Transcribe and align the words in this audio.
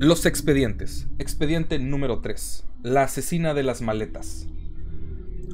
Los 0.00 0.26
expedientes. 0.26 1.08
Expediente 1.18 1.80
número 1.80 2.20
3. 2.20 2.64
La 2.84 3.02
asesina 3.02 3.52
de 3.52 3.64
las 3.64 3.82
maletas. 3.82 4.46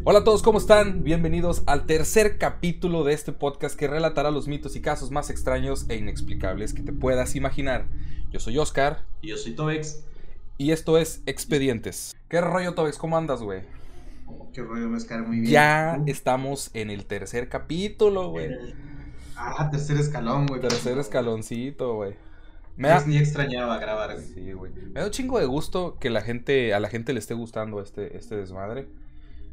Hola 0.04 0.18
a 0.18 0.24
todos, 0.24 0.42
¿cómo 0.42 0.58
están? 0.58 1.02
Bienvenidos 1.02 1.62
al 1.64 1.86
tercer 1.86 2.36
capítulo 2.36 3.04
de 3.04 3.14
este 3.14 3.32
podcast 3.32 3.74
que 3.74 3.88
relatará 3.88 4.30
los 4.30 4.46
mitos 4.46 4.76
y 4.76 4.82
casos 4.82 5.10
más 5.10 5.30
extraños 5.30 5.86
e 5.88 5.96
inexplicables 5.96 6.74
que 6.74 6.82
te 6.82 6.92
puedas 6.92 7.36
imaginar. 7.36 7.86
Yo 8.32 8.38
soy 8.38 8.58
Oscar. 8.58 9.06
Y 9.22 9.28
yo 9.28 9.38
soy 9.38 9.54
Tobex. 9.54 10.04
Y 10.58 10.72
esto 10.72 10.98
es 10.98 11.22
Expedientes. 11.24 12.14
¿Qué 12.28 12.42
rollo, 12.42 12.74
Tobex? 12.74 12.98
¿Cómo 12.98 13.16
andas, 13.16 13.40
güey? 13.40 13.62
Qué 14.52 14.60
rollo, 14.60 14.90
Mezcar, 14.90 15.26
muy 15.26 15.40
bien. 15.40 15.52
Ya 15.52 16.02
estamos 16.04 16.70
en 16.74 16.90
el 16.90 17.06
tercer 17.06 17.48
capítulo, 17.48 18.28
güey. 18.28 18.50
Ah, 19.36 19.70
tercer 19.70 19.96
escalón, 19.96 20.46
güey. 20.46 20.60
Tercer 20.60 20.98
escaloncito, 20.98 21.94
güey. 21.94 22.14
Me 22.76 22.88
da... 22.88 23.04
Ni 23.06 23.18
extrañaba 23.18 23.78
grabar. 23.78 24.18
Sí, 24.18 24.52
güey. 24.52 24.72
Me 24.72 25.00
da 25.00 25.06
un 25.06 25.12
chingo 25.12 25.38
de 25.38 25.46
gusto 25.46 25.98
que 25.98 26.10
la 26.10 26.22
gente, 26.22 26.74
a 26.74 26.80
la 26.80 26.88
gente 26.88 27.12
le 27.12 27.20
esté 27.20 27.34
gustando 27.34 27.80
este, 27.80 28.16
este 28.16 28.36
desmadre. 28.36 28.88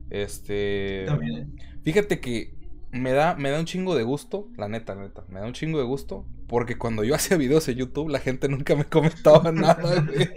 Este. 0.10 1.06
También. 1.08 1.38
¿eh? 1.38 1.48
Fíjate 1.84 2.20
que 2.20 2.54
me 2.92 3.12
da, 3.12 3.36
me 3.36 3.50
da 3.50 3.60
un 3.60 3.66
chingo 3.66 3.96
de 3.96 4.04
gusto, 4.04 4.50
la 4.58 4.68
neta, 4.68 4.96
la 4.96 5.04
neta. 5.04 5.24
Me 5.30 5.40
da 5.40 5.46
un 5.46 5.54
chingo 5.54 5.80
de 5.80 5.86
gusto. 5.86 6.26
Porque 6.48 6.78
cuando 6.78 7.04
yo 7.04 7.16
hacía 7.16 7.38
videos 7.38 7.68
en 7.68 7.78
YouTube, 7.78 8.10
la 8.10 8.20
gente 8.20 8.50
nunca 8.50 8.76
me 8.76 8.86
comentaba 8.86 9.52
nada, 9.54 10.02
güey. 10.02 10.30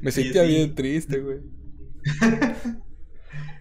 Me 0.00 0.10
sentía 0.10 0.42
bien 0.42 0.74
triste, 0.74 1.20
güey. 1.20 1.38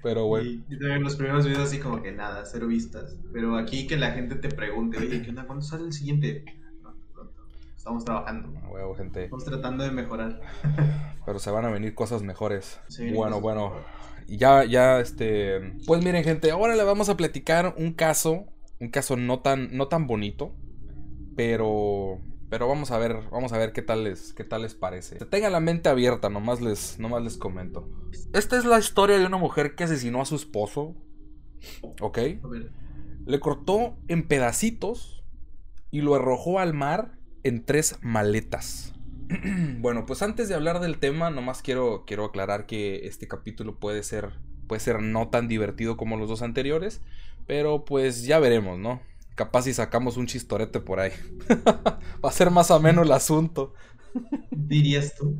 Pero 0.01 0.25
bueno. 0.25 0.49
Y, 0.49 0.63
en 0.69 1.03
los 1.03 1.15
primeros 1.15 1.45
videos 1.45 1.67
así 1.67 1.77
como 1.77 2.01
que 2.01 2.11
nada, 2.11 2.43
cero 2.45 2.67
vistas. 2.67 3.19
Pero 3.31 3.55
aquí 3.57 3.85
que 3.85 3.97
la 3.97 4.11
gente 4.11 4.35
te 4.35 4.49
pregunte, 4.49 4.97
oye, 4.97 5.21
¿qué 5.21 5.29
onda? 5.29 5.45
¿Cuándo 5.45 5.63
sale 5.63 5.85
el 5.85 5.93
siguiente? 5.93 6.43
Estamos 7.81 8.05
trabajando. 8.05 8.47
Huevo, 8.69 8.93
gente. 8.93 9.23
Estamos 9.23 9.43
tratando 9.43 9.83
de 9.83 9.89
mejorar. 9.89 10.39
Pero 11.25 11.39
se 11.39 11.49
van 11.49 11.65
a 11.65 11.71
venir 11.71 11.95
cosas 11.95 12.21
mejores. 12.21 12.79
bueno, 13.15 13.41
bueno. 13.41 13.73
Ya, 14.27 14.63
ya, 14.65 14.99
este. 14.99 15.79
Pues 15.87 16.03
miren, 16.03 16.23
gente, 16.23 16.51
ahora 16.51 16.75
le 16.75 16.83
vamos 16.83 17.09
a 17.09 17.17
platicar 17.17 17.73
un 17.79 17.93
caso. 17.93 18.45
Un 18.79 18.89
caso 18.89 19.17
no 19.17 19.39
tan, 19.39 19.75
no 19.75 19.87
tan 19.87 20.05
bonito. 20.05 20.53
Pero. 21.35 22.19
Pero 22.51 22.67
vamos 22.67 22.91
a 22.91 22.99
ver, 22.99 23.17
vamos 23.31 23.51
a 23.51 23.57
ver 23.57 23.73
qué 23.73 23.81
tal 23.81 24.03
les, 24.03 24.33
qué 24.33 24.43
tal 24.43 24.61
les 24.61 24.75
parece. 24.75 25.15
Tengan 25.25 25.51
la 25.51 25.59
mente 25.59 25.89
abierta, 25.89 26.29
nomás 26.29 26.61
les, 26.61 26.99
nomás 26.99 27.23
les 27.23 27.35
comento. 27.35 27.89
Esta 28.31 28.59
es 28.59 28.65
la 28.65 28.77
historia 28.77 29.17
de 29.17 29.25
una 29.25 29.37
mujer 29.37 29.73
que 29.73 29.85
asesinó 29.85 30.21
a 30.21 30.25
su 30.25 30.35
esposo. 30.35 30.93
¿Ok? 31.99 32.19
Le 33.25 33.39
cortó 33.39 33.97
en 34.07 34.27
pedacitos 34.27 35.25
y 35.89 36.01
lo 36.01 36.13
arrojó 36.13 36.59
al 36.59 36.75
mar 36.75 37.19
en 37.43 37.65
tres 37.65 37.97
maletas. 38.01 38.93
bueno, 39.79 40.05
pues 40.05 40.21
antes 40.21 40.49
de 40.49 40.55
hablar 40.55 40.79
del 40.79 40.99
tema, 40.99 41.29
nomás 41.29 41.61
quiero, 41.61 42.03
quiero 42.05 42.25
aclarar 42.25 42.65
que 42.65 43.07
este 43.07 43.27
capítulo 43.27 43.79
puede 43.79 44.03
ser, 44.03 44.31
puede 44.67 44.79
ser 44.79 45.01
no 45.01 45.29
tan 45.29 45.47
divertido 45.47 45.97
como 45.97 46.17
los 46.17 46.29
dos 46.29 46.41
anteriores, 46.41 47.01
pero 47.47 47.85
pues 47.85 48.23
ya 48.23 48.39
veremos, 48.39 48.77
¿no? 48.77 49.01
Capaz 49.35 49.63
si 49.63 49.73
sacamos 49.73 50.17
un 50.17 50.27
chistorete 50.27 50.79
por 50.79 50.99
ahí. 50.99 51.11
Va 52.23 52.29
a 52.29 52.33
ser 52.33 52.51
más 52.51 52.69
o 52.71 52.79
menos 52.79 53.05
el 53.05 53.11
asunto. 53.11 53.73
Dirías 54.51 55.15
tú. 55.15 55.35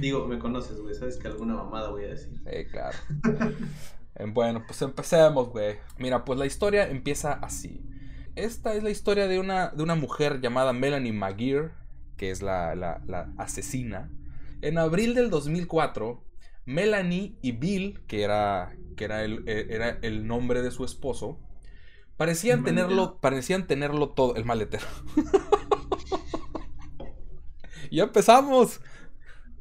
Digo, 0.00 0.26
me 0.26 0.38
conoces, 0.38 0.80
güey. 0.80 0.94
Sabes 0.94 1.16
que 1.16 1.28
alguna 1.28 1.54
mamada 1.54 1.90
voy 1.90 2.04
a 2.04 2.08
decir. 2.08 2.40
Sí, 2.44 2.64
claro. 2.70 2.96
bueno, 4.32 4.64
pues 4.66 4.82
empecemos, 4.82 5.48
güey. 5.50 5.76
Mira, 5.98 6.24
pues 6.24 6.38
la 6.38 6.46
historia 6.46 6.88
empieza 6.88 7.32
así. 7.34 7.84
Esta 8.38 8.74
es 8.74 8.84
la 8.84 8.90
historia 8.90 9.26
de 9.26 9.40
una, 9.40 9.70
de 9.70 9.82
una 9.82 9.96
mujer 9.96 10.40
llamada 10.40 10.72
Melanie 10.72 11.12
McGear, 11.12 11.72
que 12.16 12.30
es 12.30 12.40
la, 12.40 13.02
asesina. 13.36 14.12
En 14.62 14.78
abril 14.78 15.16
del 15.16 15.28
2004, 15.28 16.24
Melanie 16.64 17.36
y 17.42 17.50
Bill, 17.50 18.00
que 18.06 18.22
era, 18.22 18.76
que 18.96 19.04
era, 19.04 19.24
el, 19.24 19.42
eh, 19.48 19.66
era 19.70 19.98
el 20.02 20.28
nombre 20.28 20.62
de 20.62 20.70
su 20.70 20.84
esposo, 20.84 21.40
parecían 22.16 22.62
tenerlo, 22.62 23.18
parecían 23.20 23.66
tenerlo 23.66 24.10
todo, 24.10 24.36
el 24.36 24.44
maletero. 24.44 24.86
ya 27.90 28.04
empezamos. 28.04 28.80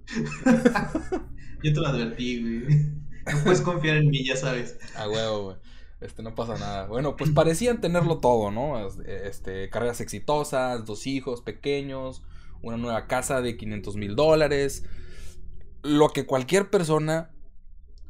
Yo 1.63 1.73
te 1.73 1.79
lo 1.79 1.87
advertí, 1.87 2.41
güey. 2.41 2.91
No 3.33 3.43
puedes 3.43 3.61
confiar 3.61 3.97
en 3.97 4.11
mí, 4.11 4.23
ya 4.23 4.37
sabes. 4.37 4.77
A 4.95 5.09
huevo, 5.09 5.45
güey. 5.45 5.57
Este, 5.99 6.21
no 6.21 6.35
pasa 6.35 6.57
nada. 6.57 6.85
Bueno, 6.85 7.15
pues 7.15 7.31
parecían 7.31 7.81
tenerlo 7.81 8.19
todo, 8.19 8.51
¿no? 8.51 8.87
Este, 9.05 9.69
carreras 9.69 9.99
exitosas, 9.99 10.85
dos 10.85 11.07
hijos 11.07 11.41
pequeños, 11.41 12.23
una 12.61 12.77
nueva 12.77 13.07
casa 13.07 13.41
de 13.41 13.57
500 13.57 13.95
mil 13.95 14.15
dólares. 14.15 14.83
Lo 15.81 16.09
que 16.09 16.25
cualquier 16.25 16.69
persona, 16.69 17.31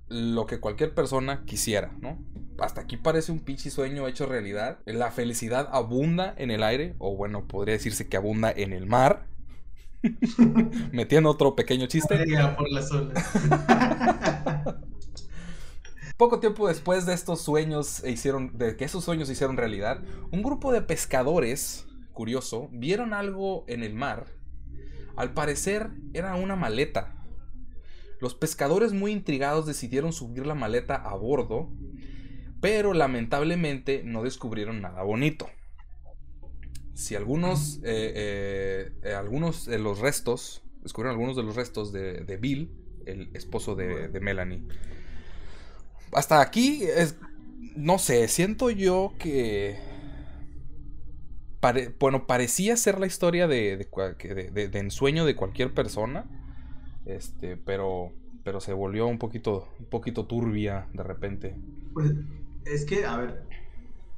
lo 0.09 0.45
que 0.47 0.59
cualquier 0.59 0.93
persona 0.93 1.45
quisiera, 1.45 1.93
¿no? 2.01 2.17
Hasta 2.59 2.81
aquí 2.81 2.97
parece 2.97 3.31
un 3.31 3.39
pinche 3.39 3.69
sueño 3.69 4.07
hecho 4.07 4.25
realidad. 4.25 4.79
La 4.85 5.11
felicidad 5.11 5.69
abunda 5.71 6.33
en 6.37 6.51
el 6.51 6.63
aire, 6.63 6.95
o 6.97 7.15
bueno, 7.15 7.47
podría 7.47 7.73
decirse 7.73 8.09
que 8.09 8.17
abunda 8.17 8.51
en 8.51 8.73
el 8.73 8.85
mar. 8.85 9.27
Metiendo 10.91 11.29
otro 11.29 11.55
pequeño 11.55 11.87
chiste. 11.87 12.17
Por 12.57 12.67
Poco 16.17 16.39
tiempo 16.39 16.67
después 16.67 17.05
de 17.05 17.13
estos 17.13 17.41
sueños 17.41 18.03
hicieron, 18.03 18.57
de 18.57 18.75
que 18.75 18.85
esos 18.85 19.03
sueños 19.03 19.29
hicieron 19.29 19.55
realidad, 19.55 20.01
un 20.31 20.41
grupo 20.41 20.71
de 20.71 20.81
pescadores, 20.81 21.85
curioso, 22.11 22.69
vieron 22.71 23.13
algo 23.13 23.65
en 23.67 23.83
el 23.83 23.93
mar. 23.93 24.25
Al 25.15 25.35
parecer 25.35 25.91
era 26.13 26.33
una 26.33 26.55
maleta. 26.55 27.23
Los 28.19 28.33
pescadores 28.33 28.93
muy 28.93 29.11
intrigados 29.11 29.67
decidieron 29.67 30.11
subir 30.11 30.47
la 30.47 30.55
maleta 30.55 30.95
a 30.95 31.13
bordo, 31.13 31.69
pero 32.61 32.95
lamentablemente 32.95 34.01
no 34.03 34.23
descubrieron 34.23 34.81
nada 34.81 35.03
bonito. 35.03 35.47
Si 36.95 37.13
algunos, 37.13 37.79
eh, 37.83 38.91
eh, 39.03 39.13
algunos 39.13 39.67
de 39.67 39.77
los 39.77 39.99
restos, 39.99 40.63
descubrieron 40.81 41.13
algunos 41.13 41.35
de 41.35 41.43
los 41.43 41.55
restos 41.55 41.91
de, 41.91 42.37
Bill, 42.41 42.71
el 43.05 43.29
esposo 43.35 43.75
de 43.75 44.19
Melanie 44.19 44.63
hasta 46.13 46.41
aquí, 46.41 46.83
es, 46.83 47.15
no 47.75 47.99
sé, 47.99 48.27
siento 48.27 48.69
yo 48.69 49.13
que... 49.19 49.77
bueno, 51.99 52.27
parecía 52.27 52.77
ser 52.77 52.99
la 52.99 53.07
historia 53.07 53.47
de, 53.47 53.87
de, 54.53 54.79
ensueño 54.79 55.25
de 55.25 55.35
cualquier 55.35 55.73
persona. 55.73 56.25
Este, 57.05 57.55
pero, 57.55 58.11
pero 58.43 58.59
se 58.59 58.73
volvió 58.73 59.07
un 59.07 59.17
poquito, 59.17 59.69
un 59.79 59.85
poquito 59.85 60.25
turbia 60.25 60.87
de 60.93 61.03
repente. 61.03 61.55
Pues 61.93 62.11
es 62.65 62.85
que, 62.85 63.05
a 63.05 63.17
ver, 63.17 63.43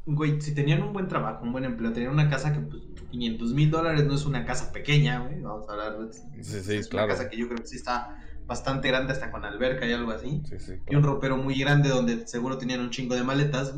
güey, 0.05 0.41
si 0.41 0.53
tenían 0.55 0.81
un 0.81 0.93
buen 0.93 1.07
trabajo, 1.07 1.43
un 1.43 1.51
buen 1.51 1.65
empleo, 1.65 1.93
tenían 1.93 2.13
una 2.13 2.29
casa 2.29 2.53
que 2.53 2.59
pues, 2.59 2.81
500 3.11 3.53
mil 3.53 3.69
dólares 3.69 4.05
no 4.05 4.15
es 4.15 4.25
una 4.25 4.45
casa 4.45 4.71
pequeña, 4.71 5.19
güey, 5.19 5.41
vamos 5.41 5.69
a 5.69 5.73
hablar. 5.73 5.99
de 5.99 6.13
sí, 6.13 6.61
sí, 6.63 6.75
es 6.75 6.91
una 6.91 7.07
casa 7.07 7.29
que 7.29 7.37
yo 7.37 7.47
creo 7.47 7.59
que 7.59 7.67
sí 7.67 7.75
está 7.75 8.17
bastante 8.49 8.87
grande, 8.89 9.13
hasta 9.13 9.31
con 9.31 9.45
alberca 9.45 9.85
y 9.85 9.93
algo 9.93 10.11
así. 10.11 10.41
Y 10.89 10.95
un 10.95 11.03
ropero 11.03 11.37
muy 11.37 11.57
grande 11.57 11.87
donde 11.87 12.27
seguro 12.27 12.57
tenían 12.57 12.81
un 12.81 12.89
chingo 12.89 13.15
de 13.15 13.23
maletas. 13.23 13.75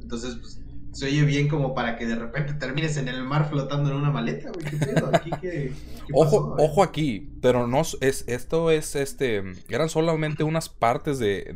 Entonces, 0.00 0.36
pues, 0.36 0.60
se 0.92 1.06
oye 1.06 1.24
bien 1.24 1.48
como 1.48 1.74
para 1.74 1.96
que 1.96 2.06
de 2.06 2.14
repente 2.14 2.54
termines 2.54 2.96
en 2.96 3.08
el 3.08 3.22
mar 3.24 3.48
flotando 3.50 3.90
en 3.90 3.96
una 3.96 4.10
maleta, 4.10 4.50
güey. 4.52 4.64
¿Qué 4.64 4.76
pedo? 4.76 5.10
Aquí, 5.12 5.30
¿qué, 5.40 5.72
ojo, 6.12 6.56
ojo 6.58 6.82
aquí, 6.82 7.32
pero 7.42 7.66
no 7.66 7.82
es, 7.82 8.24
esto 8.26 8.70
es, 8.70 8.94
este, 8.94 9.42
eran 9.68 9.88
solamente 9.88 10.44
unas 10.44 10.68
partes 10.68 11.18
de, 11.18 11.52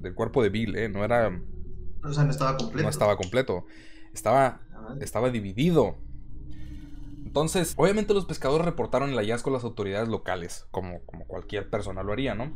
del 0.00 0.14
cuerpo 0.14 0.42
de 0.42 0.50
Bill, 0.50 0.76
¿eh? 0.76 0.88
No 0.88 1.04
era... 1.04 1.30
O 2.04 2.12
sea, 2.12 2.24
no 2.24 2.30
estaba 2.30 2.56
completo. 2.56 2.82
No 2.84 2.90
estaba 2.90 3.16
completo. 3.16 3.64
Estaba, 4.12 4.60
ah, 4.72 4.94
estaba 5.00 5.30
dividido. 5.30 5.96
Entonces, 7.32 7.72
obviamente 7.78 8.12
los 8.12 8.26
pescadores 8.26 8.66
reportaron 8.66 9.08
el 9.08 9.16
hallazgo 9.16 9.48
a 9.48 9.54
las 9.54 9.64
autoridades 9.64 10.06
locales, 10.06 10.66
como, 10.70 11.00
como 11.06 11.24
cualquier 11.24 11.70
persona 11.70 12.02
lo 12.02 12.12
haría, 12.12 12.34
¿no? 12.34 12.52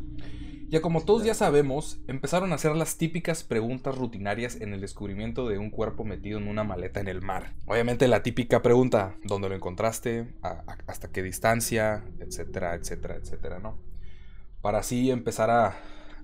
Ya 0.68 0.82
como 0.82 1.02
todos 1.02 1.24
ya 1.24 1.32
sabemos, 1.32 1.98
empezaron 2.08 2.52
a 2.52 2.56
hacer 2.56 2.76
las 2.76 2.98
típicas 2.98 3.42
preguntas 3.42 3.96
rutinarias 3.96 4.60
en 4.60 4.74
el 4.74 4.82
descubrimiento 4.82 5.48
de 5.48 5.56
un 5.56 5.70
cuerpo 5.70 6.04
metido 6.04 6.38
en 6.38 6.46
una 6.46 6.62
maleta 6.62 7.00
en 7.00 7.08
el 7.08 7.22
mar. 7.22 7.54
Obviamente 7.64 8.06
la 8.06 8.22
típica 8.22 8.60
pregunta, 8.60 9.16
¿dónde 9.24 9.48
lo 9.48 9.54
encontraste? 9.54 10.34
¿Hasta 10.86 11.10
qué 11.10 11.22
distancia? 11.22 12.04
Etcétera, 12.20 12.74
etcétera, 12.74 13.16
etcétera, 13.16 13.58
¿no? 13.58 13.78
Para 14.60 14.80
así 14.80 15.10
empezar 15.10 15.48
a, 15.48 15.74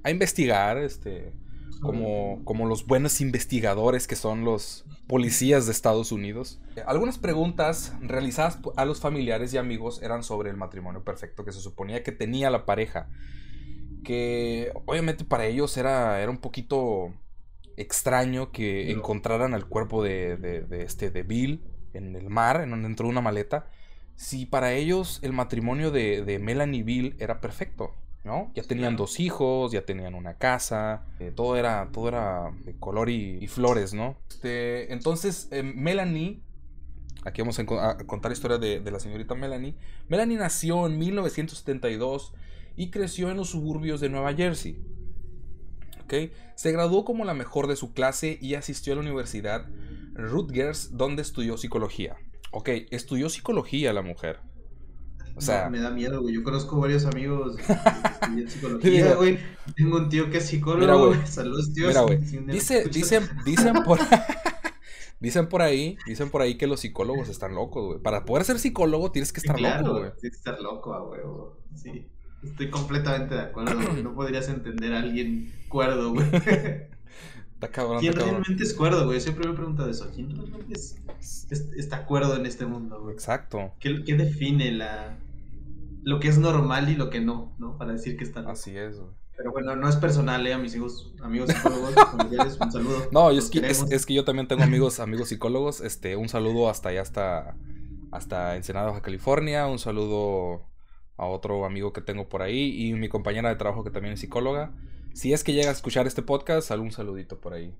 a 0.02 0.10
investigar, 0.10 0.76
este, 0.76 1.32
como, 1.80 2.44
como 2.44 2.66
los 2.66 2.86
buenos 2.86 3.20
investigadores 3.20 4.06
que 4.06 4.16
son 4.16 4.44
los 4.44 4.84
policías 5.06 5.66
de 5.66 5.72
Estados 5.72 6.12
Unidos. 6.12 6.60
Algunas 6.86 7.18
preguntas 7.18 7.94
realizadas 8.00 8.58
a 8.76 8.84
los 8.84 9.00
familiares 9.00 9.52
y 9.52 9.58
amigos 9.58 10.00
eran 10.02 10.22
sobre 10.22 10.50
el 10.50 10.56
matrimonio 10.56 11.04
perfecto 11.04 11.44
que 11.44 11.52
se 11.52 11.60
suponía 11.60 12.02
que 12.02 12.12
tenía 12.12 12.50
la 12.50 12.64
pareja. 12.64 13.08
Que 14.04 14.72
obviamente 14.86 15.24
para 15.24 15.46
ellos 15.46 15.76
era, 15.76 16.20
era 16.20 16.30
un 16.30 16.38
poquito 16.38 17.12
extraño 17.76 18.52
que 18.52 18.90
encontraran 18.90 19.54
el 19.54 19.66
cuerpo 19.66 20.02
de, 20.02 20.36
de, 20.36 20.82
este, 20.82 21.10
de 21.10 21.22
Bill 21.22 21.62
en 21.94 22.16
el 22.16 22.28
mar, 22.30 22.60
en, 22.60 22.82
dentro 22.82 23.06
de 23.06 23.10
una 23.10 23.20
maleta. 23.20 23.66
si 24.16 24.46
para 24.46 24.72
ellos 24.72 25.20
el 25.22 25.32
matrimonio 25.32 25.90
de, 25.90 26.24
de 26.24 26.38
Melanie 26.38 26.82
Bill 26.82 27.16
era 27.18 27.40
perfecto. 27.40 27.94
¿No? 28.24 28.52
Ya 28.54 28.62
tenían 28.62 28.96
dos 28.96 29.20
hijos, 29.20 29.72
ya 29.72 29.84
tenían 29.84 30.14
una 30.14 30.34
casa, 30.34 31.04
eh, 31.18 31.32
todo 31.34 31.56
era 31.56 31.88
todo 31.92 32.08
era 32.08 32.52
de 32.64 32.74
color 32.78 33.10
y, 33.10 33.46
flores, 33.48 33.94
¿no? 33.94 34.16
Este, 34.28 34.92
entonces, 34.92 35.48
eh, 35.50 35.62
Melanie, 35.62 36.40
aquí 37.24 37.42
vamos 37.42 37.58
a, 37.58 37.64
contar 37.64 38.30
la 38.30 38.34
historia 38.34 38.58
de, 38.58 38.80
de, 38.80 38.90
la 38.90 39.00
señorita 39.00 39.34
Melanie. 39.34 39.74
Melanie 40.08 40.36
nació 40.36 40.86
en 40.86 40.98
1972 40.98 42.32
y 42.76 42.90
creció 42.90 43.30
en 43.30 43.36
los 43.36 43.50
suburbios 43.50 44.00
de 44.00 44.08
Nueva 44.08 44.32
Jersey. 44.34 44.80
¿Okay? 46.04 46.32
Se 46.54 46.72
graduó 46.72 47.04
como 47.04 47.24
la 47.24 47.34
mejor 47.34 47.66
de 47.66 47.76
su 47.76 47.92
clase 47.92 48.38
y 48.40 48.54
asistió 48.54 48.92
a 48.92 48.96
la 48.96 49.02
Universidad 49.02 49.66
Rutgers, 50.14 50.96
donde 50.96 51.22
estudió 51.22 51.56
psicología. 51.56 52.16
Ok, 52.50 52.68
estudió 52.90 53.30
psicología 53.30 53.92
la 53.92 54.02
mujer. 54.02 54.40
O 55.34 55.40
sea, 55.40 55.70
me 55.70 55.80
da 55.80 55.90
miedo, 55.90 56.20
güey. 56.20 56.34
Yo 56.34 56.42
conozco 56.42 56.78
varios 56.78 57.06
amigos 57.06 57.56
que 57.56 57.72
estudian 57.72 58.48
psicología, 58.48 59.14
güey. 59.14 59.38
Tengo 59.76 59.96
un 59.96 60.08
tío 60.08 60.30
que 60.30 60.38
es 60.38 60.46
psicólogo, 60.46 61.08
güey. 61.08 61.26
Saludos, 61.26 61.72
tíos. 61.72 61.88
Mira, 61.88 62.02
güey. 62.02 62.18
Dice, 62.46 62.84
dicen, 62.88 63.28
dicen 63.44 63.74
por 63.84 63.98
Dicen 65.22 65.48
por 65.48 65.62
ahí, 65.62 65.96
dicen 66.04 66.30
por 66.30 66.42
ahí 66.42 66.56
que 66.56 66.66
los 66.66 66.80
psicólogos 66.80 67.28
están 67.28 67.54
locos, 67.54 67.84
güey. 67.86 67.98
Para 68.00 68.24
poder 68.24 68.44
ser 68.44 68.58
psicólogo 68.58 69.12
tienes 69.12 69.32
que 69.32 69.38
estar 69.38 69.60
loco, 69.60 69.98
güey. 69.98 70.10
Tienes 70.20 70.20
que 70.20 70.28
estar 70.28 70.60
loco, 70.60 71.06
güey. 71.06 71.20
Sí. 71.76 72.08
Estoy 72.42 72.70
completamente 72.70 73.36
de 73.36 73.40
acuerdo, 73.42 73.76
güey. 73.88 74.02
No 74.02 74.14
podrías 74.14 74.48
entender 74.48 74.92
a 74.92 74.98
alguien 74.98 75.52
cuerdo, 75.68 76.12
güey. 76.12 76.26
Está 77.62 77.70
cabrón. 77.70 78.00
¿Quién 78.00 78.14
realmente 78.14 78.64
es 78.64 78.74
cuerdo, 78.74 79.06
güey? 79.06 79.20
Siempre 79.20 79.46
me 79.46 79.52
he 79.52 79.56
preguntado 79.56 79.88
eso. 79.88 80.10
¿Quién 80.12 80.36
realmente 80.36 80.74
es, 80.74 80.96
está 81.76 82.04
cuerdo 82.04 82.34
en 82.34 82.44
este 82.44 82.66
mundo, 82.66 83.00
güey? 83.00 83.14
Exacto. 83.14 83.70
¿Qué, 83.78 84.02
¿Qué, 84.02 84.16
define 84.16 84.72
la 84.72 85.18
lo 86.02 86.20
que 86.20 86.28
es 86.28 86.38
normal 86.38 86.88
y 86.88 86.94
lo 86.94 87.10
que 87.10 87.20
no, 87.20 87.54
¿no? 87.58 87.78
Para 87.78 87.92
decir 87.92 88.16
que 88.16 88.24
está 88.24 88.40
Así 88.48 88.76
es, 88.76 88.98
güey. 88.98 89.10
Pero 89.36 89.50
bueno, 89.50 89.74
no 89.76 89.88
es 89.88 89.96
personal, 89.96 90.46
¿eh? 90.46 90.52
A 90.52 90.58
mis 90.58 90.74
hijos, 90.74 91.14
amigos 91.22 91.50
psicólogos, 91.50 91.94
familiares, 92.16 92.58
un 92.60 92.70
saludo. 92.70 93.08
No, 93.12 93.30
es 93.30 93.48
que, 93.48 93.66
es, 93.66 94.06
que 94.06 94.14
yo 94.14 94.24
también 94.24 94.46
tengo 94.46 94.62
amigos, 94.62 95.00
amigos 95.00 95.28
psicólogos. 95.28 95.80
Este, 95.80 96.16
un 96.16 96.28
saludo 96.28 96.68
hasta 96.68 96.90
allá, 96.90 97.02
hasta, 97.02 97.56
hasta 98.10 98.56
Ensenada, 98.56 98.88
Baja 98.88 99.00
California. 99.00 99.66
Un 99.66 99.78
saludo 99.78 100.66
a 101.16 101.26
otro 101.26 101.64
amigo 101.64 101.92
que 101.92 102.02
tengo 102.02 102.28
por 102.28 102.42
ahí 102.42 102.88
y 102.88 102.92
mi 102.94 103.08
compañera 103.08 103.48
de 103.48 103.56
trabajo 103.56 103.84
que 103.84 103.90
también 103.90 104.14
es 104.14 104.20
psicóloga. 104.20 104.72
Si 105.14 105.32
es 105.32 105.44
que 105.44 105.54
llega 105.54 105.70
a 105.70 105.72
escuchar 105.72 106.06
este 106.06 106.22
podcast, 106.22 106.70
algún 106.70 106.92
saludito 106.92 107.40
por 107.40 107.54
ahí. 107.54 107.74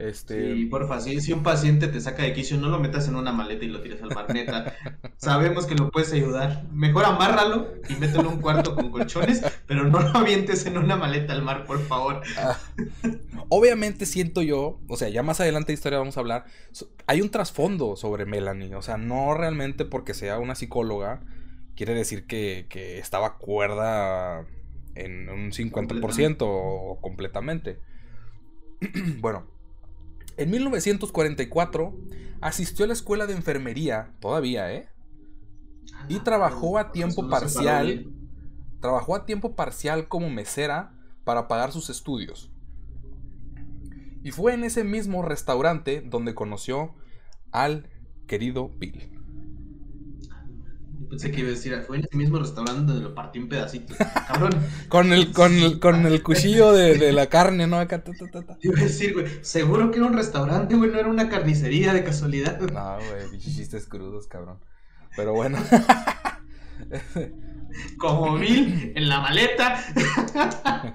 Este... 0.00 0.54
Sí, 0.54 0.64
porfa, 0.64 0.98
si, 0.98 1.20
si 1.20 1.34
un 1.34 1.42
paciente 1.42 1.86
te 1.86 2.00
saca 2.00 2.22
de 2.22 2.32
quicio, 2.32 2.56
no 2.56 2.70
lo 2.70 2.78
metas 2.78 3.06
en 3.06 3.16
una 3.16 3.32
maleta 3.32 3.66
y 3.66 3.68
lo 3.68 3.82
tires 3.82 4.02
al 4.02 4.14
mar, 4.14 4.32
neta. 4.32 4.74
Sabemos 5.18 5.66
que 5.66 5.74
lo 5.74 5.90
puedes 5.90 6.10
ayudar. 6.14 6.64
Mejor 6.72 7.04
amárralo 7.04 7.68
y 7.86 7.96
mételo 7.96 8.22
en 8.22 8.26
un 8.28 8.40
cuarto 8.40 8.74
con 8.74 8.90
colchones, 8.90 9.42
pero 9.66 9.84
no 9.84 10.00
lo 10.00 10.16
avientes 10.16 10.64
en 10.64 10.78
una 10.78 10.96
maleta 10.96 11.34
al 11.34 11.42
mar, 11.42 11.66
por 11.66 11.80
favor. 11.80 12.22
Ah. 12.38 12.58
Obviamente 13.50 14.06
siento 14.06 14.40
yo, 14.40 14.80
o 14.88 14.96
sea, 14.96 15.10
ya 15.10 15.22
más 15.22 15.40
adelante 15.40 15.72
de 15.72 15.74
historia 15.74 15.98
vamos 15.98 16.16
a 16.16 16.20
hablar, 16.20 16.46
hay 17.06 17.20
un 17.20 17.30
trasfondo 17.30 17.96
sobre 17.96 18.24
Melanie, 18.24 18.74
o 18.74 18.82
sea, 18.82 18.96
no 18.96 19.34
realmente 19.34 19.84
porque 19.84 20.14
sea 20.14 20.38
una 20.38 20.54
psicóloga, 20.54 21.20
quiere 21.76 21.94
decir 21.94 22.26
que, 22.26 22.66
que 22.70 22.98
estaba 22.98 23.36
cuerda 23.36 24.46
en 24.94 25.28
un 25.28 25.50
50% 25.50 26.36
o 26.40 26.98
completamente. 27.02 27.78
bueno, 29.18 29.59
en 30.40 30.50
1944 30.50 31.94
asistió 32.40 32.86
a 32.86 32.88
la 32.88 32.94
escuela 32.94 33.26
de 33.26 33.34
enfermería, 33.34 34.14
todavía, 34.20 34.72
¿eh? 34.72 34.88
Y 36.08 36.16
ah, 36.16 36.24
trabajó 36.24 36.78
a 36.78 36.92
tiempo 36.92 37.28
parcial. 37.28 38.06
Trabajó 38.80 39.14
a 39.14 39.26
tiempo 39.26 39.54
parcial 39.54 40.08
como 40.08 40.30
mesera 40.30 40.94
para 41.24 41.46
pagar 41.46 41.72
sus 41.72 41.90
estudios. 41.90 42.50
Y 44.22 44.30
fue 44.30 44.54
en 44.54 44.64
ese 44.64 44.82
mismo 44.82 45.22
restaurante 45.22 46.00
donde 46.00 46.34
conoció 46.34 46.94
al 47.52 47.90
querido 48.26 48.70
Bill. 48.70 49.19
Pensé 51.10 51.32
que 51.32 51.40
iba 51.40 51.48
a 51.48 51.52
decir, 51.52 51.76
fue 51.84 51.96
en 51.96 52.04
ese 52.04 52.16
mismo 52.16 52.38
restaurante 52.38 52.92
donde 52.92 53.02
lo 53.02 53.14
partió 53.16 53.42
en 53.42 53.48
pedacitos. 53.48 53.96
Cabrón. 54.28 54.52
con 54.88 55.12
el, 55.12 55.32
con 55.32 55.52
el, 55.52 55.80
con 55.80 56.06
el 56.06 56.22
cuchillo 56.22 56.72
de, 56.72 56.98
de, 56.98 57.12
la 57.12 57.26
carne, 57.26 57.66
¿no? 57.66 57.80
Acá, 57.80 58.04
ta, 58.04 58.12
ta, 58.12 58.42
ta. 58.42 58.56
Iba 58.62 58.78
a 58.78 58.84
decir, 58.84 59.14
güey, 59.14 59.26
seguro 59.42 59.90
que 59.90 59.98
era 59.98 60.06
un 60.06 60.12
restaurante, 60.12 60.76
güey, 60.76 60.88
no 60.88 61.00
era 61.00 61.08
una 61.08 61.28
carnicería 61.28 61.92
de 61.92 62.04
casualidad. 62.04 62.60
No, 62.60 62.96
güey, 62.96 63.40
chistes 63.40 63.86
crudos, 63.86 64.28
cabrón. 64.28 64.60
Pero 65.16 65.32
bueno. 65.32 65.58
Como 67.98 68.38
Bill 68.38 68.92
en 68.94 69.08
la 69.08 69.20
maleta. 69.20 69.84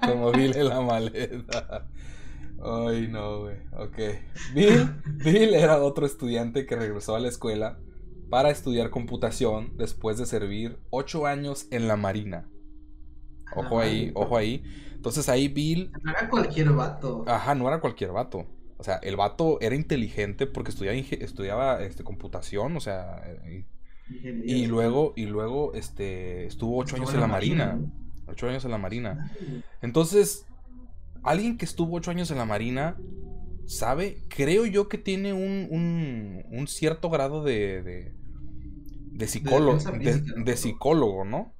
Como 0.00 0.32
Bill 0.32 0.56
en 0.56 0.68
la 0.68 0.80
maleta. 0.80 1.88
Ay, 2.62 3.08
no, 3.08 3.40
güey. 3.40 3.56
Ok. 3.72 3.98
Bill, 4.54 4.94
Bill 5.04 5.54
era 5.54 5.82
otro 5.82 6.06
estudiante 6.06 6.64
que 6.64 6.74
regresó 6.74 7.16
a 7.16 7.20
la 7.20 7.28
escuela 7.28 7.78
para 8.28 8.50
estudiar 8.50 8.90
computación 8.90 9.76
después 9.76 10.18
de 10.18 10.26
servir 10.26 10.78
ocho 10.90 11.26
años 11.26 11.66
en 11.70 11.88
la 11.88 11.96
Marina. 11.96 12.48
Ojo 13.54 13.80
ahí, 13.80 14.10
ojo 14.14 14.36
ahí. 14.36 14.62
Entonces 14.94 15.28
ahí 15.28 15.48
Bill... 15.48 15.92
No 16.02 16.10
era 16.10 16.28
cualquier 16.28 16.70
vato. 16.70 17.24
Ajá, 17.26 17.54
no 17.54 17.68
era 17.68 17.80
cualquier 17.80 18.12
vato. 18.12 18.46
O 18.78 18.84
sea, 18.84 18.96
el 18.96 19.16
vato 19.16 19.58
era 19.60 19.74
inteligente 19.74 20.46
porque 20.46 20.70
estudiaba, 20.70 20.98
estudiaba 20.98 21.82
este, 21.82 22.04
computación, 22.04 22.76
o 22.76 22.80
sea... 22.80 23.22
Y, 24.08 24.66
luego, 24.66 25.14
y 25.16 25.26
luego 25.26 25.74
este, 25.74 26.46
estuvo 26.46 26.78
ocho 26.78 26.94
años 26.94 27.12
en 27.12 27.20
la 27.20 27.26
Marina. 27.26 27.78
Ocho 28.28 28.48
años 28.48 28.64
en 28.64 28.70
la 28.70 28.78
Marina. 28.78 29.32
Entonces, 29.82 30.46
alguien 31.24 31.58
que 31.58 31.64
estuvo 31.64 31.96
ocho 31.96 32.12
años 32.12 32.30
en 32.30 32.38
la 32.38 32.44
Marina 32.44 32.96
sabe, 33.66 34.22
creo 34.28 34.66
yo 34.66 34.88
que 34.88 34.98
tiene 34.98 35.32
un, 35.32 36.44
un, 36.50 36.66
cierto 36.68 37.10
grado 37.10 37.42
de, 37.42 38.12
de, 39.12 39.26
psicólogo, 39.26 39.78
de, 39.98 40.56
psicólogo, 40.56 41.24
¿no? 41.24 41.54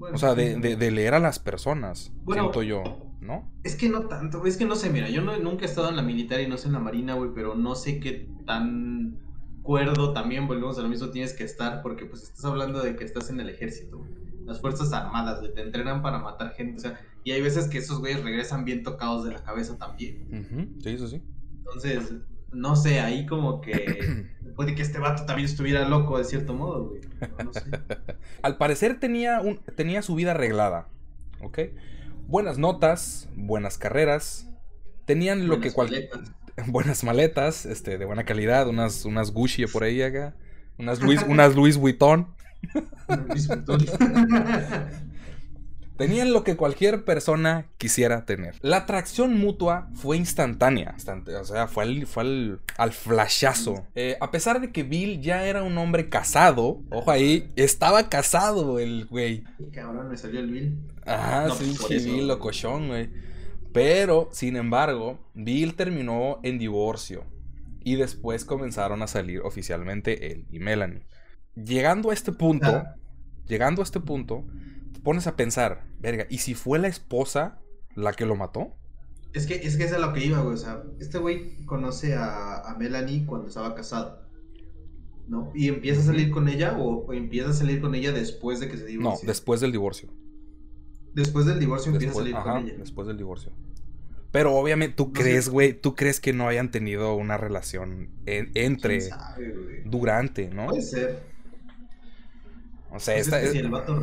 o 0.00 0.18
sea, 0.18 0.34
de, 0.34 0.90
leer 0.90 1.14
a 1.14 1.18
las 1.18 1.38
personas, 1.38 2.12
siento 2.26 2.62
yo, 2.62 2.82
¿no? 3.20 3.50
Es 3.64 3.76
que 3.76 3.88
no 3.88 4.06
tanto, 4.06 4.44
es 4.46 4.56
que 4.56 4.64
no 4.64 4.74
sé, 4.74 4.90
mira, 4.90 5.08
yo 5.08 5.22
no, 5.22 5.36
nunca 5.38 5.64
he 5.64 5.68
estado 5.68 5.88
en 5.88 5.96
la 5.96 6.02
militar 6.02 6.40
y 6.40 6.46
no 6.46 6.56
sé 6.56 6.68
en 6.68 6.74
la 6.74 6.80
marina, 6.80 7.14
güey, 7.14 7.30
pero 7.34 7.54
no 7.54 7.74
sé 7.74 8.00
qué 8.00 8.28
tan 8.46 9.18
cuerdo 9.62 10.12
también, 10.12 10.46
volvemos 10.46 10.78
a 10.78 10.82
lo 10.82 10.88
mismo, 10.88 11.10
tienes 11.10 11.34
que 11.34 11.44
estar, 11.44 11.82
porque 11.82 12.06
pues 12.06 12.22
estás 12.22 12.44
hablando 12.44 12.82
de 12.82 12.96
que 12.96 13.04
estás 13.04 13.30
en 13.30 13.40
el 13.40 13.50
ejército, 13.50 14.00
las 14.44 14.60
fuerzas 14.60 14.92
armadas, 14.92 15.40
te 15.54 15.60
entrenan 15.60 16.02
para 16.02 16.18
matar 16.18 16.52
gente, 16.54 16.76
o 16.76 16.80
sea, 16.80 17.00
y 17.24 17.32
hay 17.32 17.42
veces 17.42 17.68
que 17.68 17.78
esos 17.78 17.98
güeyes 18.00 18.22
regresan 18.22 18.64
bien 18.64 18.82
tocados 18.82 19.24
de 19.24 19.32
la 19.32 19.42
cabeza 19.42 19.76
también. 19.78 20.76
Sí, 20.82 20.90
eso 20.90 21.08
sí. 21.08 21.22
Entonces, 21.58 22.14
no 22.52 22.76
sé, 22.76 23.00
ahí 23.00 23.26
como 23.26 23.60
que 23.60 24.26
puede 24.56 24.74
que 24.74 24.82
este 24.82 24.98
vato 24.98 25.24
también 25.26 25.48
estuviera 25.48 25.88
loco 25.88 26.18
de 26.18 26.24
cierto 26.24 26.54
modo, 26.54 26.88
güey. 26.88 27.00
No, 27.44 27.52
sé. 27.52 27.62
Al 28.42 28.56
parecer 28.56 28.98
tenía, 28.98 29.40
un, 29.40 29.58
tenía 29.76 30.02
su 30.02 30.14
vida 30.14 30.32
arreglada, 30.32 30.88
¿ok? 31.40 31.58
Buenas 32.26 32.58
notas, 32.58 33.28
buenas 33.34 33.78
carreras, 33.78 34.48
tenían 35.04 35.48
lo 35.48 35.60
que 35.60 35.72
cualquier... 35.72 36.10
Buenas 36.66 37.04
maletas, 37.04 37.64
este, 37.64 37.96
de 37.96 38.04
buena 38.04 38.24
calidad, 38.24 38.68
unas, 38.68 39.06
unas 39.06 39.30
Gucci 39.30 39.66
por 39.66 39.82
ahí 39.82 40.02
acá, 40.02 40.34
unas 40.78 41.00
Luis, 41.00 41.22
unas. 41.28 41.54
Luis 41.54 41.76
Vuitton. 41.76 42.34
Tenían 46.00 46.32
lo 46.32 46.44
que 46.44 46.56
cualquier 46.56 47.04
persona 47.04 47.66
quisiera 47.76 48.24
tener. 48.24 48.54
La 48.62 48.78
atracción 48.78 49.36
mutua 49.36 49.90
fue 49.92 50.16
instantánea. 50.16 50.96
o 51.38 51.44
sea, 51.44 51.68
fue 51.68 51.84
al, 51.84 52.06
fue 52.06 52.58
al, 52.78 52.92
flashazo. 52.92 53.86
Eh, 53.94 54.16
a 54.18 54.30
pesar 54.30 54.62
de 54.62 54.72
que 54.72 54.82
Bill 54.82 55.20
ya 55.20 55.44
era 55.44 55.62
un 55.62 55.76
hombre 55.76 56.08
casado, 56.08 56.80
ojo 56.88 57.10
ahí, 57.10 57.52
estaba 57.54 58.08
casado 58.08 58.78
el 58.78 59.04
güey. 59.04 59.44
Cabrón, 59.74 60.08
me 60.08 60.16
salió 60.16 60.40
el 60.40 60.50
Bill. 60.50 60.78
Ajá, 61.04 61.50
sí, 61.50 61.76
pues 61.78 62.06
Bill 62.06 62.28
locochón, 62.28 62.88
güey. 62.88 63.10
Pero, 63.74 64.30
sin 64.32 64.56
embargo, 64.56 65.18
Bill 65.34 65.74
terminó 65.74 66.40
en 66.42 66.58
divorcio. 66.58 67.24
Y 67.84 67.96
después 67.96 68.46
comenzaron 68.46 69.02
a 69.02 69.06
salir 69.06 69.42
oficialmente 69.42 70.32
él 70.32 70.46
y 70.50 70.60
Melanie. 70.60 71.02
Llegando 71.64 72.10
a 72.10 72.14
este 72.14 72.32
punto, 72.32 72.84
llegando 73.46 73.82
a 73.82 73.84
este 73.84 74.00
punto, 74.00 74.44
pones 75.02 75.26
a 75.26 75.36
pensar, 75.36 75.84
verga, 76.00 76.26
¿y 76.28 76.38
si 76.38 76.54
fue 76.54 76.78
la 76.78 76.88
esposa 76.88 77.58
la 77.94 78.12
que 78.12 78.26
lo 78.26 78.36
mató? 78.36 78.76
Es 79.32 79.46
que, 79.46 79.54
es 79.54 79.76
que 79.76 79.84
es 79.84 79.92
a 79.92 79.98
lo 79.98 80.12
que 80.12 80.24
iba, 80.24 80.40
güey. 80.40 80.54
O 80.54 80.58
sea, 80.58 80.82
este 80.98 81.18
güey 81.18 81.64
conoce 81.64 82.14
a, 82.14 82.74
Melanie 82.78 83.26
cuando 83.26 83.48
estaba 83.48 83.74
casado. 83.74 84.20
¿No? 85.28 85.52
¿Y 85.54 85.68
empieza 85.68 86.00
a 86.00 86.04
salir 86.04 86.30
con 86.30 86.48
ella 86.48 86.76
o, 86.76 87.12
empieza 87.12 87.50
a 87.50 87.52
salir 87.52 87.80
con 87.80 87.94
ella 87.94 88.10
después 88.10 88.58
de 88.58 88.68
que 88.68 88.76
se 88.76 88.86
divorció? 88.86 89.24
No, 89.24 89.26
después 89.26 89.60
del 89.60 89.70
divorcio. 89.70 90.08
Después 91.14 91.46
del 91.46 91.60
divorcio 91.60 91.92
empieza 91.92 92.12
a 92.12 92.16
salir 92.16 92.34
con 92.34 92.56
ella. 92.56 92.74
Después 92.78 93.06
del 93.06 93.16
divorcio. 93.16 93.52
Pero 94.32 94.54
obviamente 94.54 94.94
tú 94.94 95.12
crees, 95.12 95.48
güey, 95.48 95.74
tú 95.74 95.94
crees 95.94 96.20
que 96.20 96.32
no 96.32 96.46
hayan 96.48 96.70
tenido 96.70 97.14
una 97.14 97.36
relación 97.36 98.10
entre 98.26 99.08
durante, 99.84 100.50
¿no? 100.50 100.66
Puede 100.66 100.82
ser. 100.82 101.29
O 102.92 102.98
sea, 102.98 103.16
esta, 103.16 103.40
es... 103.40 103.52
si 103.52 103.58
el 103.58 103.70
vato 103.70 104.02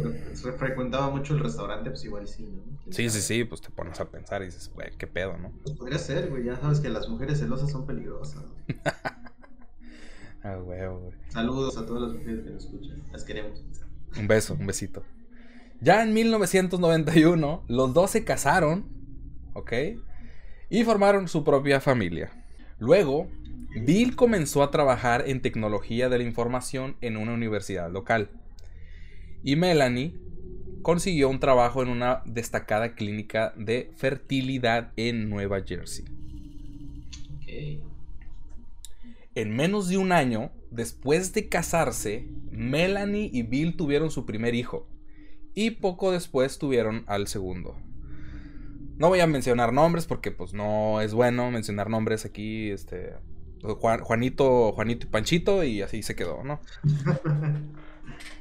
frecuentaba 0.57 1.09
mucho 1.09 1.33
el 1.33 1.41
restaurante, 1.41 1.89
pues 1.89 2.05
igual 2.05 2.27
sí, 2.27 2.43
¿no? 2.43 2.91
Sí, 2.91 3.09
sí, 3.09 3.21
sí, 3.21 3.43
pues 3.43 3.61
te 3.61 3.69
pones 3.69 3.99
a 3.99 4.09
pensar 4.09 4.41
y 4.41 4.45
dices, 4.45 4.71
güey, 4.73 4.91
qué 4.97 5.07
pedo, 5.07 5.37
¿no? 5.37 5.51
Pues 5.63 5.75
podría 5.75 5.99
ser, 5.99 6.29
güey, 6.29 6.45
ya 6.45 6.55
sabes 6.55 6.79
que 6.79 6.89
las 6.89 7.09
mujeres 7.09 7.39
celosas 7.39 7.69
son 7.69 7.85
peligrosas. 7.85 8.43
ah, 10.43 10.55
güey, 10.63 10.87
güey. 10.87 11.11
Saludos 11.29 11.77
a 11.77 11.85
todas 11.85 12.03
las 12.03 12.13
mujeres 12.13 12.43
que 12.45 12.49
nos 12.51 12.63
escuchan, 12.63 13.01
las 13.11 13.23
queremos. 13.23 13.63
Un 14.17 14.27
beso, 14.27 14.53
un 14.53 14.65
besito. 14.65 15.03
Ya 15.81 16.01
en 16.01 16.13
1991, 16.13 17.65
los 17.67 17.93
dos 17.93 18.11
se 18.11 18.23
casaron, 18.23 18.87
¿ok? 19.53 19.73
Y 20.69 20.83
formaron 20.83 21.27
su 21.27 21.43
propia 21.43 21.81
familia. 21.81 22.31
Luego, 22.79 23.27
Bill 23.75 24.15
comenzó 24.15 24.63
a 24.63 24.71
trabajar 24.71 25.25
en 25.27 25.41
tecnología 25.41 26.09
de 26.09 26.17
la 26.17 26.23
información 26.23 26.95
en 27.01 27.17
una 27.17 27.33
universidad 27.33 27.91
local. 27.91 28.29
Y 29.43 29.55
Melanie 29.55 30.13
consiguió 30.81 31.29
un 31.29 31.39
trabajo 31.39 31.83
en 31.83 31.89
una 31.89 32.21
destacada 32.25 32.95
clínica 32.95 33.53
de 33.57 33.91
fertilidad 33.95 34.91
en 34.95 35.29
Nueva 35.29 35.61
Jersey. 35.61 36.05
En 39.35 39.55
menos 39.55 39.89
de 39.89 39.97
un 39.97 40.11
año, 40.11 40.51
después 40.71 41.33
de 41.33 41.49
casarse, 41.49 42.27
Melanie 42.51 43.29
y 43.31 43.43
Bill 43.43 43.75
tuvieron 43.75 44.11
su 44.11 44.25
primer 44.25 44.55
hijo. 44.55 44.87
Y 45.53 45.71
poco 45.71 46.11
después 46.11 46.57
tuvieron 46.57 47.03
al 47.07 47.27
segundo. 47.27 47.75
No 48.97 49.09
voy 49.09 49.19
a 49.19 49.27
mencionar 49.27 49.73
nombres 49.73 50.05
porque 50.07 50.31
pues 50.31 50.53
no 50.53 51.01
es 51.01 51.13
bueno 51.13 51.51
mencionar 51.51 51.89
nombres 51.89 52.25
aquí, 52.25 52.69
este 52.69 53.13
Juanito, 53.61 54.71
Juanito 54.71 55.05
y 55.05 55.09
Panchito 55.09 55.63
y 55.63 55.81
así 55.81 56.01
se 56.01 56.15
quedó, 56.15 56.43
¿no? 56.43 56.61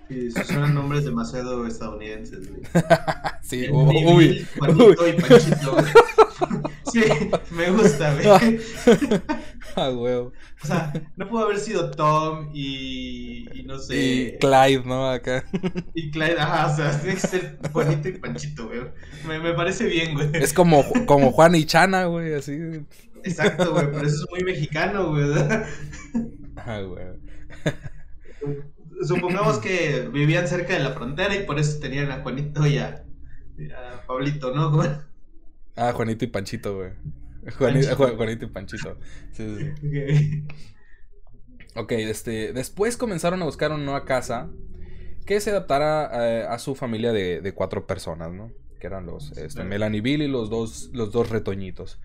Y 0.08 0.30
son 0.30 0.74
nombres 0.74 1.04
demasiado 1.04 1.66
estadounidenses, 1.66 2.48
sí, 3.42 3.68
uy, 3.70 4.46
Juanito 4.56 5.08
y 5.08 5.12
Panchito, 5.14 5.76
Sí, 6.92 7.02
me 7.50 7.70
gusta, 7.70 8.14
güey. 8.14 8.60
Ah, 9.74 9.90
huevo. 9.90 10.32
O 10.62 10.66
sea, 10.66 10.92
no 11.16 11.28
pudo 11.28 11.44
haber 11.44 11.58
sido 11.58 11.90
Tom 11.90 12.50
y, 12.54 13.46
y 13.52 13.62
no 13.64 13.78
sé. 13.78 13.96
Y 13.96 14.38
Clyde, 14.38 14.84
¿no? 14.86 15.10
Acá. 15.10 15.44
Y 15.92 16.10
Clyde, 16.10 16.38
ajá, 16.38 16.72
o 16.72 16.76
sea, 16.76 16.98
tiene 16.98 17.16
que 17.16 17.26
ser 17.26 17.58
Juanito 17.72 18.08
y 18.08 18.12
Panchito, 18.12 18.68
güey. 18.68 18.80
Me, 19.26 19.38
me 19.38 19.52
parece 19.52 19.84
bien, 19.84 20.14
güey. 20.14 20.30
Es 20.32 20.54
como, 20.54 20.82
como 21.04 21.30
Juan 21.32 21.56
y 21.56 21.66
Chana, 21.66 22.06
güey, 22.06 22.32
así. 22.32 22.52
Exacto, 23.24 23.72
güey, 23.72 23.86
pero 23.86 24.06
eso 24.06 24.24
es 24.24 24.30
muy 24.30 24.44
mexicano, 24.44 25.10
güey. 25.10 25.26
Ah, 26.56 26.80
güey. 26.80 27.04
Supongamos 29.02 29.58
que 29.58 30.08
vivían 30.12 30.48
cerca 30.48 30.74
de 30.74 30.80
la 30.80 30.92
frontera 30.92 31.34
y 31.34 31.44
por 31.44 31.58
eso 31.58 31.78
tenían 31.80 32.10
a 32.10 32.22
Juanito 32.22 32.66
y 32.66 32.78
a, 32.78 33.04
Pablito, 34.06 34.54
¿no? 34.54 34.72
Ah, 35.78 35.92
Juanito 35.92 36.24
y 36.24 36.28
Panchito, 36.28 36.76
güey. 36.76 36.92
Juanito, 37.58 38.46
y 38.46 38.46
Panchito. 38.46 38.96
Sí, 39.32 39.74
sí. 39.80 40.44
ok, 41.74 41.92
este, 41.92 42.54
después 42.54 42.96
comenzaron 42.96 43.42
a 43.42 43.44
buscar 43.44 43.72
una 43.72 43.84
nueva 43.84 44.04
casa 44.06 44.48
que 45.26 45.38
se 45.40 45.50
adaptara 45.50 46.10
eh, 46.14 46.46
a, 46.48 46.58
su 46.58 46.74
familia 46.74 47.12
de, 47.12 47.52
cuatro 47.54 47.86
personas, 47.86 48.32
¿no? 48.32 48.52
Que 48.80 48.86
eran 48.86 49.04
los 49.04 49.36
este, 49.36 49.64
Melanie 49.64 50.00
Bill 50.00 50.22
y 50.22 50.28
los 50.28 50.48
dos, 50.48 50.88
los 50.94 51.12
dos 51.12 51.28
retoñitos. 51.28 52.00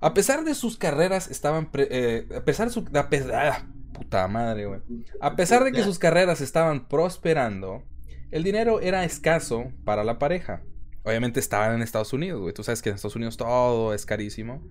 A 0.00 0.12
pesar 0.12 0.44
de 0.44 0.54
sus 0.54 0.76
carreras 0.76 1.30
estaban... 1.30 1.70
Eh, 1.74 2.28
a 2.36 2.44
pesar 2.44 2.66
de 2.66 2.74
su... 2.74 2.84
A 2.92 3.08
puta 3.94 4.28
madre, 4.28 4.66
güey. 4.66 4.80
A 5.22 5.36
pesar 5.36 5.64
de 5.64 5.72
que 5.72 5.82
sus 5.82 5.98
carreras 5.98 6.42
estaban 6.42 6.86
prosperando, 6.86 7.82
el 8.30 8.44
dinero 8.44 8.80
era 8.82 9.04
escaso 9.04 9.72
para 9.84 10.04
la 10.04 10.18
pareja. 10.18 10.62
Obviamente 11.04 11.40
estaban 11.40 11.76
en 11.76 11.82
Estados 11.82 12.12
Unidos, 12.12 12.42
güey. 12.42 12.52
Tú 12.52 12.62
sabes 12.62 12.82
que 12.82 12.90
en 12.90 12.96
Estados 12.96 13.16
Unidos 13.16 13.38
todo 13.38 13.94
es 13.94 14.04
carísimo. 14.04 14.62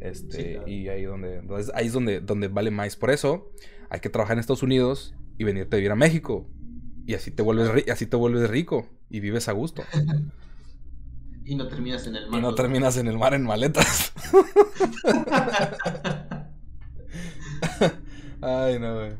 Este, 0.00 0.62
y 0.66 0.88
ahí 0.88 1.04
donde, 1.04 1.42
ahí 1.74 1.86
es 1.86 1.92
donde, 1.92 2.20
donde 2.20 2.48
vale 2.48 2.70
más. 2.70 2.96
Por 2.96 3.10
eso 3.10 3.52
hay 3.90 4.00
que 4.00 4.08
trabajar 4.08 4.36
en 4.36 4.40
Estados 4.40 4.62
Unidos 4.62 5.14
y 5.36 5.44
venirte 5.44 5.76
a 5.76 5.78
vivir 5.78 5.92
a 5.92 5.96
México. 5.96 6.48
Y 7.06 7.14
así 7.14 7.30
te 7.30 7.42
vuelves, 7.42 7.88
así 7.90 8.06
te 8.06 8.16
vuelves 8.16 8.48
rico 8.48 8.88
y 9.10 9.20
vives 9.20 9.48
a 9.48 9.52
gusto. 9.52 9.82
Y 11.42 11.56
no 11.56 11.66
terminas 11.66 12.06
en 12.06 12.14
el 12.14 12.28
mar. 12.28 12.38
Y 12.38 12.42
no 12.42 12.54
terminas 12.54 12.96
en 12.96 13.08
el 13.08 13.18
mar 13.18 13.34
en 13.34 13.42
maletas. 13.42 14.12
Ay, 18.42 18.78
no, 18.78 18.94
güey. 18.94 19.12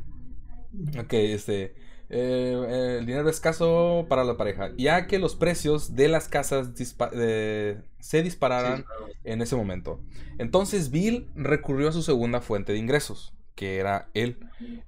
Ok, 0.99 1.13
este. 1.13 1.75
Eh, 2.13 2.97
el 2.99 3.07
dinero 3.07 3.29
escaso 3.29 4.07
para 4.09 4.25
la 4.25 4.37
pareja. 4.37 4.71
Ya 4.77 5.07
que 5.07 5.19
los 5.19 5.37
precios 5.37 5.95
de 5.95 6.09
las 6.09 6.29
casas 6.29 6.71
se 6.75 8.23
dispararan 8.23 8.85
en 9.23 9.43
ese 9.43 9.55
momento. 9.55 10.01
Entonces 10.39 10.91
Bill 10.91 11.31
recurrió 11.37 11.89
a 11.89 11.93
su 11.93 12.03
segunda 12.03 12.41
fuente 12.41 12.73
de 12.73 12.79
ingresos, 12.79 13.33
que 13.55 13.79
era 13.79 14.09
el, 14.15 14.39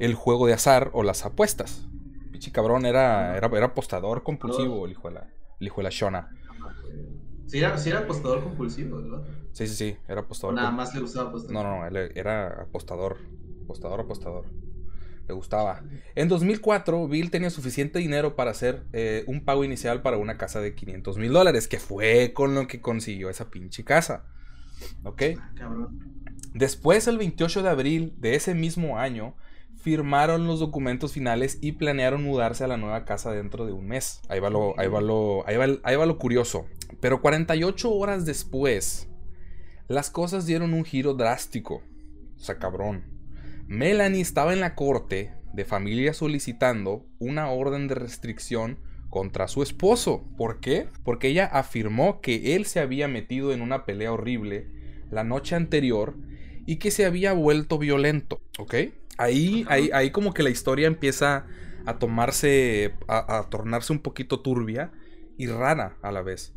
el 0.01 0.15
juego 0.15 0.47
de 0.49 0.55
azar 0.55 0.91
o 0.95 1.05
las 1.05 1.25
apuestas. 1.25 1.87
Pichi 2.33 2.51
cabrón 2.51 2.87
era, 2.87 3.37
era, 3.37 3.47
era 3.57 3.67
apostador 3.67 4.25
compulsivo, 4.25 4.85
el 4.87 4.93
hijo 4.93 5.09
de 5.09 5.15
la, 5.15 5.31
el 5.61 5.67
hijo 5.67 5.77
de 5.77 5.83
la 5.85 5.91
Shona. 5.91 6.31
Sí 7.47 7.59
era, 7.59 7.99
apostador 7.99 8.43
compulsivo, 8.43 9.03
¿verdad? 9.03 9.23
Sí, 9.53 9.67
sí, 9.67 9.75
sí, 9.75 9.97
era 10.09 10.23
apostador. 10.23 10.55
Nada 10.55 10.71
más 10.71 10.95
le 10.95 11.03
gustaba 11.03 11.29
apostar. 11.29 11.53
No, 11.53 11.63
no, 11.63 11.87
él 11.87 12.11
era 12.15 12.63
apostador. 12.63 13.19
Apostador, 13.65 14.01
apostador. 14.01 14.47
Le 15.29 15.35
gustaba. 15.35 15.83
En 16.15 16.29
2004, 16.29 17.07
Bill 17.07 17.31
tenía 17.31 17.51
suficiente 17.51 18.01
dinero 18.01 18.35
para 18.35 18.51
hacer 18.51 18.85
eh, 18.93 19.25
un 19.27 19.45
pago 19.45 19.65
inicial 19.65 20.03
para 20.03 20.17
una 20.17 20.37
casa 20.37 20.61
de 20.61 20.75
500 20.75 21.19
mil 21.19 21.33
dólares, 21.33 21.69
que 21.69 21.79
fue 21.79 22.33
con 22.35 22.55
lo 22.55 22.67
que 22.67 22.81
consiguió 22.81 23.31
esa 23.31 23.51
pinche 23.51 23.85
casa. 23.85 24.25
¿Ok? 25.05 25.23
Ah, 25.39 25.89
Después, 26.55 27.07
el 27.07 27.19
28 27.19 27.63
de 27.63 27.69
abril 27.69 28.15
de 28.19 28.35
ese 28.35 28.55
mismo 28.55 28.99
año, 28.99 29.35
firmaron 29.83 30.47
los 30.47 30.61
documentos 30.61 31.13
finales 31.13 31.59
y 31.61 31.73
planearon 31.73 32.23
mudarse 32.23 32.63
a 32.65 32.69
la 32.69 32.77
nueva 32.77 33.05
casa 33.05 33.33
dentro 33.33 33.67
de 33.67 33.73
un 33.73 33.87
mes. 33.87 34.21
Ahí 34.29 34.39
va 34.39 34.49
lo, 34.51 34.79
ahí 34.79 34.89
va 34.89 35.01
lo, 35.01 35.45
ahí 35.47 35.57
va, 35.57 36.07
lo 36.07 36.19
curioso. 36.19 36.67
Pero 37.01 37.21
48 37.21 37.91
horas 37.91 38.25
después, 38.25 39.09
las 39.89 40.11
cosas 40.11 40.47
dieron 40.47 40.73
un 40.73 40.85
giro 40.85 41.15
drástico. 41.15 41.83
O 42.37 42.39
sea, 42.39 42.59
cabrón. 42.59 43.12
Melanie 43.73 44.21
estaba 44.21 44.53
en 44.53 44.61
la 44.61 44.75
corte 44.75 45.33
de 45.55 45.65
familia 45.65 46.13
solicitando 46.13 47.07
una 47.19 47.49
orden 47.49 47.89
de 47.89 47.95
restricción 47.95 48.79
contra 49.09 49.49
su 49.49 49.63
esposo. 49.63 50.29
¿Por 50.37 50.61
qué? 50.61 50.89
Porque 51.05 51.29
ella 51.29 51.47
afirmó 51.47 52.21
que 52.21 52.55
él 52.55 52.67
se 52.67 52.81
había 52.81 53.09
metido 53.09 53.51
en 53.51 53.63
una 53.63 53.87
pelea 53.87 54.13
horrible 54.13 54.69
la 55.11 55.25
noche 55.25 55.57
anterior 55.57 56.19
y 56.67 56.77
que 56.77 56.91
se 56.91 57.07
había 57.07 57.33
vuelto 57.33 57.79
violento. 57.79 58.43
¿Ok? 58.59 58.75
Ahí, 59.17 59.65
ahí, 59.71 59.89
ahí 59.95 60.11
como 60.11 60.35
que 60.35 60.43
la 60.43 60.51
historia 60.51 60.87
empieza 60.87 61.47
a 61.87 61.99
tomarse, 61.99 62.93
a, 63.09 63.47
tornarse 63.49 63.95
un 63.95 64.01
poquito 64.01 64.41
turbia 64.41 64.93
y 65.39 65.47
rara 65.47 65.97
a 66.03 66.13
la 66.13 66.21
vez. 66.21 66.55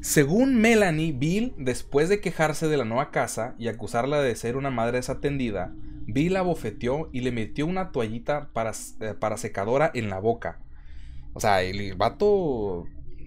Según 0.00 0.60
Melanie, 0.60 1.12
Bill, 1.12 1.54
después 1.58 2.08
de 2.08 2.20
quejarse 2.20 2.66
de 2.66 2.76
la 2.76 2.84
nueva 2.84 3.12
casa 3.12 3.54
y 3.56 3.68
acusarla 3.68 4.20
de 4.20 4.34
ser 4.34 4.56
una 4.56 4.72
madre 4.72 4.96
desatendida, 4.96 5.72
Bill 6.06 6.34
la 6.34 6.42
bofeteó 6.42 7.08
y 7.12 7.20
le 7.20 7.32
metió 7.32 7.66
una 7.66 7.92
toallita 7.92 8.50
para, 8.52 8.72
eh, 9.00 9.14
para 9.18 9.36
secadora 9.36 9.90
en 9.94 10.10
la 10.10 10.18
boca. 10.18 10.60
O 11.34 11.40
sea, 11.40 11.62
el 11.62 11.94
vato 11.94 12.86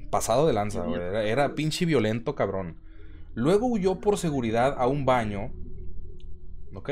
pasado 0.09 0.47
de 0.47 0.53
lanza, 0.53 0.85
era, 0.87 1.23
era, 1.23 1.55
pinche 1.55 1.85
violento, 1.85 2.35
cabrón. 2.35 2.77
Luego 3.33 3.67
huyó 3.67 3.99
por 3.99 4.17
seguridad 4.17 4.75
a 4.77 4.87
un 4.87 5.05
baño. 5.05 5.51
¿Ok? 6.73 6.89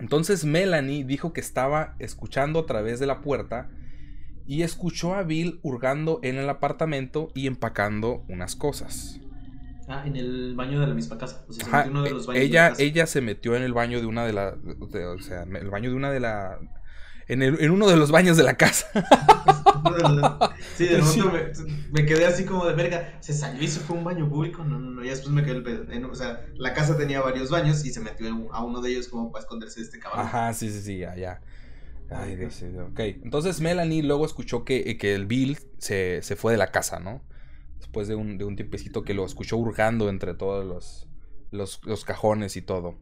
Entonces 0.00 0.44
Melanie 0.44 1.04
dijo 1.04 1.32
que 1.32 1.40
estaba 1.40 1.94
escuchando 1.98 2.60
a 2.60 2.66
través 2.66 2.98
de 3.00 3.06
la 3.06 3.20
puerta 3.20 3.70
y 4.46 4.62
escuchó 4.62 5.14
a 5.14 5.22
Bill 5.22 5.60
hurgando 5.62 6.18
en 6.22 6.36
el 6.36 6.48
apartamento 6.48 7.30
y 7.34 7.46
empacando 7.46 8.24
unas 8.28 8.56
cosas. 8.56 9.20
Ah, 9.92 10.02
en 10.06 10.16
el 10.16 10.54
baño 10.54 10.80
de 10.80 10.86
la 10.86 10.94
misma 10.94 11.18
casa. 11.18 11.44
ella, 12.34 12.72
ella 12.78 13.06
se 13.06 13.20
metió 13.20 13.54
en 13.54 13.62
el 13.62 13.74
baño 13.74 14.00
de 14.00 14.06
una 14.06 14.24
de 14.24 14.32
las. 14.32 14.54
O 14.80 15.18
sea, 15.20 15.42
el 15.42 15.68
baño 15.68 15.90
de 15.90 15.96
una 15.96 16.10
de 16.10 16.20
la. 16.20 16.58
En, 17.28 17.42
en 17.42 17.70
uno 17.70 17.86
de 17.88 17.96
los 17.96 18.10
baños 18.10 18.38
de 18.38 18.42
la 18.42 18.54
casa. 18.54 18.86
sí, 20.76 20.86
de 20.86 21.02
momento 21.02 21.62
me, 21.90 22.06
quedé 22.06 22.24
así 22.24 22.46
como 22.46 22.64
de 22.64 22.74
verga. 22.74 23.18
Se 23.20 23.34
salió 23.34 23.62
y 23.62 23.68
se 23.68 23.80
fue 23.80 23.96
a 23.96 23.98
un 23.98 24.04
baño 24.04 24.30
público. 24.30 24.64
No, 24.64 24.78
no, 24.78 24.92
no. 24.92 25.04
Y 25.04 25.10
después 25.10 25.30
me 25.30 25.44
quedé 25.44 25.56
el 25.56 25.62
pedo. 25.62 25.84
o 26.10 26.14
sea, 26.14 26.46
la 26.56 26.72
casa 26.72 26.96
tenía 26.96 27.20
varios 27.20 27.50
baños 27.50 27.84
y 27.84 27.92
se 27.92 28.00
metió 28.00 28.26
a 28.50 28.64
uno 28.64 28.80
de 28.80 28.92
ellos 28.92 29.08
como 29.08 29.30
para 29.30 29.42
esconderse 29.42 29.80
de 29.80 29.86
este 29.86 29.98
caballo. 29.98 30.22
Ajá, 30.22 30.54
sí, 30.54 30.70
sí, 30.70 30.80
sí, 30.80 30.98
ya, 30.98 31.14
ya. 31.16 31.40
Ay, 32.10 32.38
ok. 32.44 32.98
Entonces 32.98 33.60
Melanie 33.60 34.02
luego 34.02 34.24
escuchó 34.24 34.64
que, 34.64 34.96
que 34.96 35.14
el 35.14 35.26
Bill 35.26 35.58
se, 35.78 36.22
se, 36.22 36.36
fue 36.36 36.52
de 36.52 36.58
la 36.58 36.70
casa, 36.70 36.98
¿no? 36.98 37.22
Después 37.92 38.08
de 38.08 38.14
un, 38.14 38.38
de 38.38 38.46
un 38.46 38.56
tiempecito 38.56 39.02
que 39.02 39.12
lo 39.12 39.26
escuchó 39.26 39.58
hurgando 39.58 40.08
entre 40.08 40.32
todos 40.32 40.64
los, 40.64 41.08
los, 41.50 41.84
los 41.84 42.06
cajones 42.06 42.56
y 42.56 42.62
todo. 42.62 42.94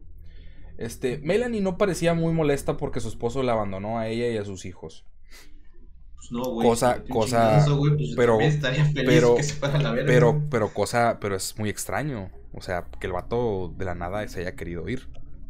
Este, 0.77 1.17
Melanie 1.19 1.61
no 1.61 1.77
parecía 1.77 2.13
muy 2.13 2.33
molesta 2.33 2.75
porque 2.75 2.99
su 2.99 3.07
esposo 3.07 3.41
la 3.41 3.53
abandonó 3.53 3.99
a 3.99 4.09
ella 4.09 4.27
y 4.27 4.35
a 4.35 4.43
sus 4.43 4.65
hijos. 4.65 5.05
Pues 6.17 6.33
no, 6.33 6.43
güey. 6.43 6.67
Cosa, 6.67 7.03
cosa. 7.07 7.65
Pues 7.65 8.15
pero, 8.17 8.37
pero, 8.93 9.37
pero, 10.05 10.43
pero, 10.49 10.73
cosa, 10.73 11.19
pero 11.21 11.37
es 11.37 11.57
muy 11.57 11.69
extraño. 11.69 12.29
O 12.51 12.59
sea, 12.59 12.87
que 12.99 13.07
el 13.07 13.13
vato 13.13 13.73
de 13.77 13.85
la 13.85 13.95
nada 13.95 14.27
se 14.27 14.41
haya 14.41 14.57
querido 14.57 14.89
ir, 14.89 15.07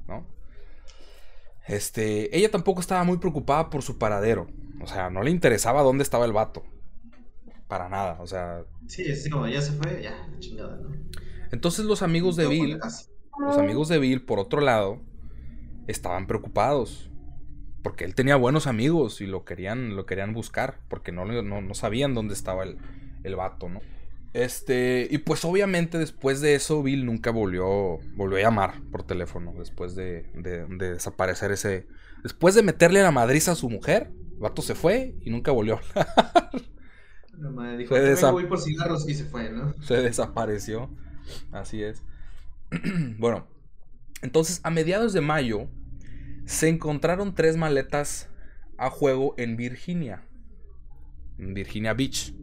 ¿no? 0.08 0.28
Este, 1.66 2.38
ella 2.38 2.52
tampoco 2.52 2.80
estaba 2.80 3.04
muy 3.04 3.18
preocupada 3.18 3.72
por 3.72 3.82
su 3.82 3.98
paradero. 3.98 4.46
O 4.84 4.86
sea, 4.86 5.10
no 5.10 5.24
le 5.24 5.32
interesaba 5.32 5.82
dónde 5.82 6.04
estaba 6.04 6.26
el 6.26 6.32
vato. 6.32 6.62
Para 7.72 7.88
nada, 7.88 8.18
o 8.20 8.28
sea. 8.28 8.66
Sí, 8.86 9.10
así 9.10 9.30
como 9.30 9.48
ya 9.48 9.62
se 9.62 9.72
fue, 9.72 10.04
ya, 10.04 10.28
chingada, 10.40 10.76
¿no? 10.76 10.90
Entonces 11.54 11.86
los 11.86 12.02
amigos 12.02 12.36
de 12.36 12.46
Bill, 12.46 12.78
los 13.40 13.58
amigos 13.58 13.88
de 13.88 13.98
Bill, 13.98 14.26
por 14.26 14.40
otro 14.40 14.60
lado, 14.60 15.00
estaban 15.88 16.28
preocupados. 16.28 17.10
Porque 17.82 18.04
él 18.04 18.14
tenía 18.14 18.36
buenos 18.36 18.68
amigos 18.68 19.22
y 19.22 19.26
lo 19.26 19.46
querían, 19.46 19.96
lo 19.96 20.06
querían 20.06 20.34
buscar. 20.34 20.80
Porque 20.90 21.14
no, 21.14 21.24
no, 21.24 21.74
sabían 21.74 22.14
dónde 22.14 22.34
estaba 22.34 22.64
el, 22.64 22.78
el 23.24 23.38
vato, 23.38 23.70
¿no? 23.70 23.80
Este, 24.34 25.08
y 25.10 25.20
pues 25.20 25.46
obviamente 25.46 25.98
después 25.98 26.42
de 26.42 26.56
eso, 26.56 26.84
Bill 26.84 27.06
nunca 27.06 27.32
volvió, 27.32 28.00
volvió 28.18 28.38
a 28.38 28.42
llamar 28.42 28.82
por 28.92 29.04
teléfono. 29.04 29.54
Después 29.58 29.96
de, 29.96 30.24
de, 30.34 30.66
desaparecer 30.68 31.54
ese. 31.54 31.88
Después 32.22 32.54
de 32.54 32.64
meterle 32.64 33.02
la 33.02 33.12
madriza 33.12 33.54
a 33.54 33.56
su 33.56 33.70
mujer, 33.70 34.12
el 34.34 34.40
vato 34.40 34.62
se 34.62 34.76
fue 34.76 35.16
y 35.22 35.30
nunca 35.30 35.54
volvió 35.54 35.76
a 35.76 36.02
hablar. 36.02 36.52
dijo, 37.78 37.96
se 37.96 38.32
voy 38.32 38.46
por 38.46 38.60
cigarros 38.60 39.08
y 39.08 39.14
se 39.14 39.26
fue, 39.26 39.52
¿no? 39.52 39.74
Se 39.84 39.96
desapareció. 39.96 40.90
Así 41.52 41.84
es. 41.84 42.04
bueno, 43.18 43.48
entonces 44.22 44.62
a 44.64 44.70
mediados 44.70 45.14
de 45.14 45.22
mayo 45.22 45.68
se 46.46 46.70
encontraron 46.70 47.36
tres 47.36 47.58
maletas 47.58 48.30
a 48.78 48.90
juego 48.90 49.36
en 49.38 49.58
Virginia. 49.58 50.24
En 51.38 51.54
Virginia 51.54 51.94
Beach. 51.94 52.34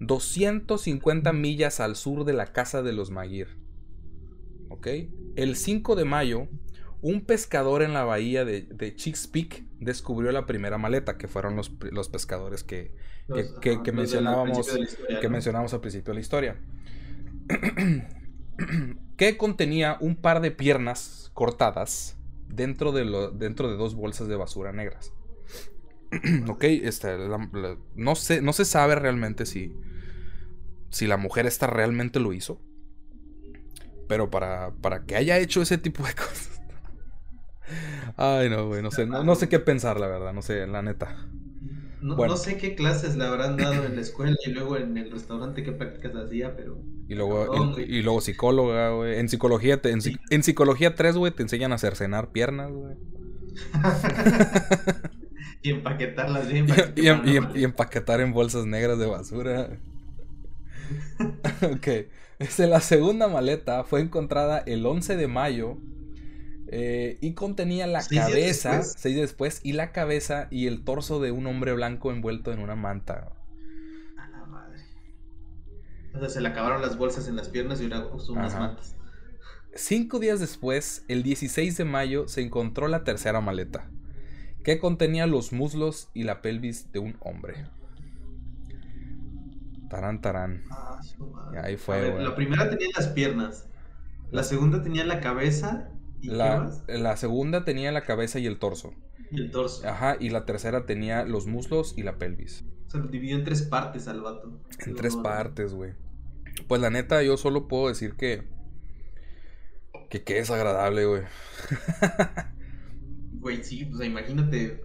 250 0.00 1.32
millas 1.32 1.80
al 1.80 1.96
sur 1.96 2.24
de 2.24 2.32
la 2.32 2.52
casa 2.52 2.82
de 2.82 2.92
los 2.92 3.10
Maguire. 3.10 3.50
¿Ok? 4.68 4.88
El 5.36 5.56
5 5.56 5.94
de 5.94 6.04
mayo, 6.04 6.48
un 7.00 7.20
pescador 7.24 7.82
en 7.82 7.92
la 7.92 8.04
bahía 8.04 8.44
de, 8.44 8.62
de 8.62 8.96
Peak 9.32 9.64
descubrió 9.82 10.32
la 10.32 10.46
primera 10.46 10.78
maleta, 10.78 11.18
que 11.18 11.28
fueron 11.28 11.56
los, 11.56 11.68
pescadores 12.08 12.64
que, 12.64 12.94
que, 13.60 13.92
mencionábamos, 13.92 14.68
que 15.20 15.28
mencionábamos 15.28 15.74
al 15.74 15.80
principio 15.80 16.12
de 16.12 16.14
la 16.14 16.20
historia. 16.20 16.56
que 19.16 19.36
contenía 19.36 19.96
un 20.00 20.16
par 20.16 20.40
de 20.40 20.50
piernas 20.50 21.30
cortadas 21.34 22.16
dentro 22.48 22.92
de, 22.92 23.04
lo, 23.04 23.30
dentro 23.30 23.70
de 23.70 23.76
dos 23.76 23.94
bolsas 23.94 24.28
de 24.28 24.36
basura 24.36 24.72
negras. 24.72 25.12
ok, 26.48 26.64
este, 26.64 27.16
no, 27.94 28.14
sé, 28.14 28.42
no 28.42 28.52
se 28.52 28.64
sabe 28.64 28.94
realmente 28.94 29.46
si, 29.46 29.74
si 30.90 31.06
la 31.06 31.16
mujer 31.16 31.46
esta 31.46 31.66
realmente 31.66 32.20
lo 32.20 32.32
hizo. 32.32 32.60
Pero 34.08 34.30
para, 34.30 34.74
para 34.74 35.04
que 35.04 35.16
haya 35.16 35.38
hecho 35.38 35.62
ese 35.62 35.78
tipo 35.78 36.04
de 36.04 36.14
cosas. 36.14 36.61
Ay, 38.16 38.50
no, 38.50 38.68
güey, 38.68 38.82
no 38.82 38.90
sé, 38.90 39.06
no, 39.06 39.34
sé 39.34 39.48
qué 39.48 39.58
pensar, 39.58 39.98
la 39.98 40.06
verdad, 40.06 40.32
no 40.32 40.42
sé, 40.42 40.66
la 40.66 40.82
neta. 40.82 41.26
No, 42.00 42.36
sé 42.36 42.56
qué 42.56 42.74
clases 42.74 43.16
le 43.16 43.24
habrán 43.24 43.56
dado 43.56 43.84
en 43.84 43.94
la 43.94 44.00
escuela 44.00 44.36
y 44.44 44.50
luego 44.50 44.76
en 44.76 44.96
el 44.96 45.10
restaurante 45.10 45.62
qué 45.62 45.72
prácticas 45.72 46.16
hacía, 46.16 46.56
pero... 46.56 46.78
Y 47.08 47.14
luego, 47.14 47.78
y, 47.78 48.02
luego 48.02 48.20
psicóloga, 48.20 48.90
güey. 48.90 49.18
En 49.18 49.28
psicología, 49.28 49.80
en, 49.84 50.42
psicología 50.42 50.94
3, 50.94 51.16
güey, 51.16 51.32
te 51.32 51.42
enseñan 51.42 51.72
a 51.72 51.78
cercenar 51.78 52.30
piernas, 52.30 52.72
güey. 52.72 52.96
y 55.62 55.70
empaquetarlas 55.70 56.48
bien. 56.48 56.66
Y, 56.96 57.64
empaquetar 57.64 58.20
en 58.20 58.32
bolsas 58.32 58.66
negras 58.66 58.98
de 58.98 59.06
basura. 59.06 59.78
ok. 61.62 61.88
Este, 62.38 62.66
la 62.66 62.80
segunda 62.80 63.28
maleta 63.28 63.84
fue 63.84 64.00
encontrada 64.00 64.58
el 64.58 64.84
11 64.84 65.16
de 65.16 65.28
mayo 65.28 65.78
eh, 66.74 67.18
y 67.20 67.34
contenía 67.34 67.86
la 67.86 68.02
cabeza, 68.02 68.82
seis 68.82 69.14
días 69.14 69.28
después, 69.28 69.60
y 69.62 69.72
la 69.72 69.92
cabeza 69.92 70.48
y 70.50 70.68
el 70.68 70.84
torso 70.84 71.20
de 71.20 71.30
un 71.30 71.46
hombre 71.46 71.74
blanco 71.74 72.10
envuelto 72.10 72.50
en 72.50 72.60
una 72.60 72.74
manta. 72.74 73.30
A 74.16 74.28
la 74.28 74.46
madre. 74.46 74.80
O 76.14 76.18
sea, 76.18 76.30
se 76.30 76.40
le 76.40 76.48
acabaron 76.48 76.80
las 76.80 76.96
bolsas 76.96 77.28
en 77.28 77.36
las 77.36 77.50
piernas 77.50 77.82
y 77.82 77.88
usó 78.14 78.32
unas 78.32 78.54
mantas. 78.54 78.96
Cinco 79.74 80.18
días 80.18 80.40
después, 80.40 81.04
el 81.08 81.22
16 81.22 81.76
de 81.76 81.84
mayo, 81.84 82.26
se 82.26 82.40
encontró 82.40 82.88
la 82.88 83.04
tercera 83.04 83.42
maleta, 83.42 83.90
que 84.64 84.78
contenía 84.78 85.26
los 85.26 85.52
muslos 85.52 86.08
y 86.14 86.22
la 86.22 86.40
pelvis 86.40 86.90
de 86.90 87.00
un 87.00 87.18
hombre. 87.20 87.66
Tarán, 89.90 90.22
tarán. 90.22 90.64
Ah, 90.70 91.02
ahí 91.64 91.76
fue, 91.76 92.18
La 92.18 92.34
primera 92.34 92.70
tenía 92.70 92.88
las 92.96 93.08
piernas. 93.08 93.66
La 94.30 94.42
segunda 94.42 94.82
tenía 94.82 95.04
la 95.04 95.20
cabeza 95.20 95.91
la, 96.22 97.16
segunda 97.16 97.64
tenía 97.64 97.92
la 97.92 98.02
cabeza 98.02 98.38
y 98.38 98.46
el 98.46 98.58
torso. 98.58 98.94
Y 99.30 99.40
el 99.40 99.50
torso. 99.50 99.86
Ajá, 99.86 100.16
y 100.20 100.30
la 100.30 100.44
tercera 100.44 100.86
tenía 100.86 101.24
los 101.24 101.46
muslos 101.46 101.94
y 101.96 102.02
la 102.02 102.18
pelvis. 102.18 102.64
O 102.86 102.90
sea, 102.90 103.00
lo 103.00 103.08
dividió 103.08 103.36
en 103.36 103.44
tres 103.44 103.62
partes 103.62 104.08
al 104.08 104.20
vato. 104.20 104.60
En 104.86 104.94
tres 104.94 105.16
partes, 105.16 105.74
güey. 105.74 105.94
Pues 106.68 106.80
la 106.80 106.90
neta, 106.90 107.22
yo 107.22 107.36
solo 107.36 107.68
puedo 107.68 107.88
decir 107.88 108.14
que. 108.14 108.42
Que 110.10 110.22
qué 110.22 110.34
desagradable, 110.34 111.06
güey. 111.06 111.22
Güey, 113.42 113.64
sí, 113.64 113.86
pues 113.86 114.06
imagínate 114.06 114.84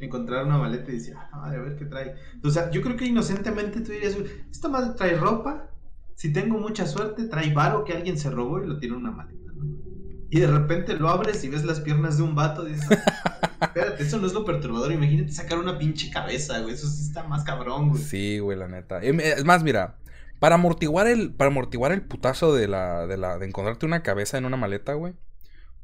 encontrar 0.00 0.44
una 0.44 0.58
maleta 0.58 0.90
y 0.90 0.94
decir, 0.94 1.14
ah, 1.16 1.30
madre, 1.32 1.58
a 1.58 1.62
ver 1.62 1.76
qué 1.76 1.84
trae. 1.84 2.16
O 2.42 2.50
sea, 2.50 2.68
yo 2.70 2.82
creo 2.82 2.96
que 2.96 3.06
inocentemente 3.06 3.80
tú 3.80 3.92
dirías, 3.92 4.16
esta 4.50 4.68
madre 4.68 4.94
trae 4.96 5.16
ropa. 5.16 5.70
Si 6.16 6.32
tengo 6.32 6.58
mucha 6.58 6.84
suerte, 6.84 7.28
trae 7.28 7.52
varo 7.52 7.84
que 7.84 7.92
alguien 7.92 8.18
se 8.18 8.28
robó 8.30 8.60
y 8.60 8.66
lo 8.66 8.78
tiene 8.78 8.96
en 8.96 9.02
una 9.02 9.12
maleta, 9.12 9.52
¿no? 9.54 9.95
Y 10.30 10.40
de 10.40 10.46
repente 10.46 10.94
lo 10.94 11.08
abres 11.08 11.42
y 11.44 11.48
ves 11.48 11.64
las 11.64 11.80
piernas 11.80 12.16
de 12.16 12.24
un 12.24 12.34
vato 12.34 12.68
y 12.68 12.72
dices, 12.72 12.88
espérate, 13.60 14.02
eso 14.02 14.18
no 14.18 14.26
es 14.26 14.32
lo 14.32 14.44
perturbador. 14.44 14.92
Imagínate 14.92 15.32
sacar 15.32 15.58
una 15.58 15.78
pinche 15.78 16.10
cabeza, 16.10 16.58
güey. 16.60 16.74
Eso 16.74 16.88
sí 16.88 17.02
está 17.02 17.22
más 17.22 17.44
cabrón, 17.44 17.90
güey. 17.90 18.02
Sí, 18.02 18.38
güey, 18.38 18.58
la 18.58 18.68
neta. 18.68 19.00
Es 19.00 19.44
más, 19.44 19.62
mira, 19.62 19.96
para 20.38 20.56
amortiguar 20.56 21.06
el, 21.06 21.32
para 21.32 21.48
amortiguar 21.48 21.92
el 21.92 22.02
putazo 22.02 22.54
de 22.54 22.68
la, 22.68 23.06
de 23.06 23.16
la, 23.16 23.38
de 23.38 23.46
encontrarte 23.46 23.86
una 23.86 24.02
cabeza 24.02 24.38
en 24.38 24.44
una 24.44 24.56
maleta, 24.56 24.94
güey. 24.94 25.14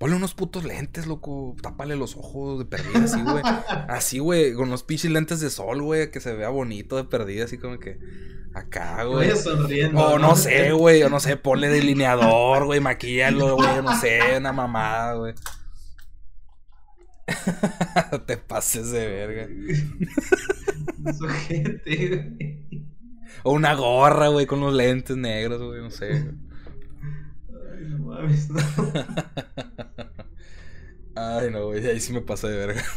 Ponle 0.03 0.17
unos 0.17 0.35
putos 0.35 0.65
lentes, 0.65 1.07
loco. 1.07 1.55
Tápale 1.63 1.95
los 1.95 2.17
ojos 2.17 2.59
de 2.59 2.65
perdida, 2.65 3.05
así, 3.05 3.23
güey. 3.23 3.43
Así, 3.89 4.19
güey. 4.19 4.53
Con 4.53 4.69
los 4.69 4.83
pinches 4.83 5.13
lentes 5.13 5.39
de 5.39 5.49
sol, 5.49 5.81
güey. 5.81 6.11
Que 6.11 6.19
se 6.19 6.35
vea 6.35 6.49
bonito 6.49 6.97
de 6.97 7.05
perdida, 7.05 7.45
así 7.45 7.57
como 7.57 7.79
que. 7.79 8.01
Acá, 8.53 9.05
güey. 9.05 9.31
O 9.95 10.19
no, 10.19 10.35
sé, 10.35 10.73
güey. 10.73 11.05
O 11.05 11.09
no 11.09 11.21
sé, 11.21 11.37
ponle 11.37 11.69
delineador, 11.69 12.65
güey. 12.65 12.81
Maquíalo, 12.81 13.55
güey. 13.55 13.81
No 13.81 13.97
sé, 13.97 14.19
una 14.39 14.53
mamada, 14.53 15.15
güey. 15.15 15.35
Te 18.27 18.39
pases 18.39 18.91
de 18.91 19.07
verga. 19.07 19.47
güey. 20.99 22.89
O 23.45 23.53
una 23.53 23.75
gorra, 23.75 24.27
güey, 24.27 24.47
con 24.47 24.59
los 24.59 24.75
lentes 24.75 25.17
negros, 25.17 25.63
güey. 25.63 25.81
No 25.81 25.93
sé. 25.93 26.35
No 27.89 27.99
mames, 27.99 28.51
no. 28.51 28.61
Ay, 31.15 31.51
no, 31.51 31.67
güey. 31.67 31.87
Ahí 31.87 32.01
sí 32.01 32.13
me 32.13 32.21
pasa 32.21 32.49
de 32.49 32.57
verga. 32.57 32.83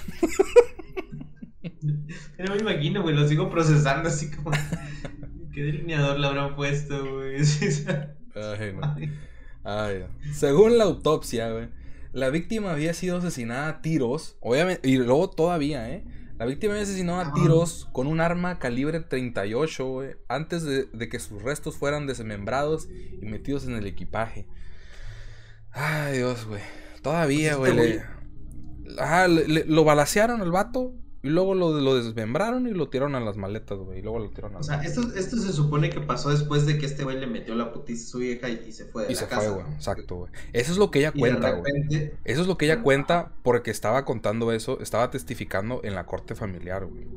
No 2.38 2.54
me 2.54 2.62
imagino, 2.62 3.02
güey. 3.02 3.16
Lo 3.16 3.28
sigo 3.28 3.50
procesando 3.50 4.10
así 4.10 4.30
como. 4.30 4.52
¿Qué 5.54 5.64
delineador 5.64 6.20
le 6.20 6.28
habrán 6.28 6.56
puesto, 6.56 7.16
güey? 7.16 7.38
Ay, 9.64 10.00
no. 10.00 10.34
Según 10.34 10.78
la 10.78 10.84
autopsia, 10.84 11.50
güey, 11.52 11.70
la 12.12 12.30
víctima 12.30 12.72
había 12.72 12.94
sido 12.94 13.18
asesinada 13.18 13.70
a 13.70 13.82
tiros, 13.82 14.38
obviamente, 14.42 14.88
y 14.88 14.98
luego 14.98 15.30
todavía, 15.30 15.90
¿eh? 15.90 16.04
La 16.38 16.46
víctima 16.46 16.74
había 16.74 16.84
asesinado 16.84 17.22
a 17.22 17.34
tiros 17.34 17.88
con 17.94 18.08
un 18.08 18.20
arma 18.20 18.60
calibre 18.60 19.00
38, 19.00 19.86
güey, 19.86 20.16
antes 20.28 20.64
de, 20.64 21.10
que 21.10 21.20
sus 21.20 21.42
restos 21.42 21.78
fueran 21.78 22.08
desmembrados 22.08 22.90
y 22.90 23.26
metidos 23.26 23.66
en 23.66 23.76
el 23.76 23.88
equipaje. 23.88 24.46
Ay, 25.76 26.18
Dios, 26.18 26.46
güey. 26.46 26.62
Todavía, 27.02 27.58
pues 27.58 27.76
güey. 27.76 28.00
Ajá, 28.98 29.28
lo 29.28 29.84
balacearon 29.84 30.42
al 30.42 30.52
vato 30.52 30.94
y 31.22 31.30
luego 31.30 31.54
lo, 31.54 31.80
lo 31.82 31.96
desmembraron 31.96 32.68
y 32.68 32.72
lo 32.72 32.88
tiraron 32.88 33.16
a 33.16 33.20
las 33.20 33.36
maletas, 33.36 33.78
güey. 33.80 34.00
Y 34.00 34.02
luego 34.02 34.20
lo 34.20 34.30
tiraron 34.30 34.56
a 34.56 34.60
O 34.60 34.64
sea, 34.64 34.82
esto, 34.84 35.02
esto 35.16 35.38
se 35.38 35.52
supone 35.52 35.90
que 35.90 36.00
pasó 36.00 36.30
después 36.30 36.66
de 36.66 36.78
que 36.78 36.86
este 36.86 37.04
güey 37.04 37.20
le 37.20 37.28
metió 37.28 37.56
la 37.56 37.74
putiza 37.74 38.06
a 38.06 38.08
su 38.08 38.20
vieja 38.20 38.48
y, 38.48 38.72
se 38.72 38.86
fue 38.86 39.06
de 39.06 39.12
y 39.12 39.16
se 39.16 39.28
fue, 39.28 39.50
güey. 39.50 39.66
Exacto, 39.74 40.16
güey. 40.16 40.32
Eso 40.54 40.72
es 40.72 40.78
lo 40.78 40.92
que 40.92 41.00
ella 41.00 41.12
cuenta, 41.12 41.52
güey. 41.52 41.74
Eso 42.24 42.42
es 42.42 42.48
lo 42.48 42.58
que 42.58 42.66
ella 42.66 42.82
cuenta 42.82 43.34
porque 43.44 43.72
estaba 43.72 44.06
contando 44.06 44.52
eso, 44.54 44.80
estaba 44.80 45.10
testificando 45.10 45.82
en 45.84 45.96
la 45.96 46.06
corte 46.06 46.36
familiar, 46.36 46.86
güey. 46.86 47.08